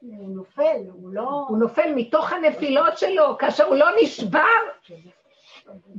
הוא 0.00 0.30
נופל, 0.30 0.80
הוא 0.92 1.10
לא... 1.10 1.46
הוא 1.48 1.58
נופל 1.58 1.94
מתוך 1.94 2.32
הנפילות 2.32 2.98
שלו, 2.98 3.38
כאשר 3.38 3.64
הוא 3.64 3.76
לא 3.76 3.86
נשבר 4.02 4.40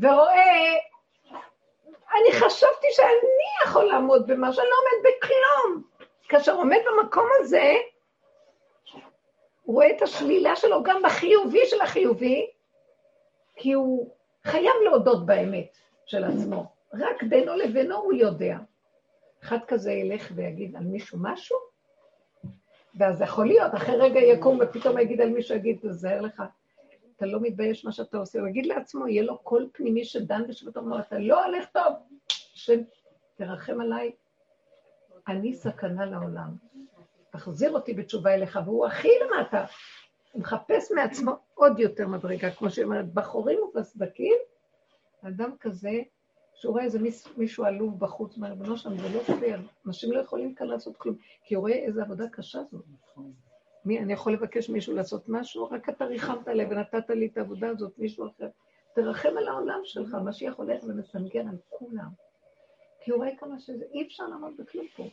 ורואה 0.01 0.73
אני 2.11 2.31
חשבתי 2.31 2.87
שאני 2.91 3.65
יכול 3.65 3.83
לעמוד 3.83 4.27
במה, 4.27 4.53
שאני 4.53 4.67
לא 4.67 4.75
עומד 4.81 5.07
בכלום. 5.07 5.83
כאשר 6.29 6.55
עומד 6.55 6.77
במקום 6.85 7.25
הזה, 7.39 7.73
הוא 9.67 9.75
רואה 9.75 9.91
את 9.97 10.01
השלילה 10.01 10.55
שלו 10.55 10.83
גם 10.83 11.01
בחיובי 11.03 11.65
של 11.65 11.81
החיובי, 11.81 12.47
כי 13.55 13.73
הוא 13.73 14.09
חייב 14.43 14.73
להודות 14.85 15.25
באמת 15.25 15.77
של 16.05 16.23
עצמו. 16.23 16.65
רק 16.93 17.23
בינו 17.23 17.55
לבינו 17.55 17.95
הוא 17.95 18.13
יודע. 18.13 18.57
אחד 19.43 19.57
כזה 19.67 19.91
ילך 19.91 20.31
ויגיד 20.35 20.75
על 20.75 20.83
מישהו 20.83 21.17
משהו, 21.21 21.57
ואז 22.95 23.21
יכול 23.21 23.47
להיות, 23.47 23.75
אחרי 23.75 23.95
רגע 23.95 24.19
יקום 24.19 24.59
ופתאום 24.61 24.99
יגיד 24.99 25.21
על 25.21 25.29
מישהו, 25.29 25.55
יגיד, 25.55 25.77
תזהר 25.81 26.21
לך, 26.21 26.43
אתה 27.17 27.25
לא 27.25 27.39
מתבייש 27.41 27.85
מה 27.85 27.91
שאתה 27.91 28.17
עושה, 28.17 28.39
הוא 28.39 28.47
יגיד 28.47 28.65
לעצמו, 28.65 29.07
יהיה 29.07 29.23
לו 29.23 29.37
קול 29.37 29.69
פנימי 29.73 30.05
שדן 30.05 30.47
בשבתו, 30.47 30.79
אומר, 30.79 30.99
אתה 30.99 31.19
לא 31.19 31.45
הולך 31.45 31.65
טוב, 31.69 31.93
השם, 32.53 32.79
תרחם 33.35 33.81
עליי, 33.81 34.11
אני 35.27 35.53
סכנה 35.53 36.05
לעולם. 36.05 36.55
תחזיר 37.37 37.71
אותי 37.71 37.93
בתשובה 37.93 38.33
אליך, 38.33 38.59
והוא 38.65 38.85
הכי 38.85 39.09
למטה. 39.21 39.65
הוא 40.31 40.41
מחפש 40.41 40.91
מעצמו 40.91 41.31
עוד 41.53 41.79
יותר 41.79 42.07
מדרגה, 42.07 42.51
כמו 42.51 42.69
שהיא 42.69 42.85
אומרת, 42.85 43.13
בחורים 43.13 43.59
ובסדקים, 43.59 44.35
אדם 45.27 45.51
כזה, 45.59 46.01
שהוא 46.55 46.71
רואה 46.71 46.83
איזה 46.83 46.99
מישהו 47.37 47.65
עלוב 47.65 47.99
בחוץ, 47.99 48.37
אומר, 48.37 48.55
בנו 48.55 48.77
שם, 48.77 48.97
זה 48.97 49.09
לא 49.09 49.19
פייר, 49.39 49.59
אנשים 49.87 50.11
לא 50.11 50.19
יכולים 50.19 50.55
כאן 50.55 50.67
לעשות 50.67 50.97
כלום, 50.97 51.15
כי 51.43 51.55
הוא 51.55 51.61
רואה 51.61 51.73
איזה 51.73 52.01
עבודה 52.01 52.29
קשה 52.29 52.59
זאת. 52.71 52.85
מי, 53.85 53.99
אני 53.99 54.13
יכול 54.13 54.33
לבקש 54.33 54.69
מישהו 54.69 54.95
לעשות 54.95 55.23
משהו? 55.27 55.69
רק 55.69 55.89
אתה 55.89 56.05
ריחמת 56.05 56.47
עליי 56.47 56.65
ונתת 56.65 57.09
לי 57.09 57.25
את 57.25 57.37
העבודה 57.37 57.69
הזאת, 57.69 57.97
מישהו 57.97 58.27
אחר. 58.27 58.47
תרחם 58.95 59.37
על 59.37 59.47
העולם 59.47 59.79
שלך, 59.83 60.13
מה 60.13 60.33
שיכול 60.33 60.71
הולך 60.71 60.83
ומסנגר 60.83 61.39
על 61.39 61.57
כולם. 61.69 62.09
כי 63.01 63.11
הוא 63.11 63.17
רואה 63.17 63.29
כמה 63.39 63.59
שזה, 63.59 63.85
אי 63.93 64.07
אפשר 64.07 64.23
לעמוד 64.23 64.53
בכלום 64.57 64.85
פה. 64.95 65.03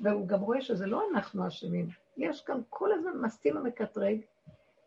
והוא 0.00 0.28
גם 0.28 0.40
רואה 0.40 0.60
שזה 0.60 0.86
לא 0.86 1.02
אנחנו 1.10 1.48
אשמים. 1.48 1.88
יש 2.16 2.42
כאן 2.42 2.60
כל 2.70 2.92
הזמן 2.92 3.12
מסטים 3.20 3.56
המקטרג, 3.56 4.18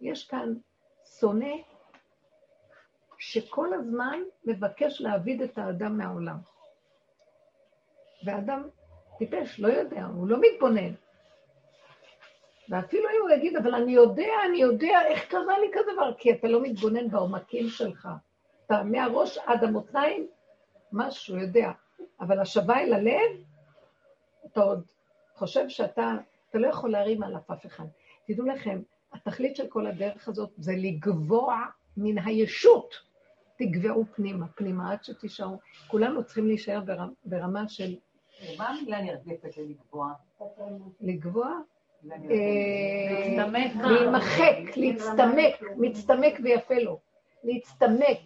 יש 0.01 0.27
כאן 0.27 0.53
שונא 1.19 1.55
שכל 3.17 3.73
הזמן 3.73 4.19
מבקש 4.45 5.01
להעביד 5.01 5.41
את 5.41 5.57
האדם 5.57 5.97
מהעולם. 5.97 6.37
והאדם 8.25 8.63
טיפש, 9.17 9.59
לא 9.59 9.67
יודע, 9.67 10.05
הוא 10.05 10.27
לא 10.27 10.37
מתבונן. 10.41 10.93
ואפילו 12.69 13.09
אם 13.09 13.21
הוא 13.21 13.29
יגיד, 13.29 13.55
אבל 13.55 13.75
אני 13.75 13.91
יודע, 13.91 14.31
אני 14.49 14.57
יודע 14.57 15.01
איך 15.07 15.29
קרה 15.29 15.59
לי 15.59 15.67
כזה 15.73 15.91
דבר, 15.93 16.13
כי 16.13 16.31
אתה 16.31 16.47
לא 16.47 16.61
מתבונן 16.61 17.09
בעומקים 17.09 17.69
שלך. 17.69 18.07
אתה 18.65 18.83
מהראש 18.83 19.37
עד 19.37 19.63
המותניים, 19.63 20.27
משהו 20.91 21.37
יודע. 21.37 21.71
אבל 22.19 22.39
השווה 22.39 22.79
אל 22.79 22.93
הלב, 22.93 23.43
אתה 24.45 24.61
עוד 24.61 24.83
חושב 25.37 25.69
שאתה, 25.69 26.13
אתה 26.49 26.57
לא 26.57 26.67
יכול 26.67 26.91
להרים 26.91 27.23
עליו 27.23 27.39
אף 27.53 27.65
אחד. 27.65 27.85
תדעו 28.27 28.45
לכם, 28.45 28.81
התכלית 29.13 29.55
של 29.55 29.67
כל 29.67 29.87
הדרך 29.87 30.27
הזאת 30.27 30.49
זה 30.57 30.73
לגבוה 30.75 31.65
מן 31.97 32.17
הישות. 32.17 32.95
תגבעו 33.57 34.05
פנימה, 34.15 34.47
פנימה, 34.47 34.91
עד 34.91 35.03
שתישארו. 35.03 35.59
כולנו 35.87 36.23
צריכים 36.23 36.47
להישאר 36.47 36.81
ברמה, 36.81 37.11
ברמה 37.25 37.69
של... 37.69 37.95
מה 38.57 38.69
המילה 38.69 39.01
נרדפת 39.01 39.57
ללקבוע? 39.57 40.13
לגבוע, 41.01 41.59
מה? 42.03 43.87
להימחק, 43.87 44.77
להצטמק, 44.77 45.61
מצטמק 45.77 46.39
ויפה 46.43 46.75
לו. 46.75 46.99
להצטמק, 47.43 48.19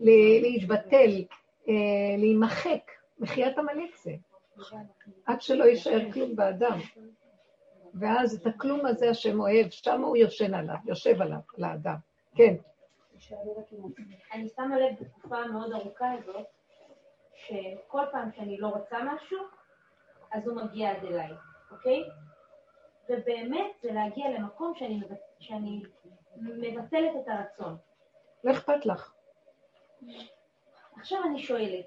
להתבטל, 0.00 1.24
אה, 1.68 1.74
להימחק. 2.18 2.90
מחיית 3.20 3.58
עמלק 3.58 3.96
זה. 4.02 4.12
עד 5.26 5.42
שלא 5.42 5.64
יישאר 5.64 6.12
כלום 6.12 6.36
באדם. 6.36 6.78
ואז 7.94 8.34
את 8.34 8.46
הכלום 8.46 8.86
הזה 8.86 9.10
השם 9.10 9.40
אוהב, 9.40 9.70
שם 9.70 10.02
הוא 10.02 10.16
יושן 10.16 10.54
עליו, 10.54 10.76
יושב 10.84 11.22
עליו, 11.22 11.38
על 11.58 11.64
האדם. 11.64 11.96
כן, 12.34 12.54
אני 14.32 14.48
שמה 14.48 14.78
לב 14.78 14.94
בתקופה 15.00 15.38
המאוד 15.38 15.72
ארוכה 15.72 16.12
הזאת, 16.12 16.46
שכל 17.34 18.02
פעם 18.12 18.32
שאני 18.36 18.56
לא 18.56 18.68
רוצה 18.68 18.96
משהו, 19.04 19.38
אז 20.32 20.48
הוא 20.48 20.56
מגיע 20.56 20.90
עד 20.90 21.04
אליי, 21.04 21.30
אוקיי? 21.70 22.02
ובאמת 23.08 23.70
זה 23.82 23.92
להגיע 23.92 24.30
למקום 24.30 24.74
שאני. 24.74 25.00
שאני 25.40 25.82
מבטלת 26.36 27.12
את 27.22 27.28
הרצון. 27.28 27.76
לא 28.44 28.52
אכפת 28.52 28.86
לך. 28.86 29.12
עכשיו 30.96 31.18
אני 31.26 31.38
שואלת, 31.38 31.86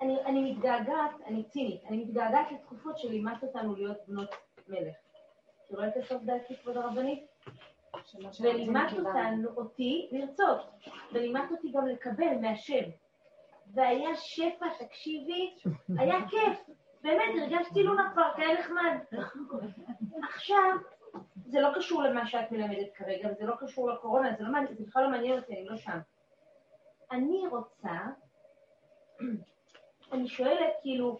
אני, 0.00 0.24
אני 0.24 0.52
מתגעגעת, 0.52 1.10
אני 1.26 1.44
צינית, 1.44 1.84
אני 1.88 1.96
מתגעגעת 2.04 2.52
לתקופות 2.52 2.98
שלימדת 2.98 3.42
אותנו 3.42 3.76
להיות 3.76 3.96
בנות 4.08 4.34
מלך. 4.68 4.94
קוראת 5.68 5.96
לסוף 5.96 6.22
דעתי, 6.22 6.56
כבוד 6.56 6.76
הרבנית? 6.76 7.26
ולימדת 8.40 8.92
אותנו, 8.92 9.48
אותי 9.56 10.08
לרצות, 10.12 10.60
ולימדת 11.12 11.50
אותי 11.50 11.72
גם 11.72 11.86
לקבל 11.86 12.38
מהשם. 12.40 12.90
והיה 13.74 14.16
שפע, 14.16 14.66
תקשיבי, 14.78 15.54
היה 15.98 16.28
כיף. 16.28 16.70
באמת, 17.02 17.34
הרגשתי 17.42 17.82
לונה 17.82 18.12
פארק, 18.14 18.38
היה 18.38 18.60
נחמד. 18.60 18.98
עכשיו, 20.22 20.70
זה 21.46 21.60
לא 21.60 21.68
קשור 21.74 22.02
למה 22.02 22.26
שאת 22.26 22.52
מלמדת 22.52 22.94
כרגע, 22.94 23.28
וזה 23.32 23.44
לא 23.44 23.54
קשור 23.58 23.90
לקורונה, 23.90 24.34
זה, 24.38 24.44
לא 24.44 24.60
זה 24.74 24.84
בכלל 24.84 25.02
לא 25.02 25.10
מעניין 25.10 25.38
אותי, 25.38 25.52
אני 25.52 25.64
לא 25.64 25.76
שם. 25.76 25.98
אני 27.10 27.42
רוצה, 27.50 27.90
אני 30.14 30.28
שואלת, 30.28 30.70
כאילו, 30.82 31.18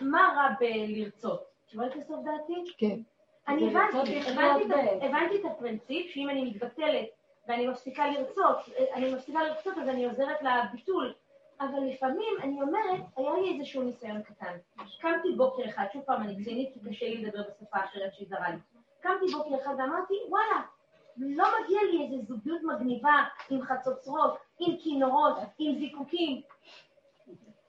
מה 0.00 0.34
רע 0.36 0.48
בלרצות? 0.60 1.44
שואלת 1.72 1.96
לסוף 1.96 2.24
דעתי? 2.24 2.72
כן. 2.78 3.00
אני. 3.48 3.74
הבנתי 5.02 5.40
את 5.40 5.44
הפרינציפ 5.44 6.10
שאם 6.10 6.30
אני 6.30 6.50
מתבטלת 6.50 7.06
ואני 7.48 7.66
מפסיקה 7.66 8.10
לרצות, 8.10 8.56
אני 8.94 9.14
מפסיקה 9.14 9.42
לרצות 9.42 9.78
אז 9.78 9.88
אני 9.88 10.04
עוזרת 10.04 10.42
לביטול, 10.42 11.14
אבל 11.60 11.80
לפעמים 11.86 12.34
אני 12.42 12.62
אומרת, 12.62 13.00
היה 13.16 13.32
לי 13.34 13.54
איזשהו 13.54 13.82
ניסיון 13.82 14.22
קטן. 14.22 14.56
קמתי 15.00 15.28
בוקר 15.36 15.62
אחד, 15.68 15.84
שוב 15.92 16.02
פעם 16.02 16.22
אני 16.22 16.44
צינית 16.44 16.74
כי 16.74 16.80
קשה 16.90 17.06
לי 17.06 17.24
לדבר 17.24 17.42
בשפה 17.42 17.78
אחרת 17.84 18.14
שהיא 18.14 18.28
זרה 18.28 18.50
לי. 18.50 18.56
קמתי 19.00 19.32
בוקר 19.32 19.62
אחד 19.62 19.74
ואמרתי, 19.78 20.14
וואלה, 20.28 20.62
לא 21.16 21.44
מגיע 21.60 21.80
לי 21.90 22.04
איזו 22.04 22.22
זוגיות 22.28 22.60
מגניבה 22.62 23.24
עם 23.50 23.62
חצוצרות, 23.62 24.34
עם 24.58 24.76
כינורות, 24.76 25.38
עם 25.58 25.78
זיקוקים. 25.78 26.40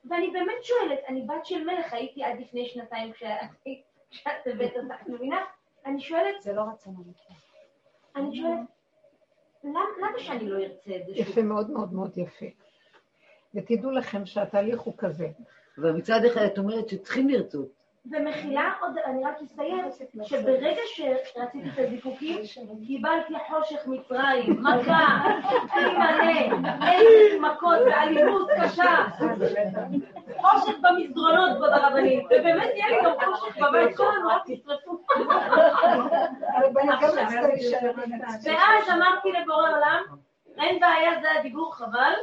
ואני 0.09 0.29
באמת 0.31 0.63
שואלת, 0.63 0.99
אני 1.07 1.21
בת 1.21 1.45
של 1.45 1.63
מלך, 1.63 1.93
הייתי 1.93 2.23
עד 2.23 2.39
לפני 2.39 2.69
שנתיים 2.69 3.11
כשאת 3.11 4.47
הבאת 4.47 4.71
אותה, 4.75 4.95
את 5.01 5.07
מבינה? 5.09 5.37
אני 5.85 6.01
שואלת, 6.01 6.41
זה 6.41 6.53
לא 6.53 6.61
רצון 6.61 6.95
אמיתי. 6.95 7.33
אני 8.15 8.35
שואלת, 8.35 8.59
למה 9.63 9.79
למה 10.01 10.19
שאני 10.19 10.49
לא 10.49 10.57
ארצה 10.63 10.95
את 10.95 11.05
זה? 11.05 11.11
יפה 11.11 11.41
מאוד 11.41 11.69
מאוד 11.71 11.93
מאוד 11.93 12.17
יפה. 12.17 12.45
ותדעו 13.55 13.91
לכם 13.91 14.25
שהתהליך 14.25 14.81
הוא 14.81 14.93
כזה. 14.97 15.27
אבל 15.77 15.91
מצד 15.91 16.25
אחד 16.25 16.41
את 16.41 16.57
אומרת 16.57 16.89
שצריכים 16.89 17.29
לרצות. 17.29 17.80
ומכילה 18.05 18.71
עוד, 18.81 18.97
אני 19.05 19.23
רק 19.25 19.35
אסיים, 19.41 19.85
שברגע 20.23 20.81
שרציתי 20.85 21.69
את 21.69 21.79
הזיקוקים, 21.79 22.41
קיבלתי 22.87 23.33
חושך 23.49 23.87
מצרים, 23.87 24.63
מכה, 24.63 25.21
אני 25.73 25.93
מלא, 25.93 26.59
איזה 26.87 27.39
מכות 27.39 27.79
ואלימות 27.85 28.47
קשה, 28.63 28.95
חושך 30.37 30.73
במסדרונות, 30.81 31.49
כבוד 31.55 31.69
הרבנית, 31.69 32.25
ובאמת 32.25 32.69
יהיה 32.75 32.89
לי 32.89 32.97
גם 33.03 33.11
חושך 33.25 33.57
בבית 33.57 33.97
שלנו, 33.97 34.27
רק 34.29 34.41
תשרפו. 34.45 35.01
ואז 38.43 38.89
אמרתי 38.93 39.31
לבורא 39.31 39.69
עולם, 39.69 40.03
אין 40.57 40.79
בעיה, 40.79 41.21
זה 41.21 41.31
הדיבור, 41.39 41.75
חבל, 41.75 42.13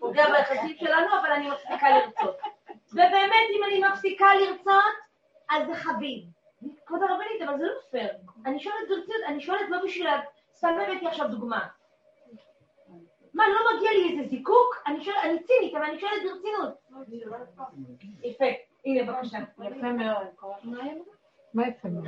פוגע 0.00 0.24
ביחסים 0.26 0.76
שלנו, 0.76 1.06
אבל 1.20 1.30
אני 1.32 1.50
מפסיקה 1.50 1.86
לרצות. 1.90 2.53
ובאמת, 2.94 3.46
אם 3.56 3.64
אני 3.64 3.80
מפסיקה 3.88 4.26
לרצות, 4.34 4.94
אז 5.50 5.66
זה 5.66 5.74
חביב. 5.74 6.24
כבוד 6.86 7.00
הרבנית, 7.02 7.42
אבל 7.48 7.58
זה 7.58 7.64
לא 7.64 7.80
פייר. 7.90 8.12
אני 8.46 8.60
שואלת 8.60 8.88
ברצינות, 8.88 9.22
אני 9.26 9.40
שואלת 9.40 9.70
לא 9.70 9.78
בשביל... 9.84 10.06
סתם 10.54 10.68
הבאתי 10.68 11.06
עכשיו 11.06 11.28
דוגמה. 11.28 11.68
מה, 13.34 13.44
לא 13.48 13.76
מגיע 13.76 13.90
לי 13.92 14.10
איזה 14.10 14.28
זיקוק? 14.28 14.82
אני 14.86 15.04
שואלת, 15.04 15.18
אני 15.24 15.42
צינית, 15.42 15.74
אבל 15.74 15.84
אני 15.84 15.98
שואלת 16.00 16.22
ברצינות. 16.22 16.74
יפה, 18.22 18.44
הנה 18.84 19.12
בבקשה. 19.12 19.38
יפה 19.38 19.92
מאוד. 19.92 20.26
מה 21.54 21.68
יפה 21.68 21.88
מאוד? 21.88 22.06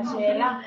השאלה, 0.00 0.58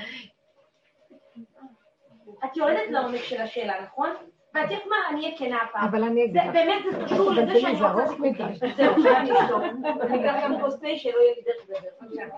את 2.46 2.58
יורדת 2.58 2.90
לעומק 2.90 3.22
של 3.22 3.42
השאלה, 3.42 3.84
נכון? 3.84 4.10
ואת 4.56 4.72
יודעת 4.72 4.88
מה, 4.90 4.96
אני 5.10 5.26
אהיה 5.26 5.38
כנה 5.38 5.58
הפעם. 5.62 5.88
אבל 5.90 6.04
אני 6.04 6.26
אגיד 6.26 6.38
לך, 6.38 6.54
באמת, 6.54 6.84
זה 6.92 7.06
קשור 7.06 7.32
לזה 7.32 7.60
שאני 7.60 7.82
רוצה... 7.82 8.16
מדי. 8.20 8.44
זהו, 8.78 9.04
שאני 9.04 9.32
אשתוק. 9.32 9.62
אני 10.02 10.22
אקח 10.22 10.36
גם 10.44 10.62
כוס 10.62 10.80
תה 10.80 10.88
שלא 10.96 11.20
יהיה 11.20 11.34
לי 11.36 11.42
דרך 11.46 11.58
לדבר. 11.70 12.36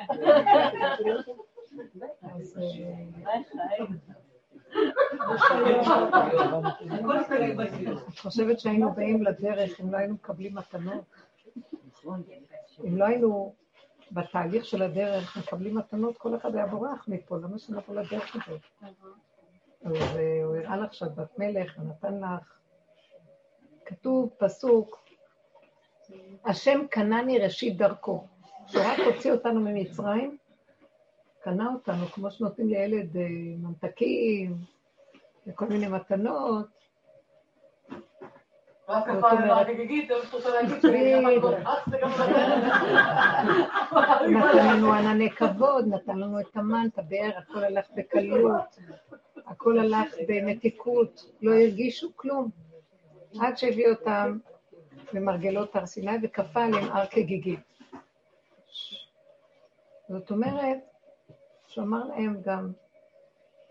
את 8.10 8.20
חושבת 8.20 8.60
שהיינו 8.60 8.92
באים 8.92 9.24
לדרך 9.24 9.80
אם 9.82 9.92
לא 9.92 9.98
היינו 9.98 10.14
מקבלים 10.14 10.56
מתנות? 10.56 11.06
אם 12.88 12.98
לא 12.98 13.06
היינו 13.06 13.54
בתהליך 14.12 14.66
של 14.66 14.82
הדרך 14.82 15.38
מקבלים 15.38 15.76
מתנות, 15.78 16.18
כל 16.18 16.36
אחד 16.36 16.56
היה 16.56 16.68
בורח 16.68 17.06
מפה, 17.08 17.38
למה 17.38 17.60
שנבוא 17.60 17.96
לדרך 17.96 18.36
הזאת? 18.36 18.62
אז 19.88 20.18
אה, 20.18 20.44
הוא 20.44 20.56
הראה 20.56 20.78
לך 20.78 20.94
שאת 20.94 21.16
בת 21.16 21.40
מלך 21.40 21.78
ונתן 21.80 22.20
לך. 22.20 22.58
כתוב, 23.86 24.30
פסוק, 24.38 25.06
השם 26.46 26.88
קנני 26.90 27.40
ראשית 27.40 27.78
דרכו. 27.78 28.24
כשהוא 28.68 28.84
רק 28.84 29.00
הוציא 29.00 29.32
אותנו 29.32 29.60
ממצרים, 29.60 30.38
קנה 31.40 31.74
אותנו, 31.74 32.06
כמו 32.06 32.32
שנותנים 32.32 32.68
לילד 32.68 33.18
אה, 33.18 33.28
ממתקים 33.58 34.58
וכל 35.48 35.66
מיני 35.66 35.88
מתנות. 35.88 36.68
זה 38.88 38.94
מה 38.94 39.22
שאת 39.22 39.68
להגיד, 39.78 40.10
גם 42.02 42.12
לא 44.32 44.40
נתן 44.40 44.78
לנו 44.78 44.94
ענני 44.94 45.32
כבוד, 45.32 45.88
נתן 45.88 46.18
לנו 46.18 46.40
את 46.40 46.56
המן, 46.58 46.88
את 46.94 47.00
הבאר, 47.00 47.32
הכל 47.38 47.64
הלך 47.64 47.86
בקלות, 47.96 48.78
הכל 49.48 49.80
הלך 49.80 50.16
במתיקות, 50.28 51.32
לא 51.42 51.54
הרגישו 51.54 52.10
כלום. 52.16 52.50
עד 53.40 53.58
שהביא 53.58 53.88
אותם 53.88 54.38
למרגלות 55.14 55.76
הר 55.76 55.86
סיני 55.86 56.12
וכפה 56.24 56.64
עליהם 56.64 56.92
הר 56.92 57.06
כגיגית. 57.06 57.60
זאת 60.10 60.32
אומרת, 60.32 60.78
שהוא 61.68 61.86
אמר 61.86 62.08
להם 62.08 62.42
גם, 62.46 62.72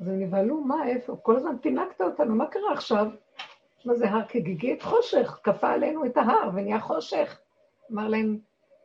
אז 0.01 0.09
הם 0.09 0.21
נבהלו, 0.21 0.61
מה, 0.61 0.89
איפה? 0.89 1.17
כל 1.23 1.37
הזמן 1.37 1.57
פינקת 1.61 2.01
אותנו, 2.01 2.35
מה 2.35 2.47
קרה 2.47 2.73
עכשיו? 2.73 3.07
מה 3.85 3.95
זה 3.95 4.11
הר 4.11 4.27
כגיגית? 4.29 4.83
חושך, 4.83 5.41
כפה 5.43 5.71
עלינו 5.71 6.05
את 6.07 6.17
ההר 6.17 6.51
ונהיה 6.55 6.81
חושך. 6.81 7.41
אמר 7.93 8.09
להם, 8.09 8.39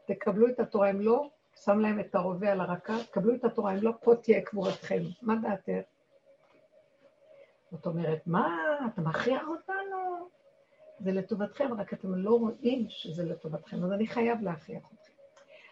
תקבלו 0.05 0.47
את 0.47 0.59
התורה, 0.59 0.89
אם 0.89 1.01
לא, 1.01 1.29
שם 1.65 1.79
להם 1.79 1.99
את 1.99 2.15
הרובה 2.15 2.51
על 2.51 2.61
הרקה, 2.61 2.93
תקבלו 3.09 3.35
את 3.35 3.43
התורה, 3.43 3.73
אם 3.73 3.79
לא, 3.81 3.91
פה 4.03 4.15
תהיה 4.15 4.41
קבורתכם. 4.41 5.01
מה 5.21 5.35
דעתך? 5.35 5.90
זאת 7.71 7.85
אומרת, 7.85 8.21
מה, 8.25 8.57
אתה 8.93 9.01
מכריח 9.01 9.43
אותנו? 9.47 10.29
זה 10.99 11.11
לטובתכם, 11.11 11.73
רק 11.77 11.93
אתם 11.93 12.15
לא 12.15 12.35
רואים 12.35 12.85
שזה 12.89 13.23
לטובתכם, 13.23 13.83
אז 13.83 13.91
אני 13.91 14.07
חייב 14.07 14.41
להכריח 14.41 14.83
אתכם. 14.93 15.13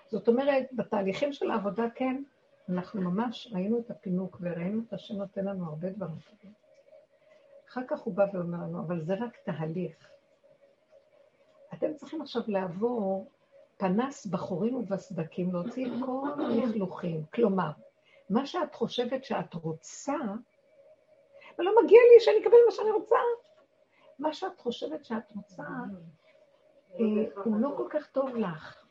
זאת 0.08 0.28
אומרת, 0.28 0.66
בתהליכים 0.74 1.34
של 1.34 1.52
העבודה, 1.52 1.84
כן, 1.96 2.24
אנחנו 2.70 3.02
ממש 3.02 3.50
ראינו 3.54 3.80
את 3.80 3.92
הפינוק 3.92 4.38
וראינו 4.42 4.82
את 4.88 4.94
השם 4.94 5.16
נותן 5.16 5.46
לנו 5.46 5.66
הרבה 5.66 5.90
דברים 5.90 6.18
טובים. 6.30 6.54
אחר 7.70 7.82
כך 7.88 8.00
הוא 8.00 8.14
בא 8.14 8.26
ואומר 8.34 8.58
לנו, 8.58 8.80
אבל 8.80 9.02
זה 9.02 9.14
רק 9.14 9.38
תהליך. 9.44 10.10
אתם 11.74 11.94
צריכים 11.94 12.22
עכשיו 12.22 12.42
לעבור 12.48 13.32
פנס 13.78 14.26
בחורים 14.26 14.76
ובסדקים, 14.76 15.54
להוציא 15.54 15.88
את 15.88 15.92
כל 16.06 16.30
הלכלוכים. 16.42 17.24
כלומר, 17.34 17.72
מה 18.30 18.46
שאת 18.46 18.76
חושבת 18.76 19.26
שאת 19.26 19.54
רוצה, 19.54 20.16
ולא 21.60 21.72
מגיע 21.84 22.00
לי 22.14 22.20
שאני 22.20 22.42
אקבל 22.42 22.58
מה 22.66 22.72
שאני 22.72 22.92
רוצה. 22.92 23.18
מה 24.20 24.34
שאת 24.34 24.60
חושבת 24.60 25.06
שאת 25.06 25.32
רוצה, 25.36 25.64
אה, 26.94 27.44
הוא 27.44 27.62
לא 27.62 27.70
כל 27.78 27.88
כך 27.90 28.08
טוב 28.08 28.36
לך, 28.36 28.84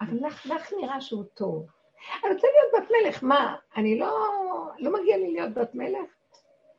אבל 0.00 0.26
לך, 0.26 0.46
לך 0.46 0.72
נראה 0.80 1.00
שהוא 1.00 1.24
טוב. 1.24 1.66
אני 2.24 2.34
רוצה 2.34 2.46
להיות 2.46 2.84
בת 2.84 2.90
מלך, 2.90 3.22
מה? 3.22 3.56
אני 3.76 3.98
לא... 3.98 4.28
לא 4.78 4.92
מגיע 4.92 5.16
לי 5.16 5.32
להיות 5.32 5.54
בת 5.54 5.74
מלך? 5.74 6.10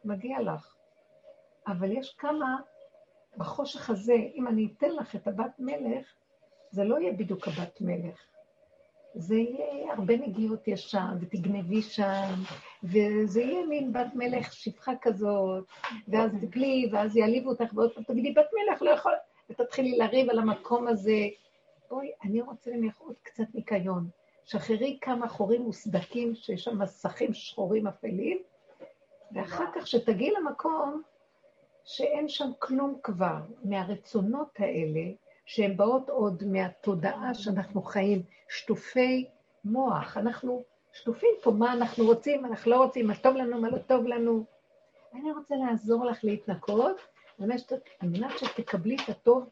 מגיע 0.06 0.42
לך. 0.42 0.76
אבל 1.68 1.92
יש 1.92 2.16
כמה, 2.18 2.56
בחושך 3.38 3.90
הזה, 3.90 4.14
אם 4.14 4.48
אני 4.48 4.74
אתן 4.78 4.90
לך 4.90 5.16
את 5.16 5.28
הבת 5.28 5.60
מלך, 5.60 6.14
זה 6.72 6.84
לא 6.84 7.00
יהיה 7.00 7.14
בדיוק 7.14 7.48
הבת 7.48 7.82
מלך. 7.82 8.35
זה 9.16 9.36
יהיה 9.36 9.94
הרבה 9.94 10.18
נגיעות 10.18 10.68
יש 10.68 10.92
שם, 10.92 11.18
ותגנבי 11.22 11.82
שם, 11.82 12.34
וזה 12.84 13.42
יהיה 13.42 13.66
מין 13.66 13.94
בת 13.94 14.16
מלך 14.16 14.54
שפחה 14.54 14.92
כזאת, 15.02 15.66
ואז 16.08 16.32
תפלי, 16.42 16.90
ואז 16.92 17.18
יעליבו 17.18 17.50
אותך, 17.50 17.74
ועוד 17.74 17.94
פעם 17.94 18.04
תגידי, 18.04 18.32
בת 18.32 18.46
מלך 18.54 18.82
לא 18.82 18.90
יכול, 18.90 19.14
ותתחילי 19.50 19.98
לריב 19.98 20.30
על 20.30 20.40
המקום 20.40 20.88
הזה. 20.88 21.28
בואי, 21.90 22.12
אני 22.24 22.42
רוצה 22.42 22.72
ממך 22.74 22.98
עוד 22.98 23.16
קצת 23.24 23.44
ניקיון. 23.54 24.08
שחררי 24.46 24.98
כמה 25.02 25.30
חורים 25.30 25.62
מוסדקים, 25.62 26.36
שיש 26.36 26.64
שם 26.64 26.82
מסכים 26.82 27.34
שחורים 27.34 27.88
אפלים, 27.88 28.38
ואחר 29.32 29.66
כך 29.76 29.88
שתגיעי 29.88 30.32
למקום 30.32 31.02
שאין 31.84 32.28
שם 32.28 32.50
כלום 32.60 33.00
כבר 33.04 33.38
מהרצונות 33.64 34.50
האלה, 34.60 35.02
שהן 35.46 35.78
באות 35.78 36.10
עוד 36.10 36.44
מהתודעה 36.48 37.34
שאנחנו 37.34 37.82
חיים, 37.82 38.24
שטופי 38.50 39.30
מוח. 39.66 40.18
אנחנו 40.18 40.64
שטופים 40.94 41.30
פה 41.44 41.52
מה 41.52 41.74
אנחנו 41.74 42.06
רוצים, 42.06 42.42
מה 42.42 42.48
אנחנו 42.48 42.72
לא 42.72 42.84
רוצים, 42.84 43.08
מה 43.08 43.16
טוב 43.16 43.36
לנו, 43.36 43.62
מה 43.62 43.70
לא 43.70 43.78
טוב 43.78 44.08
לנו. 44.08 44.46
אני 45.14 45.32
רוצה 45.32 45.56
לעזור 45.56 46.06
לך 46.06 46.24
להתנקות, 46.24 46.98
על 47.40 47.48
מנת 48.10 48.38
שתקבלי 48.38 48.96
את 49.04 49.10
הטוב 49.10 49.50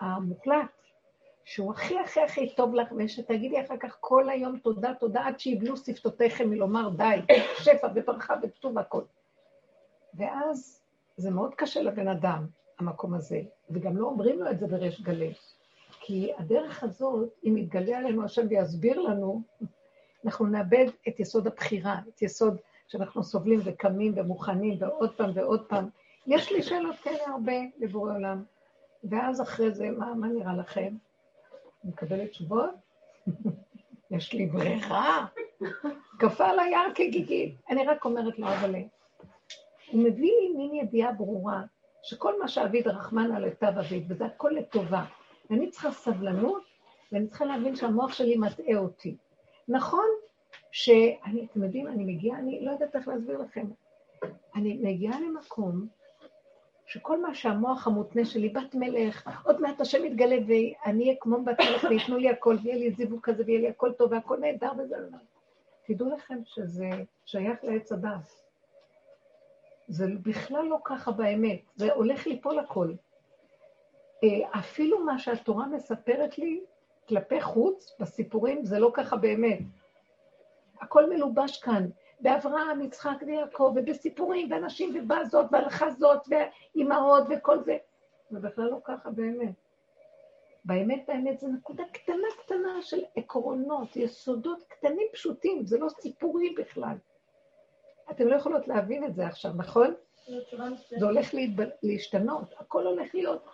המוחלט, 0.00 0.66
שהוא 1.44 1.72
הכי 1.72 1.98
הכי 1.98 2.20
הכי 2.20 2.54
טוב 2.54 2.74
לך, 2.74 2.88
ושתגידי 2.98 3.60
אחר 3.60 3.76
כך 3.80 3.96
כל 4.00 4.28
היום 4.28 4.58
תודה, 4.58 4.94
תודה, 4.94 5.26
עד 5.26 5.40
שיבלו 5.40 5.76
שפתותיכם 5.76 6.50
מלומר 6.50 6.88
די, 6.88 7.34
שפע 7.58 7.88
וברכה 7.94 8.34
וטוב 8.42 8.76
והכל. 8.76 9.02
ואז 10.14 10.82
זה 11.16 11.30
מאוד 11.30 11.54
קשה 11.54 11.82
לבן 11.82 12.08
אדם, 12.08 12.46
המקום 12.78 13.14
הזה, 13.14 13.40
וגם 13.70 13.96
לא 13.96 14.06
אומרים 14.06 14.38
לו 14.38 14.50
את 14.50 14.58
זה 14.58 14.66
בריש 14.66 15.02
גלי. 15.02 15.32
כי 16.00 16.32
הדרך 16.38 16.82
הזאת, 16.82 17.28
אם 17.44 17.56
יתגלה 17.56 17.98
עלינו 17.98 18.24
השם 18.24 18.46
ויסביר 18.48 19.00
לנו, 19.00 19.42
אנחנו 20.24 20.46
נאבד 20.46 20.86
את 21.08 21.20
יסוד 21.20 21.46
הבחירה, 21.46 21.98
את 22.08 22.22
יסוד 22.22 22.56
שאנחנו 22.88 23.22
סובלים 23.22 23.60
וקמים 23.64 24.12
ומוכנים 24.16 24.76
ועוד 24.80 25.14
פעם 25.14 25.30
ועוד 25.34 25.66
פעם. 25.68 25.88
יש 26.26 26.52
לי 26.52 26.62
שאלות 26.62 26.96
כאלה 26.96 27.24
הרבה 27.26 27.52
לבורא 27.78 28.14
עולם. 28.14 28.42
ואז 29.04 29.40
אחרי 29.40 29.70
זה, 29.70 29.90
מה, 29.90 30.14
מה 30.14 30.26
נראה 30.26 30.56
לכם? 30.56 30.94
אני 31.84 31.92
מקבלת 31.92 32.30
תשובות? 32.30 32.70
יש 34.10 34.32
לי 34.32 34.46
בריכה? 34.46 35.26
קפה 36.18 36.46
על 36.46 36.58
היער 36.58 36.86
כגיגית. 36.94 37.54
אני 37.70 37.86
רק 37.86 38.04
אומרת 38.04 38.38
לו, 38.38 38.48
אבל 38.48 38.74
הוא 39.90 40.02
מביא 40.02 40.32
לי 40.40 40.52
מין 40.56 40.74
ידיעה 40.74 41.12
ברורה 41.12 41.62
שכל 42.04 42.40
מה 42.40 42.48
שאביד 42.48 42.88
רחמן 42.88 43.32
על 43.32 43.44
היטב 43.44 43.78
אביד, 43.78 44.04
וזה 44.08 44.26
הכל 44.26 44.52
לטובה. 44.56 45.04
ואני 45.50 45.70
צריכה 45.70 45.90
סבלנות, 45.90 46.62
ואני 47.12 47.28
צריכה 47.28 47.44
להבין 47.44 47.76
שהמוח 47.76 48.12
שלי 48.12 48.36
מטעה 48.36 48.76
אותי. 48.76 49.16
נכון 49.68 50.06
שאני, 50.70 51.46
אתם 51.50 51.62
יודעים, 51.62 51.88
אני 51.88 52.04
מגיעה, 52.04 52.38
אני 52.38 52.64
לא 52.64 52.70
יודעת 52.70 52.96
איך 52.96 53.08
להסביר 53.08 53.38
לכם. 53.38 53.66
אני 54.54 54.80
מגיעה 54.82 55.20
למקום 55.20 55.86
שכל 56.86 57.22
מה 57.22 57.34
שהמוח 57.34 57.86
המותנה 57.86 58.24
שלי, 58.24 58.48
בת 58.48 58.74
מלך, 58.74 59.30
עוד 59.44 59.60
מעט 59.60 59.80
השם 59.80 60.04
יתגלה 60.04 60.36
ואני 60.46 61.04
אהיה 61.04 61.14
כמו 61.20 61.44
בת 61.44 61.60
מלך 61.60 61.84
וייתנו 61.90 62.16
לי 62.16 62.30
הכל, 62.30 62.56
ויהיה 62.62 62.78
לי 62.78 62.90
זיווג 62.90 63.20
כזה, 63.22 63.42
ויהיה 63.46 63.60
לי 63.60 63.68
הכל 63.68 63.92
טוב 63.92 64.12
והכל 64.12 64.36
נהדר 64.36 64.72
וזה 64.78 64.96
לא. 64.98 65.18
תדעו 65.86 66.10
לכם 66.10 66.38
שזה 66.44 66.90
שייך 67.24 67.64
לעץ 67.64 67.92
הדת. 67.92 68.43
זה 69.88 70.06
בכלל 70.22 70.64
לא 70.64 70.78
ככה 70.84 71.10
באמת, 71.10 71.60
זה 71.76 71.92
הולך 71.92 72.26
ליפול 72.26 72.58
הכל. 72.58 72.92
אה, 74.24 74.58
אפילו 74.58 75.04
מה 75.04 75.18
שהתורה 75.18 75.66
מספרת 75.66 76.38
לי 76.38 76.60
כלפי 77.08 77.40
חוץ, 77.40 77.96
בסיפורים, 78.00 78.64
זה 78.64 78.78
לא 78.78 78.90
ככה 78.94 79.16
באמת. 79.16 79.58
הכל 80.80 81.10
מלובש 81.10 81.62
כאן, 81.62 81.86
באברהם, 82.20 82.80
יצחק 82.80 83.16
ויעקב, 83.26 83.72
ובסיפורים, 83.76 84.52
ואנשים, 84.52 84.92
ובזות, 84.94 85.46
והלחזות, 85.52 86.26
ואימהות, 86.28 87.24
וכל 87.30 87.60
זה. 87.60 87.76
זה 88.30 88.40
בכלל 88.40 88.64
לא 88.64 88.78
ככה 88.84 89.10
באמת. 89.10 89.54
באמת, 90.64 91.04
באמת, 91.08 91.40
זה 91.40 91.48
נקודה 91.48 91.84
קטנה 91.92 92.28
קטנה 92.44 92.82
של 92.82 93.00
עקרונות, 93.16 93.96
יסודות 93.96 94.62
קטנים 94.68 95.06
פשוטים, 95.12 95.66
זה 95.66 95.78
לא 95.78 95.88
סיפורי 95.88 96.54
בכלל. 96.58 96.96
אתם 98.10 98.28
לא 98.28 98.36
יכולות 98.36 98.68
להבין 98.68 99.04
את 99.04 99.14
זה 99.14 99.26
עכשיו, 99.26 99.50
נכון? 99.56 99.94
זה 100.98 101.06
הולך 101.06 101.34
להשתנות, 101.82 102.54
הכל 102.58 102.86
הולך 102.86 103.14
להיות 103.14 103.44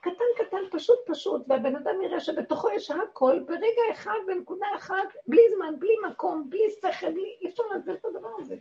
קטן 0.00 0.44
קטן, 0.44 0.56
פשוט 0.70 0.98
פשוט, 1.06 1.42
והבן 1.48 1.76
אדם 1.76 2.02
יראה 2.02 2.20
שבתוכו 2.20 2.70
יש 2.70 2.90
הכל 2.90 3.40
ברגע 3.46 3.82
אחד, 3.92 4.18
בנקודה 4.26 4.66
אחת, 4.76 4.96
בלי 5.26 5.42
זמן, 5.56 5.74
בלי 5.78 5.94
מקום, 6.10 6.50
בלי 6.50 6.70
שכל, 6.70 7.10
בלי... 7.10 7.36
אי 7.40 7.48
אפשר 7.48 7.62
להסביר 7.72 7.94
את 7.94 8.04
הדבר 8.04 8.28
הזה. 8.38 8.56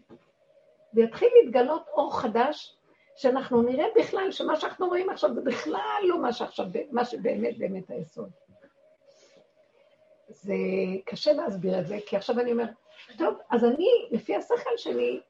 ויתחיל 0.93 1.29
להתגלות 1.43 1.87
אור 1.87 2.19
חדש, 2.19 2.77
שאנחנו 3.15 3.61
נראה 3.61 3.85
בכלל 3.95 4.31
שמה 4.31 4.55
שאנחנו 4.55 4.87
רואים 4.87 5.09
עכשיו 5.09 5.33
זה 5.33 5.41
בכלל 5.41 6.01
לא 6.03 6.21
מה 6.21 6.33
שעכשיו, 6.33 6.65
מה 6.91 7.05
שבאמת 7.05 7.57
באמת 7.57 7.89
היסוד. 7.89 8.29
זה 10.27 10.53
קשה 11.05 11.33
להסביר 11.33 11.79
את 11.79 11.87
זה, 11.87 11.97
כי 12.05 12.17
עכשיו 12.17 12.39
אני 12.39 12.51
אומר, 12.51 12.65
טוב, 13.17 13.35
אז 13.49 13.65
אני, 13.65 13.89
לפי 14.11 14.35
השכל 14.35 14.77
שלי, 14.77 15.21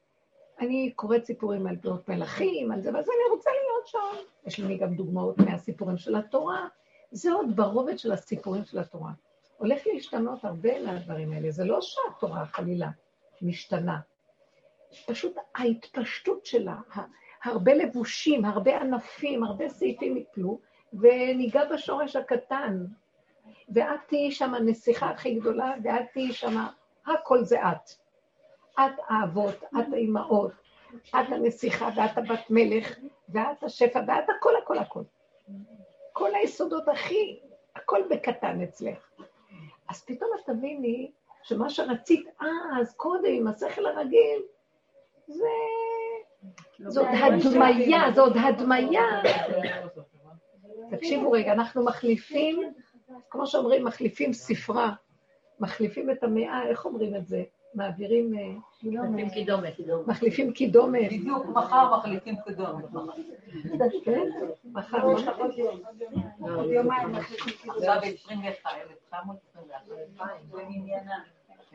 אני 0.62 0.92
קוראת 0.96 1.24
סיפורים 1.24 1.66
על 1.66 1.76
בנות 1.76 2.08
מלכים, 2.08 2.72
על 2.72 2.80
זה, 2.80 2.94
ואז 2.94 3.08
אני 3.08 3.30
רוצה 3.30 3.50
להיות 3.50 3.86
שם. 3.86 4.22
יש 4.46 4.58
לי 4.58 4.78
גם 4.78 4.94
דוגמאות 4.94 5.38
מהסיפורים 5.38 5.96
של 5.96 6.16
התורה. 6.16 6.68
זה 7.10 7.32
עוד 7.32 7.56
ברובד 7.56 7.98
של 7.98 8.12
הסיפורים 8.12 8.64
של 8.64 8.78
התורה. 8.78 9.12
הולך 9.58 9.82
להשתנות 9.86 10.44
הרבה 10.44 10.82
מהדברים 10.82 11.32
האלה. 11.32 11.50
זה 11.50 11.64
לא 11.64 11.78
שהתורה 11.80 12.46
חלילה 12.46 12.88
משתנה. 13.42 14.00
פשוט 15.06 15.36
ההתפשטות 15.54 16.46
שלה, 16.46 16.76
הרבה 17.44 17.74
לבושים, 17.74 18.44
הרבה 18.44 18.80
ענפים, 18.80 19.44
הרבה 19.44 19.68
סעיפים 19.68 20.16
יפלו, 20.16 20.58
וניגע 20.92 21.64
בשורש 21.74 22.16
הקטן. 22.16 22.84
ואת 23.68 24.00
תהיי 24.06 24.30
שם 24.30 24.54
הנסיכה 24.54 25.10
הכי 25.10 25.34
גדולה, 25.34 25.72
ואת 25.84 26.04
תהיי 26.12 26.32
שם, 26.32 26.66
הכל 27.06 27.44
זה 27.44 27.62
את. 27.62 28.01
את 28.74 28.92
האבות, 29.08 29.64
את 29.64 29.92
האימהות, 29.92 30.52
את 31.08 31.32
הנסיכה 31.32 31.88
ואת 31.96 32.18
הבת 32.18 32.50
מלך, 32.50 32.98
ואת 33.28 33.64
השפע, 33.64 34.00
ואת 34.06 34.24
הכל, 34.38 34.56
הכל, 34.56 34.78
הכל. 34.78 35.02
כל 36.12 36.34
היסודות 36.34 36.88
הכי, 36.88 37.40
הכל 37.76 38.00
בקטן 38.10 38.60
אצלך. 38.60 39.10
אז 39.88 40.04
פתאום 40.04 40.30
את 40.34 40.50
תביני 40.50 41.10
שמה 41.42 41.70
שרצית 41.70 42.26
אז, 42.80 42.94
קודם, 42.96 43.32
עם 43.32 43.46
השכל 43.46 43.86
הרגיל, 43.86 44.42
זה... 45.26 45.48
זאת 46.86 47.06
הדמיה, 47.22 48.02
זאת 48.14 48.32
הדמיה. 48.44 49.22
תקשיבו 50.90 51.30
רגע, 51.30 51.52
אנחנו 51.52 51.84
מחליפים, 51.84 52.72
כמו 53.30 53.46
שאומרים, 53.46 53.84
מחליפים 53.84 54.32
ספרה, 54.32 54.92
מחליפים 55.60 56.10
את 56.10 56.24
המאה, 56.24 56.68
איך 56.68 56.84
אומרים 56.84 57.16
את 57.16 57.26
זה? 57.26 57.42
מעבירים... 57.74 58.34
אה, 58.38 58.40
מחליפים 58.82 59.30
קידומת. 59.30 59.74
מחליפים 60.06 60.52
קידומת. 60.52 61.12
בדיוק, 61.12 61.46
מחר 61.46 61.96
מחליפים 61.96 62.36
קידומת. 62.44 62.84
כן, 64.04 64.28
מחר. 64.72 65.16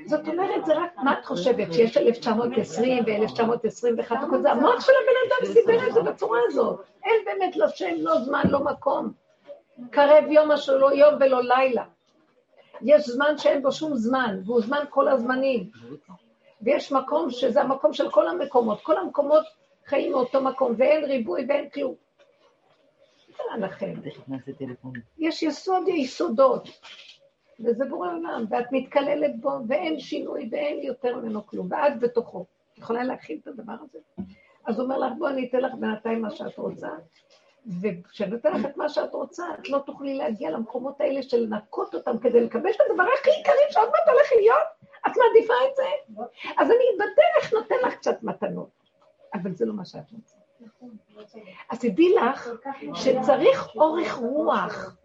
זאת 0.05 0.27
אומרת, 0.27 0.65
זה 0.65 0.73
רק, 0.77 0.97
מה 0.97 1.19
את 1.19 1.25
חושבת, 1.25 1.73
שיש 1.73 1.97
1920 1.97 3.03
ו-1921 3.07 4.13
וכל 4.27 4.41
זה? 4.41 4.51
המוח 4.51 4.81
של 4.81 4.91
הבן 5.03 5.45
אדם 5.45 5.53
סיבר 5.53 5.87
את 5.87 5.93
זה 5.93 6.01
בצורה 6.01 6.39
הזאת. 6.47 6.79
אין 7.03 7.25
באמת 7.25 7.55
לא 7.55 7.67
שם, 7.67 7.95
לא 7.97 8.19
זמן, 8.19 8.41
לא 8.49 8.59
מקום. 8.59 9.11
קרב 9.91 10.23
יום 10.29 10.51
אשר 10.51 10.77
לא 10.77 10.93
יום 10.93 11.13
ולא 11.19 11.43
לילה. 11.43 11.83
יש 12.81 13.09
זמן 13.09 13.37
שאין 13.37 13.61
בו 13.61 13.71
שום 13.71 13.95
זמן, 13.95 14.39
והוא 14.45 14.61
זמן 14.61 14.83
כל 14.89 15.07
הזמנים. 15.07 15.69
ויש 16.61 16.91
מקום 16.91 17.31
שזה 17.31 17.61
המקום 17.61 17.93
של 17.93 18.11
כל 18.11 18.27
המקומות. 18.27 18.81
כל 18.81 18.97
המקומות 18.97 19.45
חיים 19.85 20.11
מאותו 20.11 20.41
מקום, 20.41 20.73
ואין 20.77 21.05
ריבוי 21.05 21.45
ואין 21.49 21.69
כלום. 21.69 21.95
לכם. 23.59 23.93
יש 25.17 25.43
יסוד 25.43 25.87
יסודות. 25.87 26.69
וזה 27.59 27.85
בורא 27.85 28.11
עולם, 28.11 28.45
ואת 28.49 28.65
מתקללת 28.71 29.41
בו, 29.41 29.51
ואין 29.67 29.99
שינוי 29.99 30.49
ואין 30.51 30.79
יותר 30.79 31.15
ממנו 31.15 31.47
כלום, 31.47 31.67
ואת 31.71 31.99
בתוכו. 31.99 32.45
את 32.73 32.77
יכולה 32.77 33.03
להכיל 33.03 33.39
את 33.41 33.47
הדבר 33.47 33.73
הזה? 33.73 33.99
אז 34.65 34.79
הוא 34.79 34.83
אומר 34.83 34.97
לך, 34.97 35.13
בואי 35.17 35.33
אני 35.33 35.47
אתן 35.49 35.59
לך 35.59 35.73
בינתיים 35.79 36.21
מה 36.21 36.31
שאת 36.31 36.57
רוצה, 36.57 36.89
וכשאני 37.81 38.31
נותן 38.31 38.53
לך 38.53 38.65
את 38.65 38.77
מה 38.77 38.89
שאת 38.89 39.13
רוצה, 39.13 39.43
את 39.59 39.69
לא 39.69 39.79
תוכלי 39.79 40.15
להגיע 40.15 40.51
למקומות 40.51 41.01
האלה 41.01 41.23
של 41.23 41.37
לנקות 41.37 41.95
אותם 41.95 42.17
כדי 42.17 42.41
לקבל 42.41 42.69
את 42.69 42.81
הדבר 42.89 43.03
הכי 43.19 43.29
עיקרי 43.29 43.55
שעוד 43.69 43.89
מעט 43.89 44.07
הולך 44.07 44.31
להיות, 44.35 44.67
את 45.07 45.11
מעדיפה 45.17 45.53
את 45.71 45.75
זה? 45.75 46.23
אז 46.57 46.67
אני 46.67 46.85
בדרך 46.95 47.53
נותן 47.53 47.75
לך 47.87 47.95
קצת 47.95 48.23
מתנות, 48.23 48.69
אבל 49.33 49.51
זה 49.51 49.65
לא 49.65 49.73
מה 49.73 49.85
שאת 49.85 50.11
רוצה. 50.11 50.35
אז 51.69 51.79
תדעי 51.79 52.13
לך 52.15 52.49
שצריך 52.93 53.75
אורך 53.75 54.13
רוח. 54.13 54.95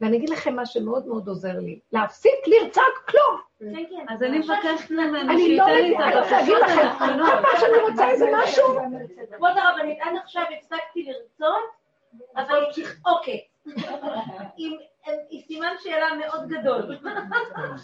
ואני 0.00 0.16
אגיד 0.16 0.30
לכם 0.30 0.56
מה 0.56 0.66
שמאוד 0.66 1.06
מאוד 1.06 1.28
עוזר 1.28 1.58
לי, 1.58 1.80
להפסיק 1.92 2.46
לרצות 2.46 2.94
כלום. 3.08 3.72
אז 4.08 4.22
אני 4.22 4.38
מבקשת 4.38 4.90
ממנו 4.90 5.20
אני 5.20 5.56
לא 5.56 5.64
שייתן 5.66 5.82
לי 5.82 5.96
את 5.96 6.14
רוצה 6.22 6.30
להגיד 6.30 6.54
הבקשות 6.54 6.70
לכם, 6.70 7.04
הנכונות. 7.04 7.30
כל 7.30 7.42
פעם 7.42 7.60
שאני 7.60 7.90
רוצה 7.90 8.08
איזה 8.08 8.26
משהו, 8.42 8.64
כבוד 9.36 9.50
הרבנית, 9.56 9.98
עד 10.00 10.16
עכשיו 10.22 10.42
הפסקתי 10.58 11.02
לרצות, 11.02 11.77
אבל 12.36 12.64
אוקיי. 13.06 13.40
עם 14.56 14.72
סימן 15.46 15.72
שאלה 15.82 16.06
מאוד 16.18 16.48
גדול. 16.48 16.98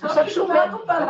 עכשיו 0.03 0.31
שהוא 0.31 0.49
אומר, 0.49 0.65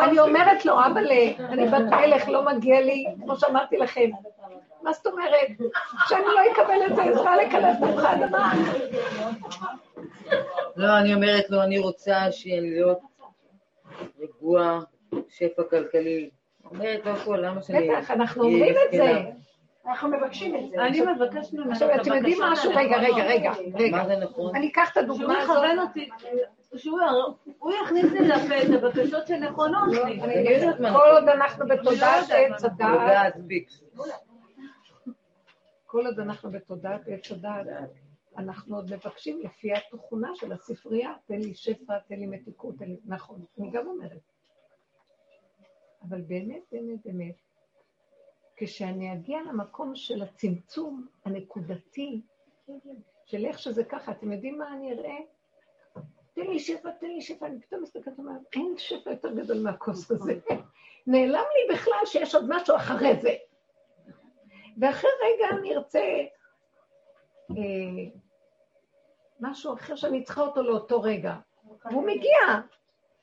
אני 0.05 0.19
אומרת 0.19 0.65
לו, 0.65 0.75
אבא, 0.87 1.01
אני 1.49 1.67
בת 1.67 1.93
מלך, 1.93 2.29
לא 2.29 2.45
מגיע 2.45 2.81
לי, 2.81 3.05
כמו 3.25 3.37
שאמרתי 3.37 3.77
לכם. 3.77 4.11
מה 4.83 4.93
זאת 4.93 5.07
אומרת? 5.07 5.49
שאני 6.09 6.25
לא 6.25 6.53
אקבל 6.53 6.95
את 6.95 6.99
העזרה 6.99 7.37
לקלף 7.37 7.81
ממך 7.81 8.05
אדמה? 8.05 8.53
לא, 10.77 10.99
אני 10.99 11.15
אומרת 11.15 11.51
לו, 11.51 11.63
אני 11.63 11.79
רוצה 11.79 12.33
שיהיה 12.33 12.61
להיות 12.61 12.99
רגוע, 14.21 14.81
שפע 15.29 15.63
כלכלי. 15.71 16.31
אומרת 16.65 17.07
לו 17.07 17.13
הכל, 17.13 17.37
למה 17.43 17.63
שאני... 17.63 17.89
בטח, 17.91 18.11
אנחנו 18.11 18.45
אומרים 18.45 18.75
את 18.87 18.93
זה. 18.93 19.23
אנחנו 19.87 20.09
מבקשים 20.09 20.57
את 20.57 20.71
זה. 20.71 20.77
אני 20.77 21.01
מבקשת 21.01 21.53
ממנו 21.53 21.67
את 21.67 21.73
עכשיו, 21.73 21.89
אתם 22.01 22.13
יודעים 22.15 22.39
משהו? 22.43 22.71
רגע, 22.75 22.97
רגע, 22.97 23.25
רגע, 23.25 23.53
רגע. 23.75 23.97
מה 23.97 24.07
זה 24.07 24.17
נכון? 24.17 24.57
אני 24.57 24.69
אקח 24.69 24.89
את 24.89 24.95
שהוא 24.95 25.05
הדוגמה 25.05 25.39
הזאת. 25.39 25.57
יכוון 25.57 25.79
אותי, 25.79 26.09
שהוא 26.77 26.99
הוא 27.59 27.73
יכניס 27.85 28.13
לי 28.13 28.29
לפה 28.29 28.63
את 28.63 28.83
הבקשות 28.83 29.27
שנכונות 29.27 29.89
לי. 29.93 30.21
אני 30.23 30.41
אגיד 30.41 30.69
לך, 30.69 30.77
כל 30.77 31.11
עוד 31.11 31.29
אנחנו 31.29 31.67
בתודעת 31.69 32.25
עץ 32.31 32.65
הדעת. 32.65 33.35
כל 35.87 36.07
עוד 36.07 36.21
אנחנו 36.21 36.51
בתודעת 36.51 37.01
עץ 37.09 37.33
הדעת, 37.33 37.91
אנחנו 38.39 38.77
עוד 38.77 38.93
מבקשים 38.95 39.41
לפי 39.45 39.73
התכונה 39.73 40.31
של 40.35 40.53
הספרייה, 40.53 41.13
תן 41.27 41.39
לי 41.39 41.55
שפע, 41.55 41.99
תן 41.99 42.15
לי 42.15 42.27
מתיקות, 42.27 42.75
תן 42.79 42.85
לי... 42.85 42.97
נכון, 43.07 43.45
אני 43.59 43.71
גם 43.71 43.87
אומרת. 43.87 44.21
אבל 46.09 46.21
באמת, 46.21 46.63
באמת, 46.73 46.99
באמת, 47.05 47.35
כשאני 48.57 49.13
אגיע 49.13 49.39
למקום 49.43 49.95
של 49.95 50.23
הצמצום 50.23 51.07
הנקודתי, 51.25 52.21
של 53.25 53.45
איך 53.45 53.59
שזה 53.59 53.85
ככה, 53.85 54.13
אתם 54.13 54.33
יודעים 54.33 54.59
מה 54.59 54.73
אני 54.73 54.93
אראה? 54.93 55.19
תן 56.35 56.47
לי 56.47 56.61
שפע, 56.61 56.91
תן 56.91 57.07
לי 57.07 57.21
שפע, 57.21 57.47
אני 57.47 57.61
פתאום 57.61 57.83
מסתכלת 57.83 58.19
ואומרת, 58.19 58.41
אין 58.57 58.75
שפע 58.79 59.11
יותר 59.11 59.35
גדול 59.35 59.59
מהכוס 59.63 60.11
הזה. 60.11 60.35
נעלם 61.07 61.45
לי 61.55 61.75
בכלל 61.75 62.07
שיש 62.07 62.35
עוד 62.35 62.45
משהו 62.49 62.77
אחרי 62.77 63.17
זה. 63.21 63.35
ואחרי 64.81 65.11
רגע 65.25 65.57
אני 65.57 65.77
ארצה 65.77 66.01
אה, 67.51 68.05
משהו 69.41 69.75
אחר 69.75 69.97
שאני 69.97 70.25
צריכה 70.25 70.41
אותו 70.41 70.63
לאותו 70.63 71.03
רגע. 71.03 71.35
והוא 71.91 72.07
מגיע, 72.07 72.39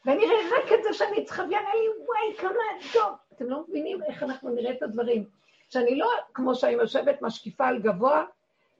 ואני 0.05 0.25
אראה 0.25 0.57
רק 0.57 0.71
את 0.79 0.84
זה 0.84 0.93
שאני 0.93 1.25
צריכה, 1.25 1.43
ויראה 1.43 1.75
לי, 1.75 1.88
וואי, 2.05 2.38
כמה 2.38 2.63
טוב. 2.93 3.30
אתם 3.41 3.49
לא 3.49 3.63
מבינים 3.69 4.03
איך 4.03 4.23
אנחנו 4.23 4.49
נראה 4.49 4.71
את 4.71 4.83
הדברים. 4.83 5.25
שאני 5.69 5.95
לא, 5.95 6.07
כמו 6.33 6.55
שאני 6.55 6.71
יושבת 6.73 7.21
משקיפה 7.21 7.67
על 7.67 7.79
גבוה, 7.81 8.23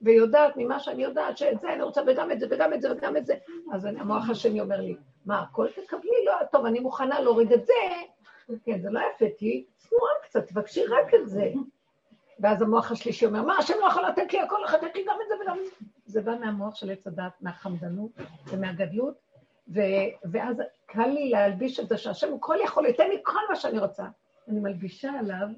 ויודעת 0.02 0.52
ממה 0.56 0.80
שאני 0.80 1.02
יודעת, 1.02 1.38
שאת 1.38 1.60
זה 1.60 1.72
אני 1.72 1.82
רוצה, 1.82 2.00
וגם 2.06 2.30
את 2.32 2.40
זה, 2.40 2.46
וגם 2.50 2.72
את 2.74 2.80
זה, 2.82 2.92
וגם 2.92 3.16
את 3.16 3.26
זה. 3.26 3.34
אז 3.72 3.86
אני- 3.86 4.00
המוח 4.00 4.30
השני 4.30 4.60
אומר 4.60 4.80
לי, 4.80 4.96
מה, 5.26 5.40
הכל 5.42 5.66
תקבלי? 5.86 6.24
לא, 6.26 6.32
טוב, 6.52 6.66
אני 6.66 6.80
מוכנה 6.80 7.20
להוריד 7.20 7.52
את 7.52 7.66
זה. 7.66 7.72
כן, 8.64 8.80
זה 8.80 8.90
לא 8.90 9.00
יפה, 9.14 9.24
תהיי 9.38 9.64
צנועה 9.76 10.12
קצת, 10.22 10.46
תבקשי 10.46 10.84
רק 10.86 11.14
את 11.14 11.28
זה. 11.28 11.52
ואז 12.40 12.62
המוח 12.62 12.92
השלישי 12.92 13.26
אומר, 13.26 13.42
מה, 13.42 13.56
השם 13.58 13.74
לא 13.80 13.86
יכול 13.86 14.02
לתת 14.06 14.32
לי 14.32 14.40
הכל, 14.40 14.56
לתת 14.74 14.94
לי 14.96 15.04
גם 15.08 15.16
את 15.22 15.28
זה 15.28 15.34
וגם 15.44 15.58
את 15.58 15.64
זה. 15.64 15.70
זה 16.06 16.20
בא 16.20 16.34
מהמוח 16.40 16.74
של 16.74 16.90
עץ 16.90 17.06
הדת, 17.06 17.32
מהחמדנות 17.40 18.10
ומהגדלות, 18.46 19.14
ו- 19.74 19.80
ואז 20.32 20.56
קל 20.86 21.06
לי 21.06 21.30
להלביש 21.30 21.80
את 21.80 21.88
זה 21.88 21.96
שהשם 21.98 22.30
הוא 22.30 22.38
כל 22.40 22.56
יכול, 22.64 22.86
ייתן 22.86 23.08
לי 23.08 23.18
כל 23.22 23.38
מה 23.48 23.56
שאני 23.56 23.78
רוצה. 23.78 24.04
אני 24.48 24.60
מלבישה 24.60 25.10
עליו 25.18 25.48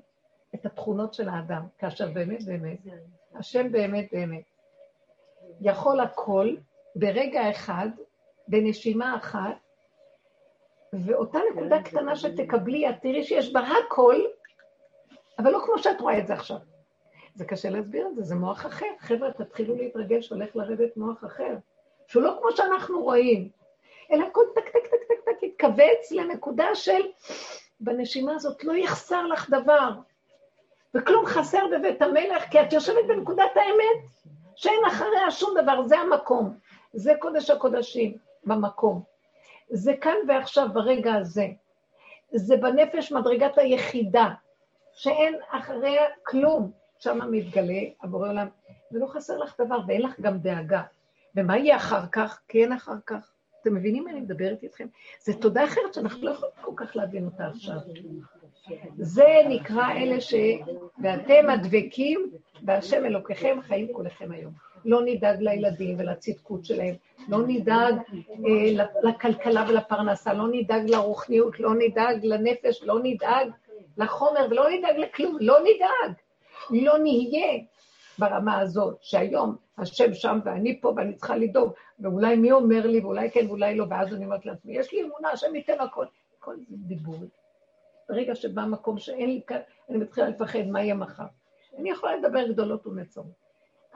את 0.55 0.67
התכונות 0.67 1.15
של 1.15 1.29
האדם, 1.29 1.63
כאשר 1.79 2.09
באמת 2.13 2.45
באמת, 2.45 2.79
השם 3.35 3.73
באמת 3.73 4.09
באמת 4.13 4.45
יכול 5.61 6.01
הכל 6.01 6.57
ברגע 6.97 7.51
אחד, 7.51 7.89
בנשימה 8.49 9.17
אחת, 9.17 9.57
ואותה 10.93 11.39
נקודה 11.53 11.83
קטנה 11.83 12.17
שתקבלי, 12.17 12.89
את 12.89 12.95
תראי 13.03 13.25
שיש 13.25 13.53
בה 13.53 13.61
הכל, 13.61 14.21
אבל 15.39 15.51
לא 15.51 15.63
כמו 15.65 15.79
שאת 15.79 16.01
רואה 16.01 16.19
את 16.19 16.27
זה 16.27 16.35
עכשיו. 16.35 16.59
זה 17.35 17.45
קשה 17.45 17.71
להסביר 17.71 18.07
את 18.09 18.15
זה, 18.15 18.23
זה 18.23 18.35
מוח 18.35 18.67
אחר. 18.67 18.87
חבר'ה, 18.99 19.33
תתחילו 19.33 19.75
להתרגל 19.75 20.21
שהולך 20.21 20.57
לרדת 20.57 20.97
מוח 20.97 21.25
אחר, 21.25 21.57
שהוא 22.07 22.23
לא 22.23 22.37
כמו 22.41 22.51
שאנחנו 22.57 23.03
רואים, 23.03 23.49
אלא 24.13 24.27
הכל 24.27 24.41
טק, 24.55 24.69
טק, 24.69 24.87
טק, 24.87 25.09
טק, 25.09 25.21
טק, 25.25 25.43
יתכווץ 25.43 26.11
לנקודה 26.11 26.75
של, 26.75 27.01
בנשימה 27.81 28.35
הזאת 28.35 28.65
לא 28.65 28.73
יחסר 28.73 29.27
לך 29.27 29.51
דבר, 29.51 29.91
וכלום 30.95 31.27
חסר 31.27 31.67
בבית 31.73 32.03
המלך, 32.03 32.45
כי 32.51 32.61
את 32.61 32.73
יושבת 32.73 33.05
בנקודת 33.09 33.51
האמת, 33.57 34.11
שאין 34.57 34.85
אחריה 34.89 35.31
שום 35.31 35.55
דבר, 35.63 35.83
זה 35.83 35.99
המקום. 35.99 36.59
זה 36.93 37.13
קודש 37.19 37.51
הקודשים, 37.51 38.17
במקום. 38.45 39.03
זה 39.69 39.93
כאן 40.01 40.15
ועכשיו, 40.29 40.69
ברגע 40.73 41.15
הזה. 41.15 41.47
זה 42.33 42.57
בנפש 42.57 43.13
מדרגת 43.13 43.59
היחידה, 43.59 44.29
שאין 44.93 45.35
אחריה 45.51 46.03
כלום. 46.23 46.71
שם 46.99 47.19
מתגלה 47.31 47.81
הבורא 48.03 48.29
עולם, 48.29 48.49
ולא 48.93 49.07
חסר 49.07 49.39
לך 49.39 49.61
דבר, 49.61 49.79
ואין 49.87 50.03
לך 50.03 50.21
גם 50.21 50.39
דאגה. 50.39 50.83
ומה 51.37 51.59
יהיה 51.59 51.77
אחר 51.77 52.07
כך? 52.13 52.41
כי 52.49 52.63
אין 52.63 52.73
אחר 52.73 52.97
כך. 53.07 53.34
אתם 53.65 53.75
מבינים 53.75 54.05
מה 54.05 54.11
אני 54.11 54.21
מדברת 54.21 54.63
איתכם? 54.63 54.87
זו 55.21 55.33
תודה 55.41 55.65
אחרת 55.65 55.95
שאנחנו 55.95 56.27
לא 56.27 56.31
יכולים 56.31 56.55
כל 56.61 56.73
כך 56.77 56.97
להבין 56.97 57.25
אותה 57.25 57.47
עכשיו. 57.47 57.77
זה 58.97 59.27
נקרא 59.49 59.93
אלה 59.93 60.21
ש... 60.21 60.35
ואתם 61.03 61.51
הדבקים 61.51 62.31
בהשם 62.63 63.05
אלוקיכם 63.05 63.59
חיים 63.63 63.89
כולכם 63.93 64.33
היום. 64.33 64.53
לא 64.85 65.01
נדאג 65.05 65.41
לילדים 65.41 65.99
ולצדקות 65.99 66.65
שלהם, 66.65 66.95
לא 67.29 67.39
נדאג 67.47 67.95
אה, 68.31 68.85
לכלכלה 69.03 69.65
ולפרנסה, 69.69 70.35
לא 70.35 70.45
נדאג 70.53 70.91
לרוחניות, 70.91 71.61
לא 71.61 71.75
נדאג 71.75 72.25
לנפש, 72.25 72.83
לא 72.83 72.99
נדאג 73.03 73.51
לחומר 73.99 74.47
ולא 74.51 74.71
נדאג 74.71 74.97
לכלום, 74.97 75.37
לא 75.41 75.59
נדאג. 75.61 76.13
לא 76.71 76.99
נהיה 76.99 77.59
ברמה 78.19 78.59
הזאת, 78.59 78.97
שהיום 79.01 79.57
השם 79.79 80.15
שם 80.15 80.41
ואני 80.45 80.81
פה 80.81 80.93
ואני 80.97 81.15
צריכה 81.15 81.37
לדאוג, 81.37 81.73
ואולי 81.99 82.37
מי 82.37 82.53
אומר 82.53 82.87
לי, 82.87 83.01
ואולי 83.01 83.31
כן 83.31 83.47
ואולי 83.49 83.77
לא, 83.77 83.87
ואז 83.91 84.15
אני 84.15 84.25
אומרת 84.25 84.47
לעצמי, 84.47 84.77
יש 84.77 84.93
לי 84.93 85.03
אמונה, 85.03 85.31
השם 85.31 85.55
ייתן 85.55 85.81
הכל. 85.81 86.07
הכל 86.39 86.57
זה 86.69 86.77
דיבור. 86.77 87.17
ברגע 88.09 88.35
שבא 88.35 88.63
מקום 88.63 88.99
שאין 88.99 89.31
לי 89.31 89.41
כאן, 89.47 89.59
אני 89.89 89.99
מתחילה 89.99 90.29
לפחד 90.29 90.67
מה 90.67 90.83
יהיה 90.83 90.95
מחר. 90.95 91.27
אני 91.79 91.91
יכולה 91.91 92.17
לדבר 92.17 92.49
גדולות 92.49 92.87
ונצורות. 92.87 93.45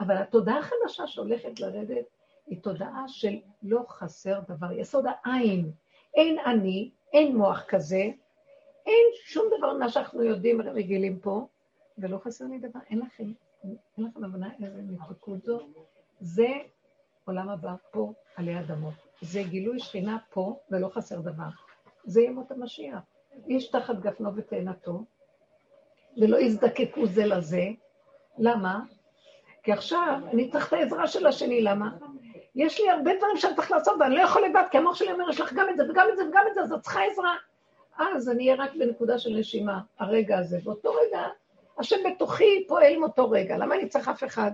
אבל 0.01 0.17
התודעה 0.17 0.59
החדשה 0.59 1.07
שהולכת 1.07 1.61
לרדת, 1.61 2.05
היא 2.47 2.63
תודעה 2.63 3.05
של 3.09 3.37
לא 3.63 3.85
חסר 3.89 4.41
דבר, 4.49 4.73
יסוד 4.73 5.05
העין. 5.07 5.71
אין 6.15 6.39
אני, 6.39 6.91
אין 7.13 7.37
מוח 7.37 7.65
כזה, 7.69 8.11
אין 8.87 9.05
שום 9.25 9.47
דבר 9.59 9.73
ממה 9.73 9.89
שאנחנו 9.89 10.23
יודעים, 10.23 10.61
רגילים 10.61 11.19
פה, 11.19 11.47
ולא 11.99 12.19
חסר 12.19 12.45
לי 12.45 12.59
דבר, 12.59 12.81
אין 12.91 12.99
לכם, 12.99 13.33
אין 13.65 13.77
לכם 13.99 14.25
הבנה 14.25 14.51
איזה 14.63 14.83
מתוקות 14.83 15.45
זו. 15.45 15.61
זה 16.21 16.49
עולם 17.25 17.49
הבא 17.49 17.75
פה 17.91 18.13
עלי 18.37 18.61
אדמות. 18.61 18.95
זה 19.21 19.43
גילוי 19.43 19.79
שכינה 19.79 20.19
פה 20.31 20.59
ולא 20.71 20.89
חסר 20.89 21.21
דבר. 21.21 21.49
זה 22.05 22.21
ימות 22.21 22.51
המשיח. 22.51 22.99
איש 23.47 23.71
תחת 23.71 23.99
גפנו 24.01 24.37
ותאנתו, 24.37 25.05
ולא 26.17 26.37
יזדקקו 26.37 27.07
זה 27.07 27.27
לזה. 27.27 27.63
למה? 28.39 28.81
כי 29.63 29.73
עכשיו 29.73 30.21
אני 30.33 30.51
צריך 30.51 30.69
את 30.69 30.73
העזרה 30.73 31.07
של 31.07 31.27
השני, 31.27 31.63
למה? 31.63 31.97
יש 32.55 32.81
לי 32.81 32.91
הרבה 32.91 33.17
דברים 33.17 33.37
שאני 33.37 33.57
צריך 33.57 33.71
לעשות 33.71 33.97
ואני 34.01 34.17
לא 34.17 34.23
יכול 34.23 34.45
לבד, 34.45 34.65
כי 34.71 34.79
המוח 34.79 34.95
שלי 34.95 35.13
אומר, 35.13 35.31
יש 35.31 35.41
לך 35.41 35.53
גם 35.53 35.69
את 35.71 35.77
זה 35.77 35.91
וגם 35.91 36.07
את 36.13 36.17
זה 36.17 36.29
וגם 36.29 36.45
את 36.49 36.55
זה, 36.55 36.61
אז 36.61 36.73
את 36.73 36.81
צריכה 36.81 37.01
עזרה. 37.05 37.37
אז 37.99 38.29
אני 38.29 38.51
אהיה 38.51 38.65
רק 38.65 38.75
בנקודה 38.75 39.19
של 39.19 39.31
נשימה, 39.31 39.81
הרגע 39.99 40.39
הזה. 40.39 40.59
באותו 40.65 40.93
רגע 40.93 41.21
השם 41.79 41.97
בתוכי 42.07 42.65
פועל 42.69 42.97
מאותו 42.97 43.31
רגע, 43.31 43.57
למה 43.57 43.75
אני 43.75 43.89
צריך 43.89 44.09
אף 44.09 44.25
אחד? 44.25 44.51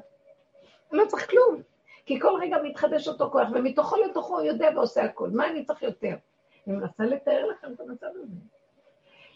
אני 0.93 0.99
לא 0.99 1.05
צריך 1.09 1.31
כלום, 1.31 1.63
כי 2.07 2.21
כל 2.21 2.39
רגע 2.41 2.57
מתחדש 2.63 3.09
אותו 3.09 3.31
כוח, 3.31 3.49
ומתוכו 3.55 3.97
לתוכו 3.97 4.35
הוא 4.35 4.47
יודע 4.47 4.69
ועושה 4.75 5.05
הכל, 5.05 5.31
מה 5.31 5.49
אני 5.49 5.65
צריך 5.65 5.83
יותר? 5.83 6.15
אני 6.67 6.77
מנסה 6.77 7.05
לתאר 7.05 7.47
לכם 7.47 7.73
את 7.73 7.81
המצב 7.81 8.07
הזה. 8.07 8.37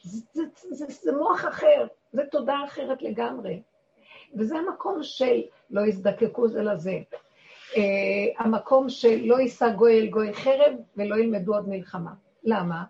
זה, 0.02 0.20
זה, 0.32 0.42
זה, 0.70 0.86
זה 1.02 1.12
מוח 1.12 1.44
אחר, 1.48 1.86
זה 2.12 2.22
תודעה 2.30 2.64
אחרת 2.64 3.02
לגמרי. 3.02 3.62
וזה 4.34 4.56
המקום 4.56 5.02
של 5.02 5.42
לא 5.70 5.80
יזדקקו 5.80 6.48
זה 6.48 6.62
לזה. 6.62 6.98
Uh, 7.72 7.78
המקום 8.38 8.88
של 8.88 9.20
לא 9.24 9.40
יישא 9.40 9.72
גוי 9.72 10.00
אל 10.00 10.06
גוי 10.06 10.34
חרב 10.34 10.72
ולא 10.96 11.16
ילמדו 11.16 11.54
עוד 11.54 11.68
מלחמה. 11.68 12.10
למה? 12.44 12.84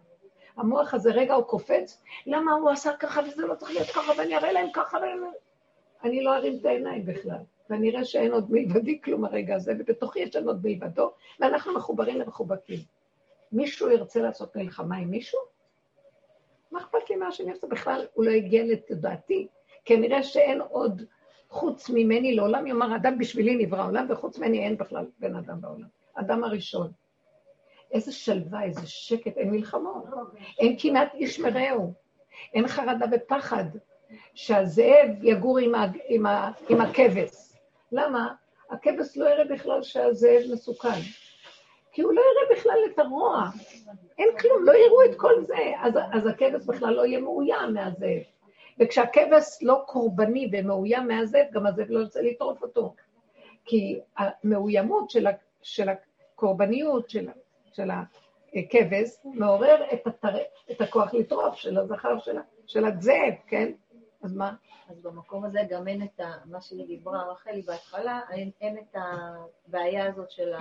המוח 0.58 0.94
הזה 0.94 1.10
רגע 1.10 1.34
הוא 1.34 1.44
קופץ, 1.44 2.02
למה 2.26 2.52
הוא 2.52 2.70
עשה 2.70 2.92
ככה 2.96 3.20
וזה 3.26 3.46
לא 3.46 3.54
צריך 3.54 3.70
להיות 3.70 3.88
ככה 3.88 4.12
ואני 4.18 4.36
אראה 4.36 4.52
להם 4.52 4.68
ככה 4.74 4.98
ואני... 4.98 5.30
אני 6.04 6.22
לא 6.22 6.36
ארים 6.36 6.58
את 6.60 6.64
העיניים 6.64 7.06
בכלל. 7.06 7.38
ואני 7.70 7.90
אראה 7.90 8.04
שאין 8.04 8.32
עוד 8.32 8.46
מלבדי 8.50 9.00
כלום 9.00 9.24
הרגע 9.24 9.54
הזה, 9.54 9.72
ובתוכי 9.78 10.20
יש 10.20 10.36
לנו 10.36 10.48
עוד 10.50 10.66
מלבדו, 10.66 11.10
ואנחנו 11.40 11.74
מחוברים 11.74 12.20
ומחובקים. 12.20 12.78
מישהו 13.52 13.90
ירצה 13.90 14.22
לעשות 14.22 14.56
מלחמה 14.56 14.96
עם 14.96 15.10
מישהו? 15.10 15.40
מה 16.70 16.80
אכפת 16.80 17.10
לי 17.10 17.16
מה 17.16 17.32
שאני 17.32 17.50
עושה? 17.50 17.66
בכלל, 17.66 18.06
הוא 18.14 18.24
לא 18.24 18.30
הגיע 18.30 18.64
לתודעתי. 18.64 19.48
כנראה 19.84 20.22
שאין 20.22 20.60
עוד 20.60 21.02
חוץ 21.48 21.90
ממני 21.90 22.34
לעולם, 22.34 22.66
יאמר, 22.66 22.96
אדם 22.96 23.18
בשבילי 23.18 23.66
נברא 23.66 23.86
עולם, 23.86 24.06
וחוץ 24.08 24.38
ממני 24.38 24.64
אין 24.64 24.76
בכלל 24.76 25.06
בן 25.18 25.36
אדם 25.36 25.60
בעולם. 25.60 25.88
אדם 26.14 26.44
הראשון. 26.44 26.92
איזה 27.92 28.12
שלווה, 28.12 28.64
איזה 28.64 28.86
שקט, 28.86 29.36
אין 29.36 29.50
מלחמות. 29.50 30.04
אין 30.58 30.76
כמעט 30.78 31.14
איש 31.14 31.40
מרעהו. 31.40 31.92
אין 32.54 32.68
חרדה 32.68 33.06
ופחד 33.12 33.64
שהזאב 34.34 35.08
יגור 35.22 35.58
עם, 35.58 35.74
ה, 35.74 35.86
עם, 36.08 36.26
ה, 36.26 36.50
עם 36.68 36.80
הכבש. 36.80 37.52
למה? 37.92 38.34
הכבש 38.70 39.16
לא 39.16 39.30
יראה 39.30 39.44
בכלל 39.44 39.82
שהזאב 39.82 40.42
מסוכן. 40.52 41.00
כי 41.92 42.02
הוא 42.02 42.12
לא 42.12 42.20
יראה 42.20 42.58
בכלל 42.58 42.78
את 42.92 42.98
הרוע. 42.98 43.44
אין 44.18 44.28
כלום, 44.40 44.64
לא 44.64 44.72
יראו 44.72 45.04
את 45.04 45.16
כל 45.16 45.44
זה. 45.46 45.54
אז, 45.80 45.94
אז 46.12 46.26
הכבש 46.26 46.66
בכלל 46.66 46.94
לא 46.94 47.06
יהיה 47.06 47.20
מאוים 47.20 47.74
מהזאב. 47.74 48.22
וכשהכבש 48.78 49.58
לא 49.62 49.82
קורבני 49.86 50.50
ומאוים 50.52 51.08
מהזאב, 51.08 51.46
גם 51.52 51.66
הזאב 51.66 51.86
לא 51.88 52.00
ירצה 52.00 52.22
לטרוף 52.22 52.62
אותו. 52.62 52.94
כי 53.64 54.00
המאוימות 54.16 55.10
של, 55.10 55.26
ה, 55.26 55.30
של 55.62 55.88
הקורבניות, 55.88 57.10
של, 57.10 57.28
של 57.78 57.90
הכבש, 58.54 59.10
מעורר 59.24 59.84
את, 59.92 60.06
התר... 60.06 60.36
את 60.70 60.80
הכוח 60.80 61.14
לטרוף 61.14 61.54
של 61.54 61.78
הזכר 61.78 62.18
של, 62.18 62.36
של 62.66 62.84
הזאב, 62.84 63.34
כן? 63.46 63.72
אז 64.22 64.36
מה? 64.36 64.54
אז 64.90 65.00
במקום 65.02 65.44
הזה 65.44 65.60
גם 65.70 65.88
אין 65.88 66.02
את 66.02 66.20
ה... 66.20 66.32
מה 66.44 66.60
שדיברה 66.60 67.32
רחלי 67.32 67.62
בהתחלה, 67.62 68.20
אין, 68.30 68.50
אין 68.60 68.78
את 68.78 68.96
הבעיה 69.66 70.08
הזאת 70.08 70.30
של 70.30 70.54
ה... 70.54 70.58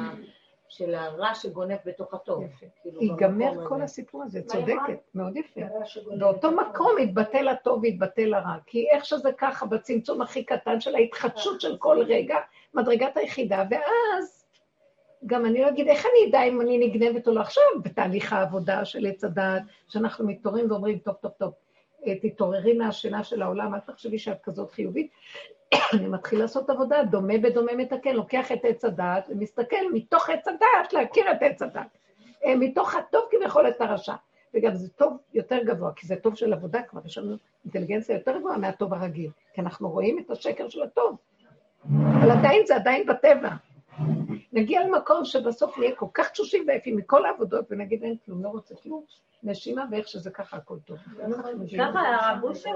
של 0.69 0.95
הרע 0.95 1.33
שגונב 1.33 1.77
בתוך 1.85 2.13
הטוב. 2.13 2.43
כאילו 2.81 3.01
ייגמר 3.01 3.67
כל 3.67 3.81
הסיפור 3.81 4.23
הזה, 4.23 4.41
צודקת, 4.41 4.99
מאוד 5.15 5.37
יפה. 5.37 5.61
באותו 6.19 6.51
מקום 6.51 6.97
יתבטל 6.99 7.47
הטוב 7.47 7.79
ויתבטל 7.81 8.33
הרע, 8.33 8.55
כי 8.65 8.87
איך 8.91 9.05
שזה 9.05 9.29
ככה, 9.37 9.65
בצמצום 9.65 10.21
הכי 10.21 10.43
קטן 10.43 10.81
של 10.81 10.95
ההתחדשות 10.95 11.61
של 11.61 11.77
כל 11.77 12.03
רגע, 12.07 12.37
מדרגת 12.73 13.17
היחידה, 13.17 13.63
ואז 13.69 14.36
גם 15.27 15.45
אני 15.45 15.61
לא 15.61 15.69
אגיד, 15.69 15.87
איך 15.87 16.05
אני 16.05 16.29
אדע 16.29 16.43
אם 16.43 16.61
אני 16.61 16.77
נגנבת 16.87 17.27
או 17.27 17.33
לא 17.33 17.41
עכשיו, 17.41 17.63
בתהליך 17.83 18.33
העבודה 18.33 18.85
של 18.85 19.05
עץ 19.05 19.23
הדעת, 19.23 19.63
שאנחנו 19.87 20.27
מתעוררים 20.27 20.71
ואומרים, 20.71 20.97
טוב, 20.97 21.15
טוב, 21.21 21.31
טוב, 21.31 21.53
אה, 22.07 22.13
תתעוררי 22.21 22.73
מהשינה 22.73 23.23
של 23.23 23.41
העולם, 23.41 23.75
אל 23.75 23.79
תחשבי 23.79 24.19
שאת 24.19 24.41
כזאת 24.43 24.71
חיובית, 24.71 25.11
אני 25.93 26.07
מתחיל 26.07 26.39
לעשות 26.39 26.69
עבודה, 26.69 27.03
דומה 27.03 27.37
בדומה 27.37 27.75
מתקן, 27.75 28.13
לוקח 28.13 28.51
את 28.51 28.59
עץ 28.63 28.85
הדעת 28.85 29.29
ומסתכל 29.29 29.91
מתוך 29.93 30.29
עץ 30.29 30.47
הדעת 30.47 30.93
להכיר 30.93 31.31
את 31.31 31.37
עץ 31.41 31.61
הדעת. 31.61 31.97
אה, 32.45 32.55
מתוך 32.55 32.95
הטוב 32.95 33.21
כביכול 33.31 33.67
את 33.67 33.81
הרשע. 33.81 34.13
וגם 34.53 34.75
זה 34.75 34.89
טוב 34.89 35.17
יותר 35.33 35.63
גבוה, 35.63 35.91
כי 35.95 36.07
זה 36.07 36.15
טוב 36.15 36.35
של 36.35 36.53
עבודה 36.53 36.81
כבר, 36.81 37.01
יש 37.05 37.17
לנו 37.17 37.35
אינטליגנציה 37.65 38.15
יותר 38.15 38.37
גבוהה 38.39 38.57
מהטוב 38.57 38.93
הרגיל, 38.93 39.31
כי 39.53 39.61
אנחנו 39.61 39.89
רואים 39.89 40.19
את 40.19 40.31
השקר 40.31 40.69
של 40.69 40.81
הטוב. 40.83 41.17
אבל 41.89 42.31
עדיין 42.31 42.65
זה 42.65 42.75
עדיין 42.75 43.05
בטבע. 43.05 43.49
נגיע 44.57 44.83
למקום 44.87 45.25
שבסוף 45.25 45.77
נהיה 45.77 45.95
כל 45.95 46.05
כך 46.13 46.29
תשושים 46.29 46.63
ועייפים 46.67 46.97
מכל 46.97 47.25
העבודות, 47.25 47.65
ונגיד 47.69 48.03
אין 48.03 48.15
כלום, 48.25 48.43
לא 48.43 48.49
רוצה 48.49 48.75
כלום, 48.75 49.03
נשימה 49.43 49.85
ואיך 49.91 50.07
שזה 50.07 50.31
ככה 50.31 50.57
הכל 50.57 50.77
טוב. 50.85 50.97
ככה 51.77 51.99
הרב 51.99 52.43
אושר 52.43 52.75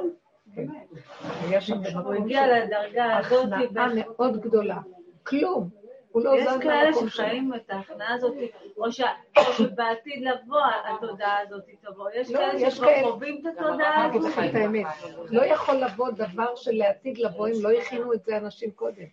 הוא 2.04 2.14
הגיע 2.14 2.42
לדרגה 2.48 3.18
הזאת. 3.18 3.50
הכנעה 3.54 3.88
מאוד 3.96 4.42
גדולה. 4.42 4.78
כלום. 5.24 5.70
הוא 6.12 6.24
לא 6.24 6.36
יש 6.38 6.48
כאלה 6.62 7.10
שחיים 7.10 7.54
את 7.54 7.70
ההכנעה 7.70 8.14
הזאת, 8.14 8.34
או 8.78 8.92
שבעתיד 8.92 10.22
לבוא 10.22 10.62
התודעה 10.86 11.40
הזאת 11.40 11.64
תבוא. 11.82 12.10
יש 12.14 12.32
כאלה 12.32 12.72
שכבר 12.72 12.88
חווים 13.04 13.42
את 13.42 13.54
התודעה 13.60 14.06
הזאת. 14.06 14.32
את 14.50 14.56
האמת. 14.56 14.86
לא 15.30 15.46
יכול 15.46 15.76
לבוא 15.76 16.10
דבר 16.12 16.56
של 16.56 16.72
לעתיד 16.72 17.18
לבוא 17.18 17.48
אם 17.48 17.54
לא 17.62 17.72
הכינו 17.72 18.14
את 18.14 18.24
זה 18.24 18.38
אנשים 18.38 18.72
קודם. 18.72 19.06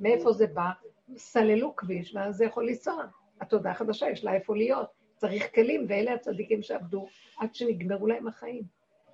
מאיפה 0.00 0.32
זה 0.32 0.46
בא? 0.46 0.70
סללו 1.16 1.76
כביש, 1.76 2.14
ואז 2.14 2.36
זה 2.36 2.44
יכול 2.44 2.68
לנסוע. 2.68 3.04
התודעה 3.40 3.72
החדשה, 3.72 4.10
יש 4.10 4.24
לה 4.24 4.34
איפה 4.34 4.56
להיות. 4.56 4.88
צריך 5.16 5.54
כלים, 5.54 5.86
ואלה 5.88 6.14
הצדיקים 6.14 6.62
שעבדו 6.62 7.06
עד 7.38 7.54
שנגמרו 7.54 8.06
להם 8.06 8.28
החיים. 8.28 8.62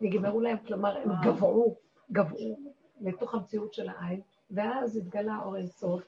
נגמרו 0.00 0.40
להם, 0.40 0.56
כלומר, 0.66 0.96
הם 0.96 1.10
גבעו, 1.22 1.76
גבעו 2.12 2.58
לתוך 3.00 3.34
המציאות 3.34 3.74
של 3.74 3.88
העין, 3.88 4.20
ואז 4.50 4.96
התגלה 4.96 5.38
אור 5.44 5.56
אינסוף, 5.56 6.02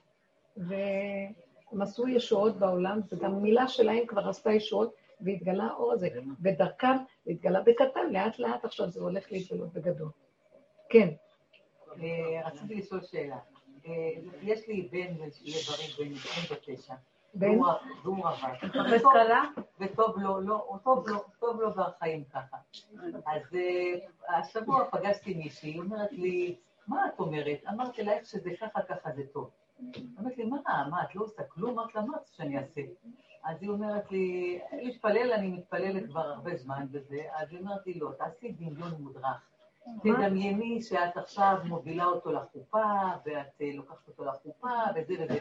והם 0.57 1.83
עשו 1.83 2.09
ישועות 2.09 2.57
בעולם, 2.59 3.01
וגם 3.13 3.43
מילה 3.43 3.69
שלהם 3.69 4.07
כבר 4.07 4.29
עשתה 4.29 4.53
ישועות, 4.53 4.95
והתגלה 5.21 5.65
האור 5.65 5.93
הזה. 5.93 6.09
ודרכם 6.43 6.97
התגלה 7.27 7.61
בקטן, 7.61 8.13
לאט 8.13 8.39
לאט 8.39 8.65
עכשיו 8.65 8.91
זה 8.91 9.01
הולך 9.01 9.33
להתגלות 9.33 9.73
בגדול. 9.73 10.11
כן. 10.89 11.09
אה, 12.01 12.49
רציתי 12.49 12.75
לשאול 12.75 13.01
שאלה. 13.03 13.39
אה, 13.87 14.11
יש 14.43 14.69
לי 14.69 14.89
בן 14.93 15.15
לברים 15.45 15.91
בן 15.99 16.15
29. 16.15 16.95
בן? 17.35 17.59
והוא 18.03 18.17
רווק. 18.17 18.65
מחפש 18.65 19.03
כלה? 19.03 19.45
וטוב 19.81 20.19
לו, 20.19 20.41
לא, 20.41 20.79
טוב 20.85 21.09
לו, 21.09 21.25
טוב 21.41 21.61
לו 21.61 21.71
בחיים 21.75 22.25
ככה. 22.25 22.57
אז 23.27 23.55
אה, 23.55 24.39
השבוע 24.39 24.85
פגשתי 24.91 25.35
מישהי, 25.35 25.71
היא 25.71 25.81
אומרת 25.81 26.13
לי, 26.13 26.57
מה 26.87 27.07
את 27.07 27.21
אומרת? 27.21 27.59
אמרתי 27.69 28.03
לה, 28.03 28.13
איך 28.13 28.27
שזה 28.27 28.51
ככה, 28.61 28.83
ככה 28.83 29.11
זה 29.17 29.23
טוב. 29.33 29.51
אמרתי 30.21 30.43
לי, 30.45 30.51
מה, 30.51 30.59
מה, 30.91 31.03
את 31.03 31.15
לא 31.15 31.25
עושה 31.25 31.43
כלום? 31.43 31.79
אמרת 31.79 31.95
לה, 31.95 32.03
מה 32.03 32.17
את 32.17 32.27
שאני 32.37 32.59
אעשה? 32.59 32.81
אז 33.45 33.63
היא 33.63 33.71
אומרת 33.71 34.11
לי, 34.11 34.59
להתפלל, 34.73 35.33
אני 35.33 35.49
מתפללת 35.49 36.07
כבר 36.11 36.21
הרבה 36.21 36.57
זמן 36.57 36.87
בזה, 36.91 37.23
אז 37.35 37.49
היא 37.51 37.61
אומרת 37.61 37.87
לי, 37.87 37.95
לא, 37.95 38.11
תעשי 38.19 38.53
דמיון 38.53 38.93
מודרך. 38.99 39.54
תדמייני 40.03 40.83
שאת 40.83 41.17
עכשיו 41.17 41.57
מובילה 41.65 42.05
אותו 42.05 42.33
לחופה, 42.33 42.85
ואת 43.27 43.61
אה, 43.61 43.71
לוקחת 43.75 44.09
אותו 44.09 44.25
לחופה, 44.25 44.69
וזה 44.97 45.15
וזה. 45.25 45.39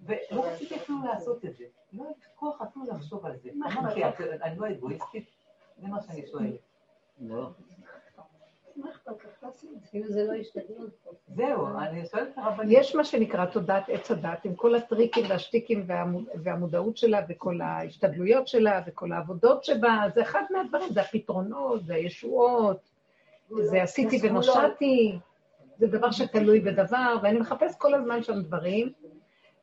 ולא 0.00 0.44
רציתי 0.46 0.76
אפילו 0.76 0.98
לעשות 1.04 1.44
את 1.44 1.56
זה. 1.56 1.64
לא 1.92 2.02
היה 2.02 2.10
לי 2.10 2.24
כוח 2.34 2.62
אפילו 2.62 2.84
לחשוב 2.84 3.26
על 3.26 3.36
זה. 3.36 3.50
אמרתי, 3.78 4.04
אני 4.42 4.58
לא 4.58 4.70
אגואיסטית? 4.70 5.30
זה 5.80 5.88
מה 5.88 6.02
שאני 6.02 6.26
שואלת. 6.26 6.60
לא. 7.20 7.50
זהו, 11.36 11.66
אני 11.78 12.06
שואלת 12.06 12.28
את 12.28 12.38
הרבנית. 12.38 12.78
יש 12.80 12.94
מה 12.94 13.04
שנקרא 13.04 13.46
תודעת 13.46 13.84
עץ 13.88 14.10
הדת, 14.10 14.44
עם 14.44 14.54
כל 14.54 14.74
הטריקים 14.74 15.24
והשטיקים 15.28 15.86
והמודעות 16.42 16.96
שלה, 16.96 17.20
וכל 17.28 17.60
ההשתדלויות 17.60 18.48
שלה, 18.48 18.82
וכל 18.86 19.12
העבודות 19.12 19.64
שבה, 19.64 20.04
זה 20.14 20.22
אחד 20.22 20.42
מהדברים, 20.50 20.92
זה 20.92 21.00
הפתרונות, 21.00 21.86
זה 21.86 21.94
הישועות, 21.94 22.87
זה 23.50 23.82
עשיתי 23.82 24.18
ונושעתי, 24.22 25.18
זה 25.78 25.86
דבר 25.86 26.10
שתלוי 26.10 26.60
בדבר, 26.60 27.16
ואני 27.22 27.38
מחפש 27.38 27.74
כל 27.78 27.94
הזמן 27.94 28.22
שם 28.22 28.42
דברים, 28.42 28.92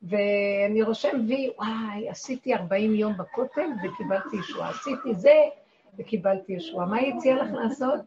ואני 0.04 0.82
רושם 0.82 1.26
וי, 1.28 1.50
וואי, 1.58 2.10
עשיתי 2.10 2.56
40 2.56 2.96
יום 2.96 3.14
בכותל 3.18 3.68
וקיבלתי 3.84 4.38
ישועה, 4.38 4.70
עשיתי 4.70 5.14
זה 5.14 5.34
וקיבלתי 6.00 6.54
ישועה. 6.54 6.86
מה 6.86 6.98
היא 6.98 7.14
הציעה 7.14 7.44
לך 7.44 7.54
לעשות? 7.54 8.00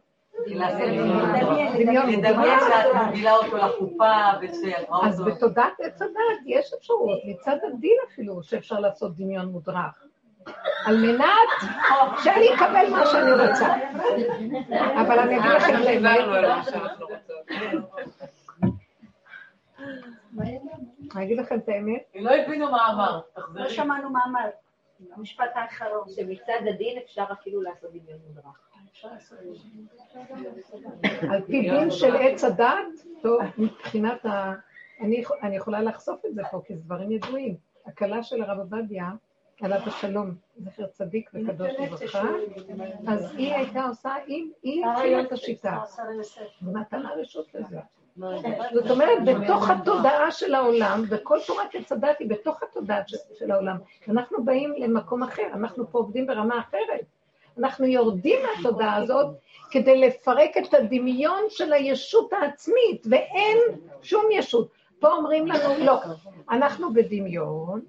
לדמיין 0.45 2.59
שאת 2.59 3.05
מובילה 3.05 3.35
אותו 3.35 3.57
לחופה 3.57 4.13
ושאת 4.41 4.89
רואה 4.89 5.07
אז. 5.07 5.21
בתודעת 5.21 5.73
עץ 5.79 6.01
הדת 6.01 6.41
יש 6.45 6.73
אפשרות, 6.73 7.19
מצד 7.25 7.57
הדין 7.67 7.97
אפילו, 8.07 8.43
שאפשר 8.43 8.79
לעשות 8.79 9.15
דמיון 9.15 9.45
מודרך. 9.45 10.08
על 10.85 10.97
מנת 10.97 11.73
שאני 12.23 12.55
אקבל 12.55 12.89
מה 12.89 13.05
שאני 13.05 13.31
רוצה. 13.31 13.75
אבל 15.01 15.19
אני 15.19 15.37
אגיד 15.37 15.51
לכם 15.51 15.81
את 15.81 15.85
האמת. 15.85 16.17
אני 21.15 21.25
אגיד 21.25 21.37
לכם 21.37 21.57
את 21.57 21.69
האמת, 21.69 22.03
לא 22.15 22.31
הבינו 22.31 22.71
מה 22.71 22.89
אמרת. 22.93 23.37
לא 23.53 23.69
שמענו 23.69 24.09
מה 24.09 24.19
אמרת. 24.27 24.53
המשפט 25.15 25.51
האחרון. 25.55 26.07
שמצד 26.15 26.67
הדין 26.69 26.97
אפשר 27.05 27.23
אפילו 27.31 27.61
לעשות 27.61 27.89
דמיון 27.89 28.19
מודרך. 28.27 28.69
על 31.29 31.41
פי 31.41 31.61
דין 31.61 31.91
של 31.91 32.15
עץ 32.15 32.43
הדת, 32.43 32.75
טוב, 33.21 33.41
מבחינת 33.57 34.25
ה... 34.25 34.53
אני, 35.01 35.23
אני 35.43 35.55
יכולה 35.55 35.81
לחשוף 35.81 36.25
את 36.25 36.35
זה 36.35 36.41
פה, 36.51 36.61
כי 36.65 36.75
זה 36.75 36.81
דברים 36.81 37.11
ידועים. 37.11 37.55
הכלה 37.85 38.23
של 38.23 38.43
הרב 38.43 38.59
עובדיה, 38.59 39.05
עליו 39.61 39.79
השלום, 39.85 40.31
זכר 40.57 40.87
צדיק 40.87 41.29
וקדוש 41.33 41.71
לברכה, 41.79 42.23
אז 43.07 43.35
היא 43.37 43.53
הייתה 43.53 43.85
עושה, 43.85 44.13
היא 44.63 44.85
התחילה 44.85 45.21
את 45.21 45.31
השיטה, 45.31 45.77
ונתן 46.61 47.01
לה 47.01 47.09
רשות 47.21 47.47
לזה. 47.53 47.79
זאת 48.73 48.89
אומרת, 48.89 49.17
בתוך 49.25 49.69
התודעה 49.69 50.31
של 50.31 50.55
העולם, 50.55 51.03
וכל 51.09 51.37
תורת 51.47 51.75
עץ 51.75 51.91
הדת 51.91 52.19
היא 52.19 52.29
בתוך 52.29 52.63
התודעה 52.63 53.01
של 53.39 53.51
העולם. 53.51 53.77
אנחנו 54.07 54.45
באים 54.45 54.73
למקום 54.77 55.23
אחר, 55.23 55.47
אנחנו 55.53 55.91
פה 55.91 55.97
עובדים 55.97 56.27
ברמה 56.27 56.59
אחרת. 56.59 57.05
אנחנו 57.57 57.85
יורדים 57.85 58.39
מהתודעה 58.43 58.95
הזאת 58.95 59.35
כדי 59.71 60.01
לפרק 60.01 60.57
את 60.57 60.73
הדמיון 60.73 61.43
של 61.49 61.73
הישות 61.73 62.33
העצמית, 62.33 63.07
ואין 63.09 63.57
שום 64.01 64.25
ישות. 64.31 64.69
פה 64.99 65.11
אומרים 65.11 65.47
לנו, 65.47 65.85
לא, 65.85 65.99
אנחנו 66.49 66.93
בדמיון, 66.93 67.81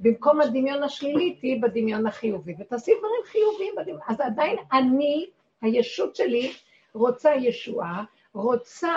במקום 0.00 0.40
הדמיון 0.40 0.82
השלילי, 0.82 1.34
תהיי 1.40 1.60
בדמיון 1.60 2.06
החיובי, 2.06 2.54
ותעשי 2.58 2.92
דברים 2.98 3.22
חיוביים 3.24 3.74
בדמיון. 3.76 4.00
אז 4.08 4.20
עדיין 4.20 4.56
אני, 4.72 5.26
הישות 5.62 6.16
שלי, 6.16 6.52
רוצה 6.94 7.34
ישועה, 7.34 8.04
רוצה 8.34 8.94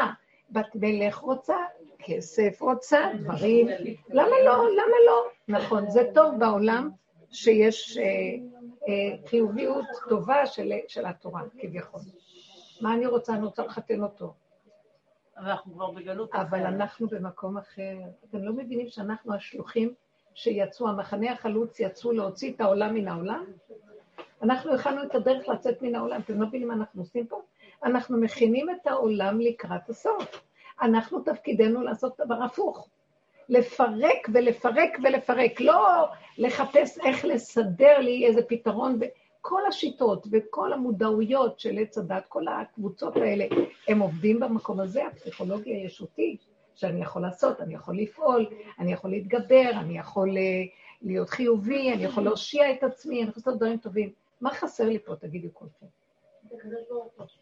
בת 0.50 0.76
מלך, 0.76 1.18
רוצה 1.18 1.56
כסף, 2.00 2.62
רוצה 2.62 3.12
דברים. 3.20 3.68
למה 4.10 4.36
לא? 4.46 4.70
למה 4.70 4.98
לא? 5.08 5.28
נכון, 5.48 5.90
זה 5.90 6.04
טוב 6.14 6.36
בעולם 6.40 6.90
שיש 7.32 7.98
אה, 7.98 8.04
אה, 8.88 9.28
חיוביות 9.28 9.86
טובה 10.10 10.46
של, 10.46 10.72
של 10.88 11.06
התורה, 11.06 11.42
כביכול. 11.60 12.02
מה 12.82 12.94
אני 12.94 13.06
רוצה? 13.06 13.34
אני 13.34 13.46
רוצה 13.46 13.66
לחתן 13.66 14.04
אותו. 14.04 14.34
אנחנו 15.38 15.74
כבר 15.74 15.92
בגלות 15.92 16.30
אחרת. 16.32 16.48
אבל 16.48 16.66
אנחנו 16.66 17.08
במקום 17.08 17.58
אחר. 17.58 17.98
אתם 18.30 18.44
לא 18.44 18.54
מבינים 18.54 18.90
שאנחנו 18.90 19.34
השלוחים 19.34 19.94
שיצאו, 20.38 20.88
המחנה 20.88 21.32
החלוץ 21.32 21.80
יצאו 21.80 22.12
להוציא 22.12 22.54
את 22.54 22.62
העולם 22.62 22.94
מן 22.94 23.08
העולם? 23.08 23.46
אנחנו 24.42 24.74
הכנו 24.74 25.04
את 25.04 25.16
הדרך 25.16 25.50
לצאת 25.50 25.82
מן 25.82 25.96
העולם. 25.96 26.22
אתם 26.22 26.42
לא 26.42 26.48
מבינים 26.48 26.68
מה 26.68 26.74
אנחנו 26.74 27.02
עושים 27.02 27.28
פה? 27.28 27.42
אנחנו 27.84 28.18
מכינים 28.18 28.70
את 28.70 28.88
העולם 28.88 29.40
לקראת 29.40 29.90
הסוף. 29.90 30.42
אנחנו 30.82 31.20
תפקידנו 31.20 31.82
לעשות 31.82 32.14
דבר 32.26 32.44
הפוך. 32.44 32.90
לפרק 33.50 34.28
ולפרק 34.34 34.98
ולפרק, 35.04 35.62
לא 35.62 36.06
לחפש 36.38 37.00
איך 37.00 37.26
לסדר 37.26 38.00
לי 38.00 38.26
איזה 38.26 38.42
פתרון. 38.48 39.00
כל 39.42 39.62
השיטות 39.68 40.28
וכל 40.32 40.74
המודעויות 40.74 41.60
של 41.60 41.78
עץ 41.80 41.98
הדת, 41.98 42.26
כל 42.28 42.48
הקבוצות 42.48 43.16
האלה, 43.16 43.46
הם 43.88 44.00
עובדים 44.00 44.40
במקום 44.40 44.80
הזה, 44.80 45.08
הפסיכולוגי 45.08 45.74
הישותי, 45.74 46.38
שאני 46.78 47.02
יכול 47.02 47.22
לעשות, 47.22 47.62
אני 47.62 47.74
יכול 47.74 47.98
לפעול, 47.98 48.46
אני 48.80 48.94
יכול 48.94 49.10
להתגבר, 49.10 49.70
אני 49.74 50.00
יכול 50.00 50.38
אה, 50.38 50.64
להיות 51.02 51.30
חיובי, 51.30 51.94
אני 51.94 52.04
יכול 52.04 52.24
להושיע 52.24 52.72
את 52.72 52.84
עצמי, 52.84 53.22
אני 53.22 53.30
יכול 53.30 53.42
לעשות 53.42 53.58
דברים 53.58 53.78
טובים. 53.78 54.12
מה 54.42 54.54
חסר 54.54 54.86
לי 54.86 55.00
פה, 55.00 55.16
תגידו 55.16 55.48
כולכם? 55.54 55.86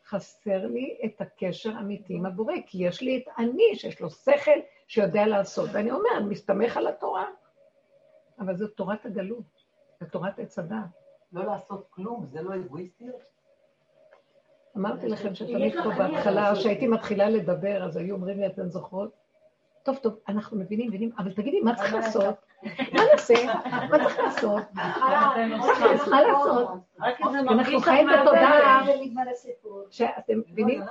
חסר 0.06 0.68
לי 0.68 0.98
את 1.06 1.22
הקשר 1.22 1.78
האמיתי 1.78 2.14
עם 2.14 2.26
הבורא, 2.26 2.54
כי 2.68 2.88
יש 2.88 3.02
לי 3.02 3.18
את 3.18 3.34
אני, 3.38 3.76
שיש 3.76 4.02
לו 4.02 4.10
שכל, 4.10 4.60
שיודע 4.88 5.28
לעשות. 5.28 5.70
ואני 5.74 5.92
אומרת, 5.92 6.24
מסתמך 6.30 6.78
על 6.78 6.88
התורה. 6.88 7.26
אבל 8.40 8.56
זו 8.56 8.68
תורת 8.68 9.06
הגלות, 9.06 9.64
זו 10.00 10.06
תורת 10.12 10.40
עץ 10.40 10.60
הדת. 10.60 10.78
לא 11.34 11.46
לעשות 11.46 11.88
כלום, 11.90 12.26
זה 12.32 12.42
לא 12.42 12.56
אגואיסטיות? 12.56 13.22
אמרתי 14.78 15.08
לכם 15.08 15.36
שתמיד 15.36 15.74
פה 15.84 15.90
בהתחלה, 15.98 16.54
כשהייתי 16.56 16.88
מתחילה 16.88 17.30
לדבר, 17.30 17.84
אז 17.84 17.98
היו 17.98 18.16
אומרים 18.16 18.40
לי, 18.40 18.48
אתן 18.48 18.70
זוכרות? 18.70 19.25
טוב, 19.86 19.98
טוב, 19.98 20.20
אנחנו 20.28 20.58
מבינים, 20.58 20.88
מבינים, 20.88 21.12
אבל 21.18 21.34
תגידי, 21.34 21.62
מה 21.62 21.76
צריך 21.76 21.94
לעשות? 21.94 22.36
מה 22.64 23.02
נעשה? 23.12 23.34
מה 23.92 23.98
צריך 24.04 24.20
לעשות? 24.20 24.64
מה 26.12 26.22
לעשות? 26.22 26.70
אנחנו 27.50 27.80
חיים 27.80 28.08
בתודעה 28.08 28.86
שאתם 29.90 30.40
מבינים? 30.48 30.82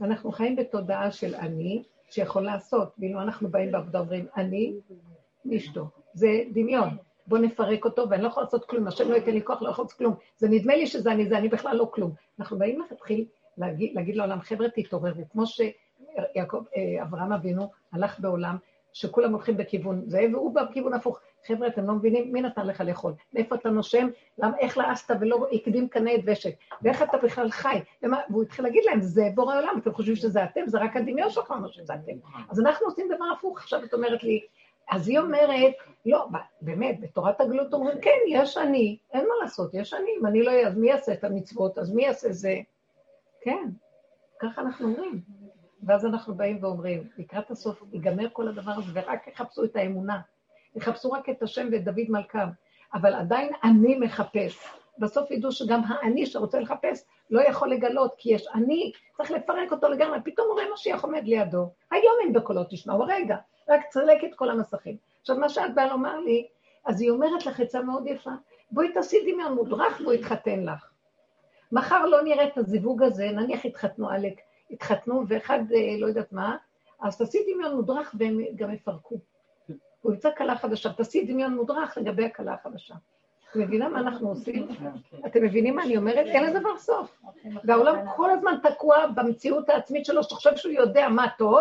אנחנו 0.00 0.32
חיים 0.32 0.56
בתודעה 0.56 1.10
של 1.10 1.34
אני, 1.34 1.82
שיכול 2.10 2.42
לעשות, 2.42 2.94
ואילו 2.98 3.20
אנחנו 3.20 3.48
באים 3.48 3.72
בעבודה 3.72 3.98
אומרים, 3.98 4.26
אני 4.36 4.74
ואשתו. 5.50 5.86
זה 6.14 6.28
דמיון. 6.52 6.88
בוא 7.26 7.38
נפרק 7.38 7.84
אותו, 7.84 8.10
ואני 8.10 8.22
לא 8.22 8.28
יכולה 8.28 8.44
לעשות 8.44 8.64
כלום, 8.64 8.86
השם 8.86 9.10
לא 9.10 9.14
ייתן 9.14 9.30
לי 9.30 9.44
כוח, 9.44 9.62
לא 9.62 9.68
יכול 9.68 9.84
לעשות 9.84 9.98
כלום. 9.98 10.14
זה 10.36 10.48
נדמה 10.48 10.76
לי 10.76 10.86
שזה 10.86 11.12
אני, 11.12 11.28
זה 11.28 11.38
אני 11.38 11.48
בכלל 11.48 11.76
לא 11.76 11.90
כלום. 11.94 12.12
אנחנו 12.40 12.58
באים 12.58 12.80
להתחיל 12.90 13.24
להגיד, 13.58 13.94
להגיד 13.94 14.16
לעולם, 14.16 14.40
חבר'ה, 14.40 14.68
תתעוררו, 14.68 15.28
כמו 15.32 15.44
שיעקב, 15.46 16.62
אה, 16.76 17.02
אברהם 17.02 17.32
אבינו 17.32 17.70
הלך 17.92 18.20
בעולם, 18.20 18.56
שכולם 18.92 19.32
הולכים 19.32 19.56
בכיוון 19.56 20.02
זה, 20.06 20.26
והוא 20.32 20.54
בכיוון 20.54 20.94
הפוך. 20.94 21.20
חבר'ה, 21.46 21.66
אתם 21.66 21.86
לא 21.86 21.94
מבינים? 21.94 22.32
מי 22.32 22.40
נתן 22.40 22.66
לך 22.66 22.80
לאכול? 22.80 23.12
מאיפה 23.32 23.54
אתה 23.54 23.70
נושם? 23.70 24.08
למה, 24.38 24.56
איך 24.58 24.78
לאסת 24.78 25.14
ולא 25.20 25.46
הקדים 25.52 25.88
קנה 25.88 26.14
את 26.14 26.20
ושק? 26.26 26.54
ואיך 26.82 27.02
אתה 27.02 27.16
בכלל 27.18 27.50
חי? 27.50 27.80
ומה, 28.02 28.20
והוא 28.30 28.42
התחיל 28.42 28.64
להגיד 28.64 28.82
להם, 28.84 29.00
זה 29.00 29.22
בורא 29.34 29.58
עולם, 29.58 29.78
אתם 29.78 29.92
חושבים 29.92 30.16
שזה 30.16 30.44
אתם? 30.44 30.60
זה 30.66 30.78
רק 30.78 30.96
הדמיון 30.96 31.30
שלך 31.30 31.50
אומר 31.50 31.70
שזה 31.70 31.94
אתם. 31.94 32.12
אז 32.50 32.60
אנחנו 32.60 32.86
עושים 32.86 33.08
דבר 33.16 33.24
הפוך. 33.38 33.58
עכשיו 33.58 33.84
את 33.84 33.94
אומרת 33.94 34.22
לי, 34.22 34.40
אז 34.90 35.08
היא 35.08 35.18
אומרת, 35.18 35.74
לא, 36.06 36.26
באמת, 36.60 37.00
בתורת 37.00 37.40
הגלות 37.40 37.72
אומרים, 37.72 38.00
כן, 38.00 38.18
יש 38.28 38.56
אני, 38.56 38.98
אין 39.12 39.28
מה 39.28 39.34
לעשות, 39.42 39.74
יש 39.74 39.94
אני, 39.94 40.10
אם 40.20 40.26
אני 40.26 40.42
לא 40.42 40.50
אהיה, 40.50 40.68
אז 40.68 40.76
מי 40.76 40.88
יעשה 40.88 41.12
את 41.12 41.24
המצוות? 41.24 41.78
אז 41.78 41.94
מי 41.94 42.04
יעשה 42.04 42.32
זה? 42.32 42.60
כן, 43.44 43.68
ככה 44.40 44.60
אנחנו 44.60 44.88
אומרים. 44.88 45.20
ואז 45.82 46.06
אנחנו 46.06 46.34
באים 46.34 46.58
ואומרים, 46.60 47.08
לקראת 47.18 47.50
הסוף 47.50 47.82
ייגמר 47.92 48.28
כל 48.32 48.48
הדבר 48.48 48.72
הזה, 48.72 48.90
ורק 48.94 49.28
יחפשו 49.28 49.64
את 49.64 49.76
האמונה. 49.76 50.20
יחפשו 50.76 51.12
רק 51.12 51.28
את 51.28 51.42
השם 51.42 51.68
ואת 51.72 51.84
דוד 51.84 52.06
מלכם. 52.08 52.48
אבל 52.94 53.14
עדיין 53.14 53.52
אני 53.64 53.98
מחפש. 53.98 54.66
בסוף 54.98 55.30
ידעו 55.30 55.52
שגם 55.52 55.80
האני 55.88 56.26
שרוצה 56.26 56.60
לחפש 56.60 57.04
לא 57.30 57.40
יכול 57.40 57.70
לגלות, 57.70 58.14
כי 58.18 58.34
יש 58.34 58.46
אני, 58.54 58.92
צריך 59.16 59.30
לפרק 59.30 59.72
אותו 59.72 59.88
לגמרי. 59.88 60.18
פתאום 60.24 60.48
רואה 60.50 60.64
משיח 60.72 61.04
עומד 61.04 61.24
לידו. 61.24 61.70
היום 61.90 62.14
אם 62.26 62.32
בקולות 62.32 62.66
תשמעו, 62.70 63.04
רגע, 63.06 63.36
רק 63.68 63.80
צלק 63.88 64.24
את 64.24 64.34
כל 64.34 64.50
המסכים. 64.50 64.96
עכשיו, 65.20 65.36
מה 65.36 65.48
שאת 65.48 65.74
באה 65.74 65.86
לומר 65.86 66.18
לי, 66.18 66.46
אז 66.84 67.00
היא 67.00 67.10
אומרת 67.10 67.46
לך 67.46 67.60
עצה 67.60 67.82
מאוד 67.82 68.06
יפה, 68.06 68.30
בואי 68.70 68.92
תעשי 68.92 69.32
דמיון 69.32 69.54
מודרך 69.54 70.00
והוא 70.00 70.12
יתחתן 70.12 70.64
לך. 70.64 70.91
מחר 71.72 72.06
לא 72.06 72.22
נראה 72.22 72.44
את 72.44 72.58
הזיווג 72.58 73.02
הזה, 73.02 73.30
נניח 73.30 73.64
התחתנו 73.64 74.10
עלק, 74.10 74.40
התחתנו 74.70 75.24
ואחד 75.28 75.58
אה, 75.74 75.96
לא 75.98 76.06
יודעת 76.06 76.32
מה, 76.32 76.56
אז 77.00 77.18
תעשי 77.18 77.38
דמיון 77.54 77.76
מודרך 77.76 78.14
והם 78.18 78.40
גם 78.56 78.74
יפרקו. 78.74 79.18
הוא 80.00 80.12
ימצא 80.12 80.30
כלה 80.36 80.56
חדשה, 80.56 80.92
תעשי 80.92 81.24
דמיון 81.24 81.54
מודרך 81.54 81.98
לגבי 81.98 82.24
הכלה 82.24 82.54
החדשה. 82.54 82.94
אתם 83.50 83.60
מבינה 83.60 83.88
מה 83.88 83.98
אנחנו 83.98 84.28
עושים? 84.28 84.68
אתם 85.26 85.42
מבינים 85.42 85.76
מה 85.76 85.82
אני 85.82 85.96
אומרת? 85.96 86.26
אין 86.26 86.44
לזה 86.44 86.58
דבר 86.58 86.78
סוף. 86.78 87.22
והעולם 87.64 87.96
כל 88.16 88.30
הזמן 88.30 88.54
תקוע 88.62 89.06
במציאות 89.06 89.68
העצמית 89.68 90.06
שלו, 90.06 90.22
שחושב 90.22 90.56
שהוא 90.56 90.72
יודע 90.72 91.08
מה 91.08 91.26
טוב, 91.38 91.60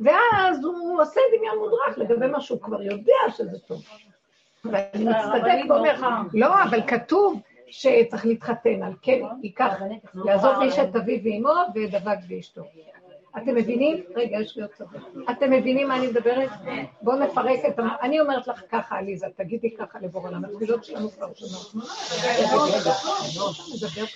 ואז 0.00 0.64
הוא 0.64 1.02
עושה 1.02 1.20
דמיון 1.36 1.58
מודרך 1.58 1.98
לגבי 1.98 2.26
מה 2.26 2.40
שהוא 2.40 2.60
כבר 2.60 2.82
יודע 2.82 3.36
שזה 3.36 3.58
טוב. 3.58 3.82
ואני 4.64 5.04
מצטדק 5.04 5.70
ואומר, 5.70 5.94
לא, 6.34 6.62
אבל 6.62 6.80
כתוב 6.86 7.40
שצריך 7.70 8.26
להתחתן, 8.26 8.82
על 8.82 8.92
כן 9.02 9.20
ייקח, 9.42 9.74
יעזוב 10.26 10.60
איש 10.62 10.78
את 10.78 10.96
אביו 10.96 11.18
ואמו 11.24 11.54
ודבק 11.74 12.18
באשתו. 12.28 12.62
אתם 13.36 13.54
מבינים? 13.54 14.04
רגע, 14.14 14.38
יש 14.40 14.56
לי 14.56 14.62
עוד 14.62 14.70
צבא. 14.72 14.98
אתם 15.30 15.50
מבינים 15.50 15.88
מה 15.88 15.96
אני 15.96 16.06
מדברת? 16.06 16.50
בואו 17.02 17.16
נפרק 17.16 17.60
את 17.68 17.78
ה... 17.78 17.82
אני 18.02 18.20
אומרת 18.20 18.48
לך 18.48 18.62
ככה, 18.70 18.98
עליזה, 18.98 19.26
תגידי 19.36 19.76
ככה 19.76 19.98
לבור 19.98 20.26
עולם. 20.26 20.44
התפילות 20.44 20.84
שלנו 20.84 21.10
כבר 21.10 21.28
שונות. 21.34 21.84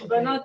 בנות. 0.08 0.42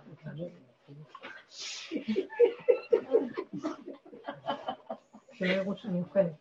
שלא 5.33 5.47
יראו 5.53 5.75
שאני 5.75 5.99
אוכלת. 5.99 6.31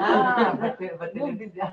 אה, 0.00 0.52
בטלוויזיה. 1.00 1.66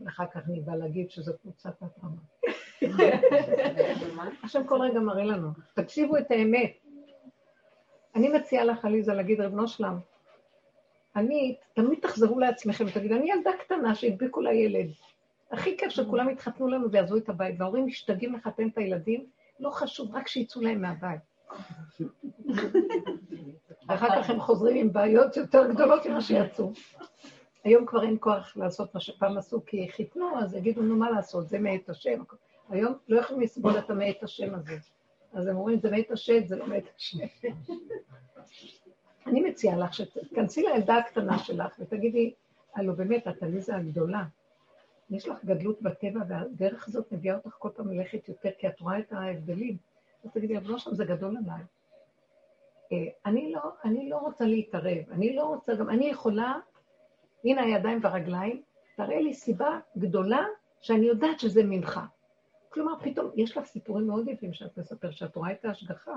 ואחר 0.00 0.26
כך 0.26 0.40
אני 0.48 0.60
באה 0.60 0.76
להגיד 0.76 1.10
שזו 1.10 1.32
קבוצת 1.42 1.82
התרמה. 1.82 2.22
השם 4.42 4.66
כל 4.66 4.80
רגע 4.80 5.00
מראה 5.00 5.24
לנו, 5.24 5.48
תקשיבו 5.74 6.16
את 6.16 6.30
האמת. 6.30 6.72
אני 8.14 8.28
מציעה 8.28 8.64
לך, 8.64 8.84
עליזה, 8.84 9.14
להגיד, 9.14 9.40
רבנו 9.40 9.68
שלם, 9.68 9.98
אני, 11.16 11.56
תמיד 11.74 11.98
תחזרו 12.02 12.40
לעצמכם 12.40 12.84
ותגידו, 12.88 13.14
אני 13.14 13.30
ילדה 13.30 13.50
קטנה 13.60 13.94
שהדביקו 13.94 14.40
לה 14.40 14.52
ילד. 14.52 14.86
הכי 15.50 15.76
כיף 15.76 15.88
שכולם 15.88 16.30
יתחתנו 16.30 16.68
לנו 16.68 16.90
ויעזבו 16.90 17.16
את 17.16 17.28
הבית, 17.28 17.54
וההורים 17.58 17.86
משתגעים 17.86 18.34
לחתן 18.34 18.68
את 18.68 18.78
הילדים, 18.78 19.26
לא 19.62 19.70
חשוב, 19.70 20.16
רק 20.16 20.28
שיצאו 20.28 20.60
להם 20.60 20.82
מהבית. 20.82 21.20
ואחר 23.88 24.22
כך 24.22 24.30
הם 24.30 24.40
חוזרים 24.40 24.76
עם 24.76 24.92
בעיות 24.92 25.36
יותר 25.36 25.70
גדולות 25.72 26.06
ממה 26.06 26.20
שיצאו. 26.20 26.72
היום 27.64 27.86
כבר 27.86 28.02
אין 28.02 28.16
כוח 28.20 28.56
לעשות 28.56 28.94
מה 28.94 29.00
שפעם 29.00 29.38
עשו, 29.38 29.64
כי 29.66 29.88
חיתנו, 29.90 30.38
אז 30.38 30.54
יגידו, 30.54 30.82
נו, 30.82 30.96
מה 30.96 31.10
לעשות, 31.10 31.48
זה 31.48 31.58
מאת 31.58 31.88
השם. 31.88 32.22
היום 32.68 32.94
לא 33.08 33.20
יכולים 33.20 33.42
לסבול 33.42 33.78
את 33.78 33.90
המעט 33.90 34.22
השם 34.22 34.54
הזה. 34.54 34.76
אז 35.32 35.46
הם 35.46 35.56
אומרים, 35.56 35.80
זה 35.80 35.90
מעט 35.90 36.10
השד, 36.10 36.46
זה 36.46 36.56
לא 36.56 36.66
מעט 36.66 36.84
השם. 36.96 37.18
אני 39.26 39.40
מציעה 39.40 39.76
לך 39.76 39.94
שתכנסי 39.94 40.62
לילדה 40.62 40.96
הקטנה 40.96 41.38
שלך 41.38 41.78
ותגידי, 41.78 42.34
הלו 42.74 42.96
באמת, 42.96 43.28
את 43.28 43.42
עליזה 43.42 43.76
הגדולה. 43.76 44.24
יש 45.14 45.28
לך 45.28 45.44
גדלות 45.44 45.82
בטבע, 45.82 46.20
והדרך 46.28 46.88
הזאת 46.88 47.12
מביאה 47.12 47.34
אותך 47.34 47.56
כל 47.58 47.68
פעם 47.76 47.92
ללכת 47.92 48.28
יותר, 48.28 48.50
כי 48.58 48.68
את 48.68 48.80
רואה 48.80 48.98
את 48.98 49.12
ההבדלים. 49.12 49.76
אז 50.24 50.30
תגידי, 50.32 50.58
אבל 50.58 50.70
לא 50.70 50.78
שם 50.78 50.94
זה 50.94 51.04
גדול 51.04 51.36
עליי. 51.36 51.62
אה, 52.92 53.12
אני 53.26 53.52
לא, 53.52 53.60
אני 53.84 54.08
לא 54.08 54.16
רוצה 54.16 54.44
להתערב, 54.44 55.10
אני 55.12 55.36
לא 55.36 55.42
רוצה, 55.42 55.74
גם 55.74 55.90
אני 55.90 56.06
יכולה, 56.06 56.54
הנה 57.44 57.62
הידיים 57.62 57.98
והרגליים, 58.02 58.62
תראה 58.96 59.20
לי 59.20 59.34
סיבה 59.34 59.78
גדולה 59.98 60.44
שאני 60.80 61.06
יודעת 61.06 61.40
שזה 61.40 61.62
ממך. 61.64 62.00
כלומר, 62.68 62.92
פתאום, 63.02 63.30
יש 63.34 63.56
לך 63.56 63.64
סיפורים 63.64 64.06
מאוד 64.06 64.28
יפים 64.28 64.52
שאת 64.52 64.78
מספר, 64.78 65.10
שאת 65.10 65.36
רואה 65.36 65.52
את 65.52 65.64
ההשגחה. 65.64 66.14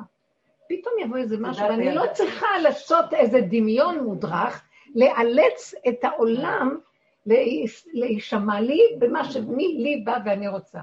פתאום 0.69 0.93
יבוא 1.01 1.17
איזה 1.17 1.37
משהו, 1.39 1.65
ואני 1.69 1.95
לא 1.95 2.03
צריכה 2.13 2.47
לעשות 2.63 3.13
איזה 3.13 3.41
דמיון 3.41 4.03
מודרך, 4.03 4.63
לאלץ 4.95 5.73
את 5.87 6.03
העולם 6.03 6.79
להישמע 7.93 8.61
לי 8.61 8.81
במה 8.99 9.23
שמי 9.23 9.67
לי 9.67 10.01
בא 10.05 10.17
ואני 10.25 10.47
רוצה. 10.47 10.79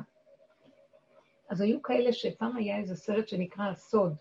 אז 1.48 1.60
היו 1.60 1.82
כאלה 1.82 2.12
שפעם 2.12 2.56
היה 2.56 2.76
איזה 2.76 2.96
סרט 2.96 3.28
שנקרא 3.28 3.64
הסוד, 3.64 4.14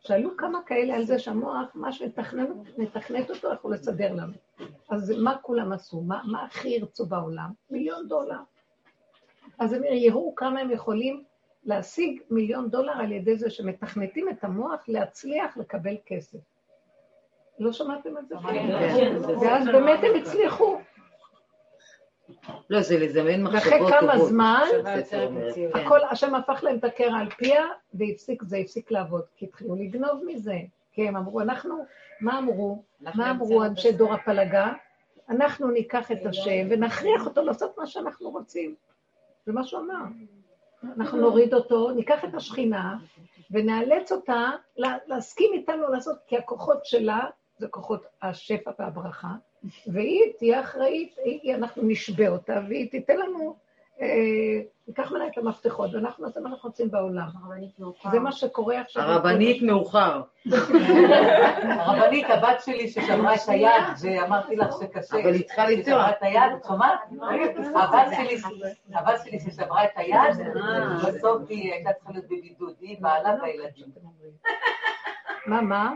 שעלו 0.00 0.36
כמה 0.36 0.58
כאלה 0.66 0.94
על 0.94 1.04
זה 1.04 1.18
שהמוח, 1.18 1.68
מה 1.74 1.92
שנתכנת 1.92 3.30
אותו, 3.30 3.52
יכול 3.52 3.74
לסדר 3.74 4.12
לנו. 4.14 4.32
אז 4.90 5.10
מה 5.10 5.36
כולם 5.42 5.72
עשו? 5.72 6.00
מה, 6.00 6.22
מה 6.24 6.44
הכי 6.44 6.68
ירצו 6.68 7.06
בעולם? 7.06 7.50
מיליון 7.70 8.08
דולר. 8.08 8.38
אז 9.58 9.72
הם 9.72 9.84
יראו 9.84 10.34
כמה 10.36 10.60
הם 10.60 10.70
יכולים 10.70 11.24
להשיג 11.64 12.20
מיליון 12.30 12.70
דולר 12.70 12.92
על 12.92 13.12
ידי 13.12 13.36
זה 13.36 13.50
שמתכנתים 13.50 14.28
את 14.28 14.44
המוח 14.44 14.80
להצליח 14.88 15.56
לקבל 15.56 15.94
כסף. 16.06 16.38
לא 17.58 17.72
שמעתם 17.72 18.18
את 18.18 18.28
זה? 18.28 18.34
כן. 18.50 19.16
ואז 19.40 19.66
באמת 19.66 19.98
הם 20.02 20.20
הצליחו. 20.22 20.78
לא, 22.70 22.82
זה 22.82 22.98
לזמן 22.98 23.42
מחשבות 23.42 23.72
טובות. 23.72 23.92
ואחרי 23.92 24.00
כמה 24.00 24.18
זמן, 24.18 24.64
הכל, 25.74 25.98
השם 26.10 26.34
הפך 26.34 26.64
להם 26.64 26.78
את 26.78 26.84
הקרע 26.84 27.18
על 27.18 27.30
פיה, 27.30 27.64
והפסיק, 27.94 28.42
זה 28.42 28.56
הפסיק 28.56 28.90
לעבוד, 28.90 29.22
כי 29.36 29.44
התחילו 29.44 29.74
לגנוב 29.74 30.22
מזה. 30.26 30.56
כי 30.92 31.08
הם 31.08 31.16
אמרו, 31.16 31.40
אנחנו, 31.40 31.84
מה 32.20 32.38
אמרו? 32.38 32.82
מה 33.00 33.30
אמרו 33.30 33.64
אנשי 33.64 33.92
דור 33.92 34.14
הפלגה? 34.14 34.72
אנחנו 35.28 35.70
ניקח 35.70 36.12
את 36.12 36.26
השם 36.26 36.66
ונכריח 36.70 37.26
אותו 37.26 37.42
לעשות 37.42 37.78
מה 37.78 37.86
שאנחנו 37.86 38.30
רוצים. 38.30 38.74
זה 39.46 39.52
מה 39.52 39.64
שהוא 39.64 39.80
אמר. 39.80 40.04
אנחנו 40.96 41.18
נוריד 41.20 41.54
אותו, 41.54 41.90
ניקח 41.90 42.24
את 42.24 42.34
השכינה 42.34 42.96
ונאלץ 43.50 44.12
אותה 44.12 44.50
להסכים 45.06 45.52
איתנו 45.52 45.88
לעשות, 45.92 46.16
כי 46.26 46.36
הכוחות 46.36 46.84
שלה 46.84 47.20
זה 47.58 47.68
כוחות 47.68 48.06
השפע 48.22 48.70
והברכה, 48.78 49.28
והיא 49.86 50.22
תהיה 50.38 50.60
אחראית, 50.60 51.14
היא, 51.24 51.54
אנחנו 51.54 51.82
נשבה 51.82 52.28
אותה, 52.28 52.60
והיא 52.68 52.90
תיתן 52.90 53.16
לנו, 53.16 53.56
אה, 54.00 54.06
ניקח 54.88 55.12
ממנה 55.12 55.26
את 55.26 55.38
המפתחות, 55.38 55.94
ואנחנו 55.94 56.26
נעשה 56.26 56.40
מה 56.40 56.48
אנחנו 56.48 56.68
רוצים 56.68 56.90
בעולם. 56.90 57.26
זה 58.10 58.18
מה 58.18 58.32
שקורה 58.32 58.80
עכשיו. 58.80 59.02
הרבנית 59.02 59.62
מאוחר. 59.62 60.22
הרבנית, 61.62 62.26
הבת 62.30 62.60
שלי 62.64 62.88
ששמרה 62.88 63.34
את 63.34 63.40
היד, 63.48 63.82
ואמרתי 64.02 64.56
לך 64.56 64.74
שקשה. 64.80 65.20
אבל 65.22 65.34
היא 65.34 65.44
צריכה 65.44 65.70
לצעוק. 65.70 66.00
את 66.10 66.22
היד, 66.22 66.52
את 66.56 66.64
שומעת? 66.66 67.00
הבת 68.94 69.18
שלי 69.24 69.40
ששמרה 69.40 69.84
את 69.84 69.90
היד, 69.96 70.46
בסוף 71.06 71.42
היא 71.48 71.72
הייתה 71.72 71.92
צריכה 71.92 72.12
להיות 72.12 72.24
בבידוד, 72.24 72.74
היא 72.80 72.96
בעלה 73.00 73.34
והילדים. 73.42 73.86
מה, 75.46 75.60
מה? 75.60 75.92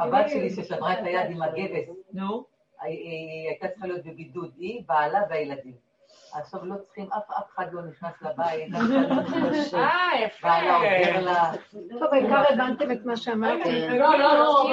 הבת 0.00 0.28
שלי 0.28 0.50
ששמרה 0.50 0.92
את 0.92 0.98
היד 1.04 1.30
עם 1.30 1.42
הגבס, 1.42 1.88
נו, 2.12 2.44
היא 2.80 3.48
הייתה 3.48 3.68
צריכה 3.68 3.86
להיות 3.86 4.04
בבידוד, 4.04 4.52
היא, 4.56 4.82
בעלה 4.86 5.20
והילדים. 5.30 5.88
עכשיו 6.32 6.64
לא 6.64 6.76
צריכים, 6.76 7.08
אף 7.12 7.50
אחד 7.54 7.72
לא 7.72 7.82
נכנס 7.82 8.22
לבית, 8.22 8.74
אף 8.74 8.80
אחד 8.80 8.90
לא 8.90 9.20
נכנס 9.20 9.74
אה, 9.74 10.20
יפה. 10.24 10.48
בעלה 10.48 10.76
עובר 10.76 11.20
לה... 11.20 11.52
טוב, 12.00 12.12
העיקר 12.12 12.42
הבנתם 12.52 12.92
את 12.92 13.04
מה 13.04 13.16
שאמרתי. 13.16 13.88
לא, 13.88 14.18
לא, 14.18 14.38
לא, 14.38 14.68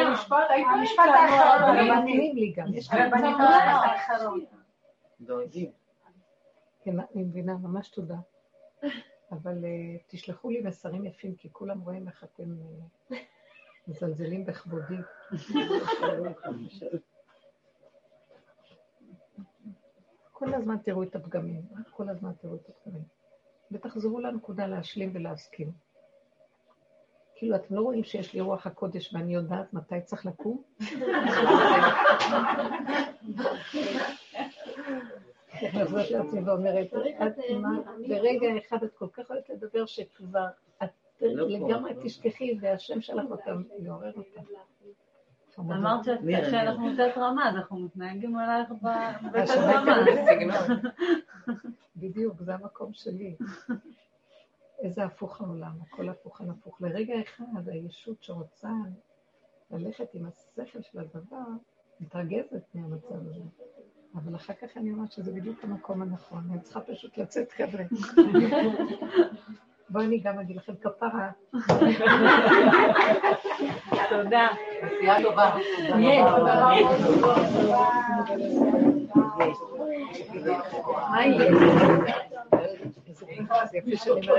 המשפט 0.74 1.06
האחרון. 1.08 1.78
אבל 1.78 2.00
מתאימים 2.00 2.36
לי 2.36 2.54
גם. 2.58 2.74
יש 2.74 2.90
כאן 2.90 3.14
האחרון. 3.14 4.46
כן, 6.84 7.00
אני 7.00 7.24
מבינה, 7.24 7.54
ממש 7.54 7.90
תודה. 7.90 8.16
אבל 9.32 9.56
תשלחו 10.08 10.50
לי 10.50 10.62
מסרים 10.62 11.06
יפים, 11.06 11.36
כי 11.36 11.50
כולם 11.52 11.80
רואים 11.82 12.08
איך 12.08 12.24
אתם... 12.24 12.44
מזלזלים 13.88 14.46
בכבודי. 14.46 14.96
כל 20.32 20.54
הזמן 20.54 20.78
תראו 20.78 21.04
את 21.04 21.16
הפגמים, 21.16 21.62
כל 21.92 22.10
הזמן 22.10 22.32
תראו 22.42 22.56
את 22.56 22.70
הפגמים. 22.70 23.04
ותחזרו 23.72 24.20
לנקודה 24.20 24.68
להשלים 24.68 25.12
ולהסכים. 25.14 25.72
כאילו, 27.36 27.56
אתם 27.56 27.76
לא 27.76 27.82
רואים 27.82 28.04
שיש 28.04 28.34
לי 28.34 28.42
רוח 28.42 28.68
הקודש 28.68 29.14
ואני 29.14 29.34
יודעת 29.34 29.74
מתי 29.74 30.02
צריך 30.02 30.26
לקום? 30.26 30.64
ואומרת, 36.46 36.94
ברגע 38.08 38.48
אחד 38.58 38.84
את 38.84 38.94
כל 38.94 39.08
כך 39.14 39.30
אוהבת 39.30 39.50
לדבר 39.50 39.86
שכבר 39.86 40.48
לגמרי 41.22 41.92
תשכחי, 42.04 42.58
והשם 42.62 43.02
שלח 43.02 43.26
אותם 43.30 43.64
לעורר 43.80 44.12
אותם. 44.18 44.42
אמרת 45.60 46.06
שאנחנו 46.50 46.94
קצת 46.94 47.18
רמה, 47.18 47.50
אז 47.50 47.56
אנחנו 47.56 47.80
מתנהגים 47.80 48.38
עלייך 48.38 48.70
בקצת 48.72 49.56
רמה. 49.76 49.96
בדיוק, 51.96 52.42
זה 52.42 52.54
המקום 52.54 52.94
שלי. 52.94 53.36
איזה 54.80 55.04
הפוך 55.04 55.42
העולם, 55.42 55.72
הכל 55.82 56.10
הפוך 56.10 56.42
על 56.42 56.50
הפוך. 56.50 56.82
לרגע 56.82 57.14
אחד 57.22 57.70
הישות 57.70 58.24
שרוצה 58.24 58.70
ללכת 59.72 60.14
עם 60.14 60.26
השכל 60.26 60.82
של 60.82 61.00
הדבר, 61.00 61.46
מתרגזת 62.00 62.64
מהמצב 62.74 63.28
הזה. 63.28 63.44
אבל 64.16 64.36
אחר 64.36 64.54
כך 64.54 64.78
אני 64.78 64.92
אומרת 64.92 65.12
שזה 65.12 65.32
בדיוק 65.32 65.64
המקום 65.64 66.02
הנכון, 66.02 66.44
אני 66.52 66.60
צריכה 66.62 66.82
פשוט 66.82 67.18
לצאת 67.18 67.52
חבר'ה. 67.52 67.84
בואי 69.90 70.06
אני 70.06 70.18
גם 70.20 70.40
אגיד 70.40 70.58
לכם 70.58 70.74
כפרה. 70.82 71.30
תודה. 74.10 74.48
נסיעה 74.84 75.22
טובה. 75.24 75.56
מה 81.10 81.26
יהיה? 81.26 81.52